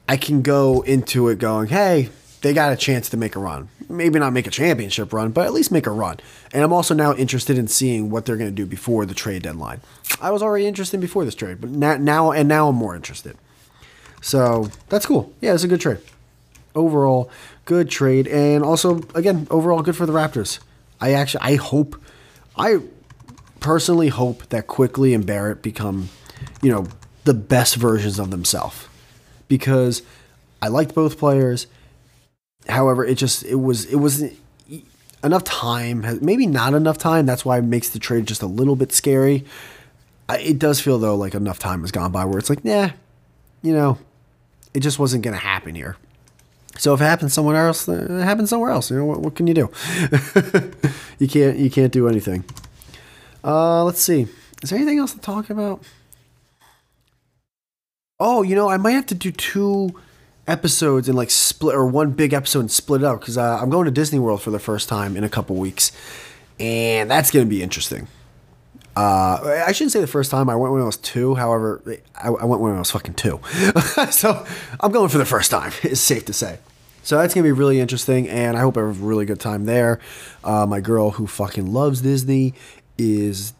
I 0.07 0.15
can 0.15 0.41
go 0.41 0.79
into 0.83 1.27
it 1.27 1.39
going, 1.39 1.67
"Hey, 1.67 2.07
they 2.41 2.53
got 2.53 2.71
a 2.71 2.75
chance 2.75 3.09
to 3.09 3.17
make 3.17 3.35
a 3.35 3.39
run. 3.39 3.69
Maybe 3.89 4.19
not 4.19 4.33
make 4.33 4.47
a 4.47 4.51
championship 4.51 5.11
run, 5.11 5.31
but 5.31 5.45
at 5.45 5.53
least 5.53 5.71
make 5.71 5.87
a 5.87 5.91
run. 5.91 6.17
And 6.53 6.63
I'm 6.63 6.73
also 6.73 6.93
now 6.93 7.13
interested 7.13 7.57
in 7.57 7.67
seeing 7.67 8.09
what 8.09 8.25
they're 8.25 8.37
going 8.37 8.49
to 8.49 8.55
do 8.55 8.65
before 8.65 9.05
the 9.05 9.13
trade 9.13 9.43
deadline. 9.43 9.81
I 10.21 10.31
was 10.31 10.41
already 10.41 10.65
interested 10.65 10.99
before 11.01 11.25
this 11.25 11.35
trade, 11.35 11.59
but 11.59 11.69
now, 11.69 11.97
now 11.97 12.31
and 12.31 12.47
now 12.47 12.69
I'm 12.69 12.75
more 12.75 12.95
interested. 12.95 13.37
So 14.21 14.69
that's 14.89 15.05
cool. 15.05 15.33
Yeah, 15.41 15.53
it's 15.53 15.63
a 15.63 15.67
good 15.67 15.81
trade. 15.81 15.99
Overall, 16.75 17.31
good 17.65 17.89
trade, 17.89 18.27
and 18.27 18.63
also 18.63 19.01
again, 19.15 19.47
overall 19.49 19.81
good 19.81 19.95
for 19.95 20.05
the 20.05 20.13
Raptors. 20.13 20.59
I 21.01 21.13
actually, 21.13 21.41
I 21.41 21.55
hope, 21.55 22.01
I 22.55 22.79
personally 23.59 24.09
hope 24.09 24.47
that 24.49 24.67
Quickley 24.67 25.13
and 25.13 25.25
Barrett 25.25 25.61
become, 25.61 26.09
you 26.61 26.71
know, 26.71 26.87
the 27.23 27.33
best 27.33 27.75
versions 27.75 28.19
of 28.19 28.29
themselves, 28.29 28.87
because 29.47 30.03
I 30.61 30.67
liked 30.67 30.93
both 30.93 31.17
players 31.17 31.67
however, 32.69 33.05
it 33.05 33.15
just 33.15 33.43
it 33.43 33.55
was 33.55 33.85
it 33.85 33.97
was 33.97 34.23
enough 35.23 35.43
time, 35.43 36.05
maybe 36.21 36.47
not 36.47 36.73
enough 36.73 36.97
time. 36.97 37.25
That's 37.25 37.43
why 37.43 37.57
it 37.57 37.63
makes 37.63 37.89
the 37.89 37.99
trade 37.99 38.25
just 38.25 38.41
a 38.41 38.47
little 38.47 38.75
bit 38.75 38.91
scary. 38.91 39.45
It 40.29 40.59
does 40.59 40.79
feel 40.79 40.99
though 40.99 41.15
like 41.15 41.33
enough 41.33 41.59
time 41.59 41.81
has 41.81 41.91
gone 41.91 42.11
by 42.11 42.25
where 42.25 42.37
it's 42.37 42.49
like, 42.49 42.63
nah, 42.63 42.91
you 43.61 43.73
know, 43.73 43.97
it 44.73 44.81
just 44.81 44.99
wasn't 44.99 45.23
going 45.23 45.33
to 45.33 45.39
happen 45.39 45.75
here. 45.75 45.97
So 46.77 46.93
if 46.93 47.01
it 47.01 47.05
happens 47.05 47.33
somewhere 47.33 47.67
else, 47.67 47.87
it 47.87 48.09
happens 48.23 48.49
somewhere 48.49 48.69
else. 48.69 48.89
You 48.89 48.97
know 48.97 49.05
what, 49.05 49.19
what 49.19 49.35
can 49.35 49.47
you 49.47 49.53
do? 49.53 49.71
you 51.19 51.27
can't 51.27 51.57
you 51.57 51.69
can't 51.69 51.91
do 51.91 52.07
anything. 52.07 52.45
Uh, 53.43 53.83
let's 53.83 54.01
see. 54.01 54.27
Is 54.61 54.69
there 54.69 54.77
anything 54.77 54.99
else 54.99 55.13
to 55.13 55.19
talk 55.19 55.49
about? 55.49 55.83
Oh, 58.19 58.43
you 58.43 58.55
know, 58.55 58.69
I 58.69 58.77
might 58.77 58.91
have 58.91 59.05
to 59.07 59.15
do 59.15 59.31
two 59.31 59.93
episodes 60.49 61.07
and 61.07 61.17
like 61.17 61.29
split 61.29 61.75
or 61.75 61.85
one 61.85 62.11
big 62.11 62.33
episode 62.33 62.61
and 62.61 62.71
split 62.71 63.01
it 63.01 63.05
up 63.05 63.19
because 63.19 63.37
uh, 63.37 63.59
I'm 63.61 63.69
going 63.69 63.85
to 63.85 63.91
Disney 63.91 64.19
World 64.19 64.41
for 64.41 64.51
the 64.51 64.59
first 64.59 64.89
time 64.89 65.15
in 65.15 65.23
a 65.23 65.29
couple 65.29 65.55
weeks, 65.55 65.91
and 66.59 67.09
that's 67.09 67.31
going 67.31 67.45
to 67.45 67.49
be 67.49 67.61
interesting. 67.61 68.07
Uh, 68.95 69.63
I 69.65 69.71
shouldn't 69.71 69.93
say 69.93 70.01
the 70.01 70.07
first 70.07 70.29
time. 70.29 70.49
I 70.49 70.55
went 70.55 70.73
when 70.73 70.81
I 70.81 70.85
was 70.85 70.97
two. 70.97 71.35
However, 71.35 71.81
I, 72.15 72.27
I 72.27 72.45
went 72.45 72.61
when 72.61 72.73
I 72.73 72.79
was 72.79 72.91
fucking 72.91 73.13
two. 73.13 73.39
so 74.11 74.45
I'm 74.79 74.91
going 74.91 75.09
for 75.09 75.17
the 75.17 75.25
first 75.25 75.51
time. 75.51 75.71
It's 75.83 76.01
safe 76.01 76.25
to 76.25 76.33
say. 76.33 76.59
So 77.03 77.17
that's 77.17 77.33
gonna 77.33 77.45
be 77.45 77.51
really 77.51 77.79
interesting, 77.79 78.27
and 78.27 78.57
I 78.57 78.61
hope 78.61 78.77
I 78.77 78.81
have 78.81 79.01
a 79.01 79.05
really 79.05 79.25
good 79.25 79.39
time 79.39 79.65
there. 79.65 79.99
Uh, 80.43 80.65
my 80.65 80.81
girl, 80.81 81.11
who 81.11 81.27
fucking 81.27 81.71
loves 81.71 82.01
Disney, 82.01 82.53
is 82.97 83.53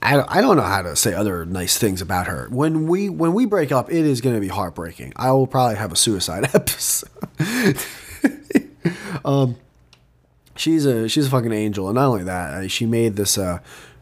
I, 0.00 0.38
I 0.38 0.40
don't 0.40 0.56
know 0.56 0.62
how 0.62 0.82
to 0.82 0.94
say 0.96 1.12
other 1.12 1.44
nice 1.44 1.76
things 1.76 2.00
about 2.00 2.28
her. 2.28 2.48
When 2.50 2.86
we 2.86 3.08
when 3.08 3.34
we 3.34 3.46
break 3.46 3.72
up, 3.72 3.90
it 3.90 4.04
is 4.04 4.20
going 4.20 4.34
to 4.34 4.40
be 4.40 4.48
heartbreaking. 4.48 5.12
I 5.16 5.32
will 5.32 5.46
probably 5.46 5.76
have 5.76 5.92
a 5.92 5.96
suicide 5.96 6.50
episode. 6.54 7.10
um, 9.24 9.56
she's 10.56 10.86
a 10.86 11.08
she's 11.08 11.26
a 11.26 11.30
fucking 11.30 11.52
angel, 11.52 11.88
and 11.88 11.96
not 11.96 12.06
only 12.06 12.24
that, 12.24 12.64
uh, 12.64 12.68
she 12.68 12.86
made 12.86 13.16
this 13.16 13.36
uh, 13.36 13.58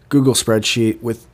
Google 0.08 0.34
spreadsheet 0.34 1.00
with 1.00 1.26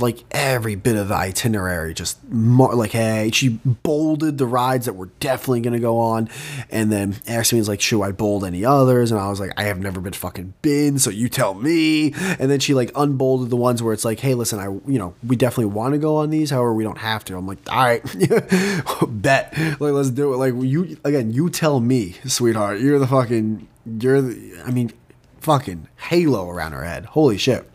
like 0.00 0.24
every 0.30 0.74
bit 0.74 0.96
of 0.96 1.08
the 1.08 1.14
itinerary 1.14 1.92
just 1.92 2.22
more 2.30 2.74
like 2.74 2.92
hey 2.92 3.30
she 3.32 3.48
bolded 3.64 4.38
the 4.38 4.46
rides 4.46 4.86
that 4.86 4.92
we're 4.92 5.06
definitely 5.20 5.60
going 5.60 5.72
to 5.72 5.80
go 5.80 5.98
on 5.98 6.28
and 6.70 6.92
then 6.92 7.16
asked 7.26 7.52
me 7.52 7.60
like 7.62 7.80
should 7.80 8.02
i 8.02 8.12
bold 8.12 8.44
any 8.44 8.64
others? 8.64 9.10
And 9.10 9.20
i 9.20 9.28
was 9.28 9.40
like 9.40 9.52
i 9.56 9.64
have 9.64 9.78
never 9.78 10.00
been 10.00 10.12
fucking 10.12 10.54
been 10.62 10.98
so 10.98 11.10
you 11.10 11.28
tell 11.28 11.54
me. 11.54 12.12
And 12.38 12.50
then 12.50 12.60
she 12.60 12.74
like 12.74 12.90
unbolded 12.94 13.50
the 13.50 13.56
ones 13.56 13.82
where 13.82 13.92
it's 13.92 14.04
like 14.04 14.20
hey 14.20 14.34
listen 14.34 14.58
i 14.58 14.66
you 14.90 14.98
know 14.98 15.14
we 15.26 15.36
definitely 15.36 15.66
want 15.66 15.94
to 15.94 15.98
go 15.98 16.16
on 16.16 16.30
these 16.30 16.50
however 16.50 16.74
we 16.74 16.84
don't 16.84 16.98
have 16.98 17.24
to. 17.26 17.36
I'm 17.36 17.46
like 17.46 17.58
all 17.70 17.84
right 17.84 18.02
bet. 19.08 19.56
Like 19.56 19.80
let's 19.80 20.10
do 20.10 20.32
it. 20.32 20.36
Like 20.36 20.54
you 20.56 20.96
again 21.04 21.32
you 21.32 21.50
tell 21.50 21.80
me 21.80 22.16
sweetheart. 22.26 22.80
You're 22.80 22.98
the 22.98 23.06
fucking 23.06 23.66
you're 24.00 24.20
the 24.20 24.62
i 24.66 24.70
mean 24.70 24.92
fucking 25.40 25.88
halo 25.96 26.48
around 26.48 26.72
her 26.72 26.84
head. 26.84 27.06
Holy 27.06 27.38
shit 27.38 27.68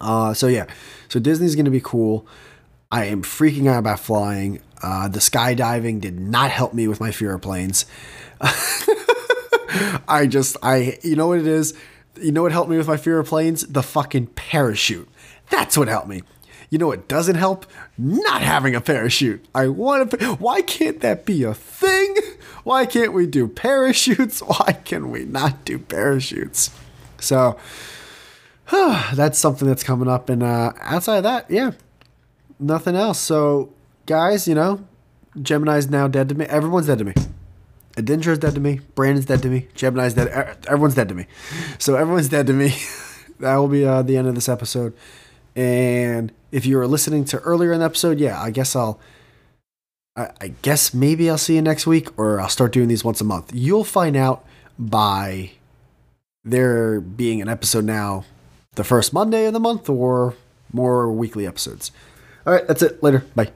uh, 0.00 0.34
so 0.34 0.46
yeah, 0.46 0.66
so 1.08 1.20
Disney's 1.20 1.56
gonna 1.56 1.70
be 1.70 1.80
cool. 1.80 2.26
I 2.90 3.06
am 3.06 3.22
freaking 3.22 3.68
out 3.68 3.78
about 3.78 4.00
flying. 4.00 4.60
Uh, 4.82 5.08
the 5.08 5.18
skydiving 5.18 6.00
did 6.00 6.20
not 6.20 6.50
help 6.50 6.74
me 6.74 6.86
with 6.86 7.00
my 7.00 7.10
fear 7.10 7.34
of 7.34 7.42
planes. 7.42 7.86
I 10.08 10.26
just, 10.28 10.56
I, 10.62 10.98
you 11.02 11.16
know 11.16 11.28
what 11.28 11.38
it 11.38 11.46
is? 11.46 11.74
You 12.20 12.32
know 12.32 12.42
what 12.42 12.52
helped 12.52 12.70
me 12.70 12.76
with 12.76 12.88
my 12.88 12.96
fear 12.96 13.18
of 13.18 13.26
planes? 13.26 13.66
The 13.66 13.82
fucking 13.82 14.28
parachute. 14.28 15.08
That's 15.50 15.76
what 15.76 15.88
helped 15.88 16.08
me. 16.08 16.22
You 16.70 16.78
know 16.78 16.88
what 16.88 17.08
doesn't 17.08 17.36
help? 17.36 17.66
Not 17.96 18.42
having 18.42 18.74
a 18.74 18.80
parachute. 18.80 19.44
I 19.54 19.68
want 19.68 20.10
to. 20.10 20.34
Why 20.34 20.62
can't 20.62 21.00
that 21.00 21.24
be 21.24 21.44
a 21.44 21.54
thing? 21.54 22.16
Why 22.64 22.86
can't 22.86 23.12
we 23.12 23.26
do 23.26 23.46
parachutes? 23.46 24.40
Why 24.46 24.72
can 24.84 25.10
we 25.10 25.24
not 25.24 25.64
do 25.64 25.78
parachutes? 25.78 26.70
So, 27.20 27.56
that's 29.14 29.38
something 29.38 29.68
that's 29.68 29.82
coming 29.82 30.08
up. 30.08 30.28
And 30.28 30.42
uh, 30.42 30.72
outside 30.80 31.18
of 31.18 31.22
that, 31.24 31.50
yeah, 31.50 31.72
nothing 32.58 32.96
else. 32.96 33.18
So, 33.18 33.72
guys, 34.06 34.48
you 34.48 34.54
know, 34.54 34.84
Gemini's 35.40 35.88
now 35.88 36.08
dead 36.08 36.28
to 36.30 36.34
me. 36.34 36.46
Everyone's 36.46 36.86
dead 36.86 36.98
to 36.98 37.04
me. 37.04 37.14
Adindra's 37.96 38.38
dead 38.38 38.54
to 38.54 38.60
me. 38.60 38.80
Brandon's 38.94 39.26
dead 39.26 39.42
to 39.42 39.48
me. 39.48 39.68
Gemini's 39.74 40.14
dead. 40.14 40.28
Everyone's 40.66 40.94
dead 40.94 41.08
to 41.08 41.14
me. 41.14 41.26
So 41.78 41.96
everyone's 41.96 42.28
dead 42.28 42.46
to 42.46 42.52
me. 42.52 42.74
that 43.40 43.56
will 43.56 43.68
be 43.68 43.84
uh, 43.84 44.02
the 44.02 44.16
end 44.16 44.28
of 44.28 44.34
this 44.34 44.48
episode. 44.48 44.94
And 45.54 46.32
if 46.52 46.66
you 46.66 46.76
were 46.76 46.86
listening 46.86 47.24
to 47.26 47.38
earlier 47.38 47.72
in 47.72 47.80
the 47.80 47.86
episode, 47.86 48.18
yeah, 48.18 48.40
I 48.40 48.50
guess 48.50 48.76
I'll. 48.76 49.00
I, 50.14 50.30
I 50.40 50.48
guess 50.62 50.94
maybe 50.94 51.28
I'll 51.28 51.38
see 51.38 51.56
you 51.56 51.62
next 51.62 51.86
week, 51.86 52.08
or 52.18 52.40
I'll 52.40 52.48
start 52.48 52.72
doing 52.72 52.88
these 52.88 53.04
once 53.04 53.20
a 53.20 53.24
month. 53.24 53.50
You'll 53.54 53.84
find 53.84 54.16
out 54.16 54.46
by 54.78 55.52
there 56.44 57.00
being 57.00 57.42
an 57.42 57.48
episode 57.48 57.84
now 57.84 58.24
the 58.76 58.84
first 58.84 59.12
Monday 59.12 59.46
of 59.46 59.52
the 59.52 59.60
month 59.60 59.88
or 59.90 60.34
more 60.72 61.10
weekly 61.10 61.46
episodes. 61.46 61.90
All 62.46 62.52
right, 62.52 62.66
that's 62.66 62.82
it. 62.82 63.02
Later. 63.02 63.24
Bye. 63.34 63.50